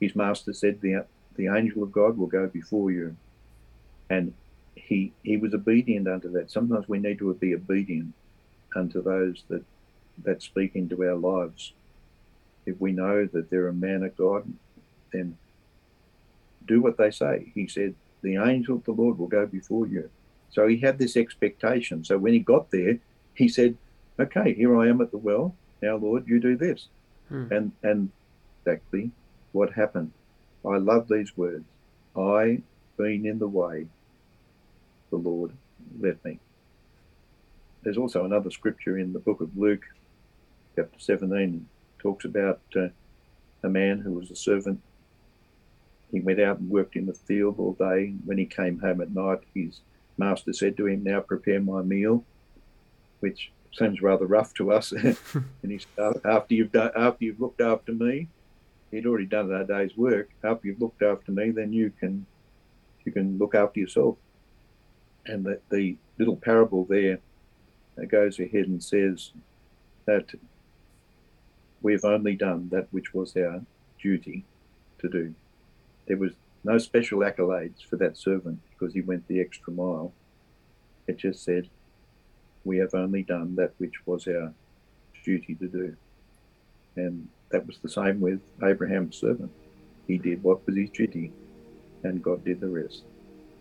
His 0.00 0.14
master 0.14 0.52
said, 0.52 0.80
The, 0.80 1.04
the 1.36 1.48
angel 1.48 1.82
of 1.82 1.92
God 1.92 2.16
will 2.16 2.26
go 2.26 2.46
before 2.46 2.90
you. 2.90 3.16
And 4.10 4.34
he, 4.74 5.12
he 5.22 5.36
was 5.36 5.54
obedient 5.54 6.08
unto 6.08 6.30
that. 6.32 6.50
Sometimes 6.50 6.88
we 6.88 6.98
need 6.98 7.18
to 7.18 7.34
be 7.34 7.54
obedient 7.54 8.12
unto 8.74 9.02
those 9.02 9.44
that, 9.48 9.64
that 10.24 10.42
speak 10.42 10.74
into 10.74 11.02
our 11.04 11.14
lives. 11.14 11.72
If 12.66 12.80
we 12.80 12.92
know 12.92 13.26
that 13.32 13.50
they're 13.50 13.68
a 13.68 13.72
man 13.72 14.02
of 14.02 14.16
God, 14.16 14.52
then 15.12 15.36
do 16.66 16.80
what 16.80 16.96
they 16.96 17.10
say. 17.10 17.52
He 17.54 17.66
said, 17.66 17.94
The 18.22 18.36
angel 18.36 18.76
of 18.76 18.84
the 18.84 18.92
Lord 18.92 19.18
will 19.18 19.28
go 19.28 19.46
before 19.46 19.86
you. 19.86 20.10
So 20.50 20.66
he 20.66 20.78
had 20.78 20.98
this 20.98 21.16
expectation. 21.16 22.04
So 22.04 22.16
when 22.16 22.32
he 22.32 22.38
got 22.38 22.70
there, 22.70 22.98
he 23.34 23.48
said, 23.48 23.76
Okay, 24.18 24.54
here 24.54 24.78
I 24.78 24.88
am 24.88 25.00
at 25.00 25.10
the 25.10 25.18
well. 25.18 25.54
Now, 25.82 25.96
Lord, 25.96 26.26
you 26.26 26.40
do 26.40 26.56
this. 26.56 26.88
Hmm. 27.28 27.46
And 27.50 27.72
and 27.82 28.10
exactly 28.64 29.10
what 29.52 29.72
happened. 29.72 30.12
I 30.64 30.76
love 30.78 31.08
these 31.08 31.36
words. 31.36 31.64
I 32.16 32.62
been 32.96 33.26
in 33.26 33.38
the 33.38 33.48
way, 33.48 33.86
the 35.10 35.16
Lord 35.16 35.52
led 36.00 36.22
me. 36.24 36.38
There's 37.82 37.98
also 37.98 38.24
another 38.24 38.50
scripture 38.50 38.98
in 38.98 39.12
the 39.12 39.18
book 39.18 39.40
of 39.40 39.56
Luke, 39.56 39.84
chapter 40.74 40.98
17, 40.98 41.66
talks 41.98 42.24
about 42.24 42.60
uh, 42.74 42.88
a 43.62 43.68
man 43.68 44.00
who 44.00 44.12
was 44.12 44.30
a 44.30 44.36
servant. 44.36 44.80
He 46.10 46.20
went 46.20 46.40
out 46.40 46.58
and 46.58 46.70
worked 46.70 46.96
in 46.96 47.06
the 47.06 47.14
field 47.14 47.56
all 47.58 47.74
day. 47.74 48.14
When 48.24 48.38
he 48.38 48.46
came 48.46 48.78
home 48.78 49.00
at 49.00 49.14
night, 49.14 49.40
his 49.54 49.80
master 50.16 50.52
said 50.52 50.76
to 50.76 50.86
him, 50.86 51.02
Now 51.02 51.20
prepare 51.20 51.60
my 51.60 51.82
meal, 51.82 52.24
which 53.20 53.50
seems 53.72 54.00
rather 54.00 54.26
rough 54.26 54.54
to 54.54 54.72
us. 54.72 54.92
and 54.92 55.16
he 55.62 55.78
said, 55.78 56.20
After 56.24 56.54
you've 56.54 56.72
done, 56.72 56.92
after 56.96 57.24
you've 57.24 57.40
looked 57.40 57.60
after 57.60 57.92
me, 57.92 58.28
he'd 58.90 59.06
already 59.06 59.26
done 59.26 59.48
that 59.48 59.68
day's 59.68 59.96
work. 59.96 60.30
After 60.42 60.68
you've 60.68 60.80
looked 60.80 61.02
after 61.02 61.32
me, 61.32 61.50
then 61.50 61.72
you 61.72 61.92
can 61.98 62.26
you 63.04 63.12
can 63.12 63.38
look 63.38 63.54
after 63.54 63.80
yourself. 63.80 64.16
And 65.26 65.44
the, 65.44 65.60
the 65.70 65.96
little 66.18 66.36
parable 66.36 66.84
there 66.84 67.18
goes 68.08 68.38
ahead 68.38 68.66
and 68.66 68.82
says 68.82 69.32
that 70.06 70.34
we've 71.80 72.04
only 72.04 72.34
done 72.34 72.68
that 72.70 72.88
which 72.90 73.14
was 73.14 73.36
our 73.36 73.62
duty 74.00 74.44
to 74.98 75.08
do. 75.08 75.34
There 76.06 76.16
was 76.16 76.32
no 76.64 76.78
special 76.78 77.20
accolades 77.20 77.82
for 77.82 77.96
that 77.96 78.16
servant 78.16 78.60
because 78.70 78.94
he 78.94 79.00
went 79.00 79.26
the 79.28 79.40
extra 79.40 79.72
mile. 79.72 80.12
It 81.06 81.18
just 81.18 81.44
said, 81.44 81.68
we 82.64 82.78
have 82.78 82.94
only 82.94 83.22
done 83.22 83.54
that 83.56 83.72
which 83.78 84.06
was 84.06 84.26
our 84.26 84.52
duty 85.24 85.54
to 85.56 85.68
do. 85.68 85.96
And 86.96 87.28
that 87.50 87.66
was 87.66 87.78
the 87.78 87.88
same 87.88 88.20
with 88.20 88.40
Abraham's 88.62 89.16
servant. 89.16 89.52
He 90.06 90.18
did 90.18 90.42
what 90.42 90.66
was 90.66 90.76
his 90.76 90.90
duty, 90.90 91.32
and 92.04 92.22
God 92.22 92.44
did 92.44 92.60
the 92.60 92.68
rest. 92.68 93.02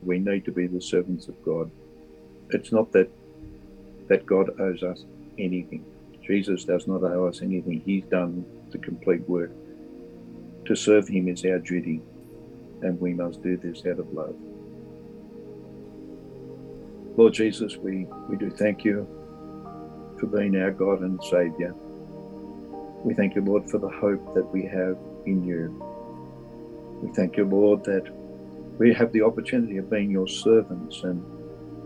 We 0.03 0.19
need 0.19 0.45
to 0.45 0.51
be 0.51 0.67
the 0.67 0.81
servants 0.81 1.27
of 1.27 1.43
God. 1.43 1.71
It's 2.49 2.71
not 2.71 2.91
that 2.91 3.09
that 4.09 4.25
God 4.25 4.59
owes 4.59 4.83
us 4.83 5.05
anything. 5.39 5.85
Jesus 6.25 6.65
does 6.65 6.87
not 6.87 7.03
owe 7.03 7.27
us 7.27 7.41
anything. 7.41 7.81
He's 7.85 8.03
done 8.05 8.45
the 8.71 8.77
complete 8.77 9.27
work. 9.29 9.51
To 10.65 10.75
serve 10.75 11.07
him 11.07 11.27
is 11.27 11.43
our 11.45 11.59
duty, 11.59 12.01
and 12.81 12.99
we 12.99 13.13
must 13.13 13.41
do 13.41 13.57
this 13.57 13.85
out 13.85 13.99
of 13.99 14.13
love. 14.13 14.35
Lord 17.15 17.33
Jesus, 17.33 17.77
we, 17.77 18.07
we 18.29 18.37
do 18.37 18.49
thank 18.49 18.83
you 18.83 19.07
for 20.19 20.27
being 20.27 20.55
our 20.57 20.71
God 20.71 21.01
and 21.01 21.21
Saviour. 21.23 21.75
We 23.03 23.13
thank 23.13 23.35
you, 23.35 23.41
Lord, 23.41 23.69
for 23.69 23.77
the 23.77 23.89
hope 23.89 24.33
that 24.33 24.49
we 24.51 24.63
have 24.63 24.97
in 25.25 25.43
you. 25.45 25.79
We 27.01 27.13
thank 27.13 27.35
you, 27.35 27.45
Lord, 27.45 27.83
that 27.83 28.09
we 28.77 28.93
have 28.93 29.11
the 29.11 29.21
opportunity 29.21 29.77
of 29.77 29.89
being 29.89 30.09
your 30.09 30.27
servants 30.27 31.03
and, 31.03 31.23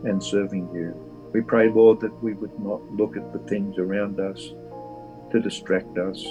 and 0.06 0.24
serving 0.24 0.70
you. 0.74 0.94
We 1.34 1.42
pray, 1.42 1.70
Lord, 1.70 2.00
that 2.02 2.24
we 2.24 2.34
would 2.34 2.58
not 2.60 2.82
look 2.92 3.18
at 3.18 3.34
the 3.34 3.40
things 3.50 3.78
around 3.78 4.20
us 4.20 4.54
to 5.32 5.40
distract 5.42 5.98
us, 5.98 6.26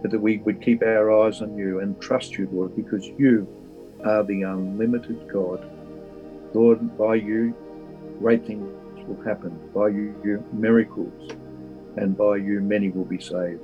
but 0.00 0.10
that 0.10 0.20
we 0.20 0.38
would 0.38 0.62
keep 0.62 0.82
our 0.82 1.12
eyes 1.24 1.42
on 1.42 1.56
you 1.56 1.80
and 1.80 2.00
trust 2.00 2.38
you, 2.38 2.48
Lord, 2.50 2.74
because 2.74 3.06
you 3.18 3.46
are 4.04 4.24
the 4.24 4.42
unlimited 4.42 5.28
God. 5.30 5.70
Lord, 6.54 6.96
by 6.96 7.16
you, 7.16 7.54
great 8.18 8.46
things 8.46 8.66
will 9.06 9.22
happen. 9.22 9.58
By 9.74 9.88
you, 9.88 10.44
miracles, 10.52 11.32
and 11.96 12.16
by 12.16 12.36
you, 12.36 12.60
many 12.60 12.88
will 12.88 13.04
be 13.04 13.20
saved. 13.20 13.60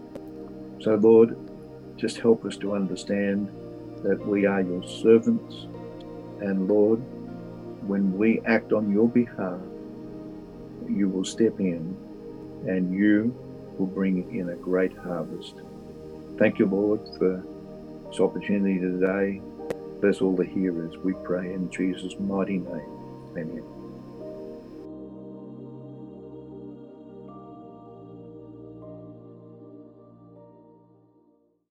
So, 0.81 0.95
Lord, 0.97 1.37
just 1.97 2.19
help 2.19 2.45
us 2.45 2.57
to 2.59 2.75
understand 2.75 3.49
that 4.03 4.25
we 4.27 4.45
are 4.45 4.61
your 4.61 4.87
servants. 4.87 5.67
And 6.41 6.69
Lord, 6.69 7.01
when 7.87 8.17
we 8.17 8.41
act 8.47 8.73
on 8.73 8.91
your 8.93 9.09
behalf, 9.09 9.61
you 10.89 11.09
will 11.09 11.25
step 11.25 11.61
in 11.61 11.97
and 12.67 12.93
you 12.93 13.35
will 13.79 13.87
bring 13.87 14.31
in 14.39 14.51
a 14.51 14.57
great 14.57 14.97
harvest. 14.97 15.55
Thank 16.39 16.59
you, 16.59 16.67
Lord, 16.67 17.01
for 17.19 17.45
this 18.11 18.21
opportunity 18.21 18.79
today. 18.81 19.43
Bless 20.01 20.21
all 20.21 20.37
the 20.37 20.47
hearers, 20.47 20.95
we 21.05 21.15
pray 21.25 21.55
in 21.55 21.71
Jesus' 21.71 22.15
mighty 22.21 22.59
name. 22.59 23.33
Amen. 23.39 23.76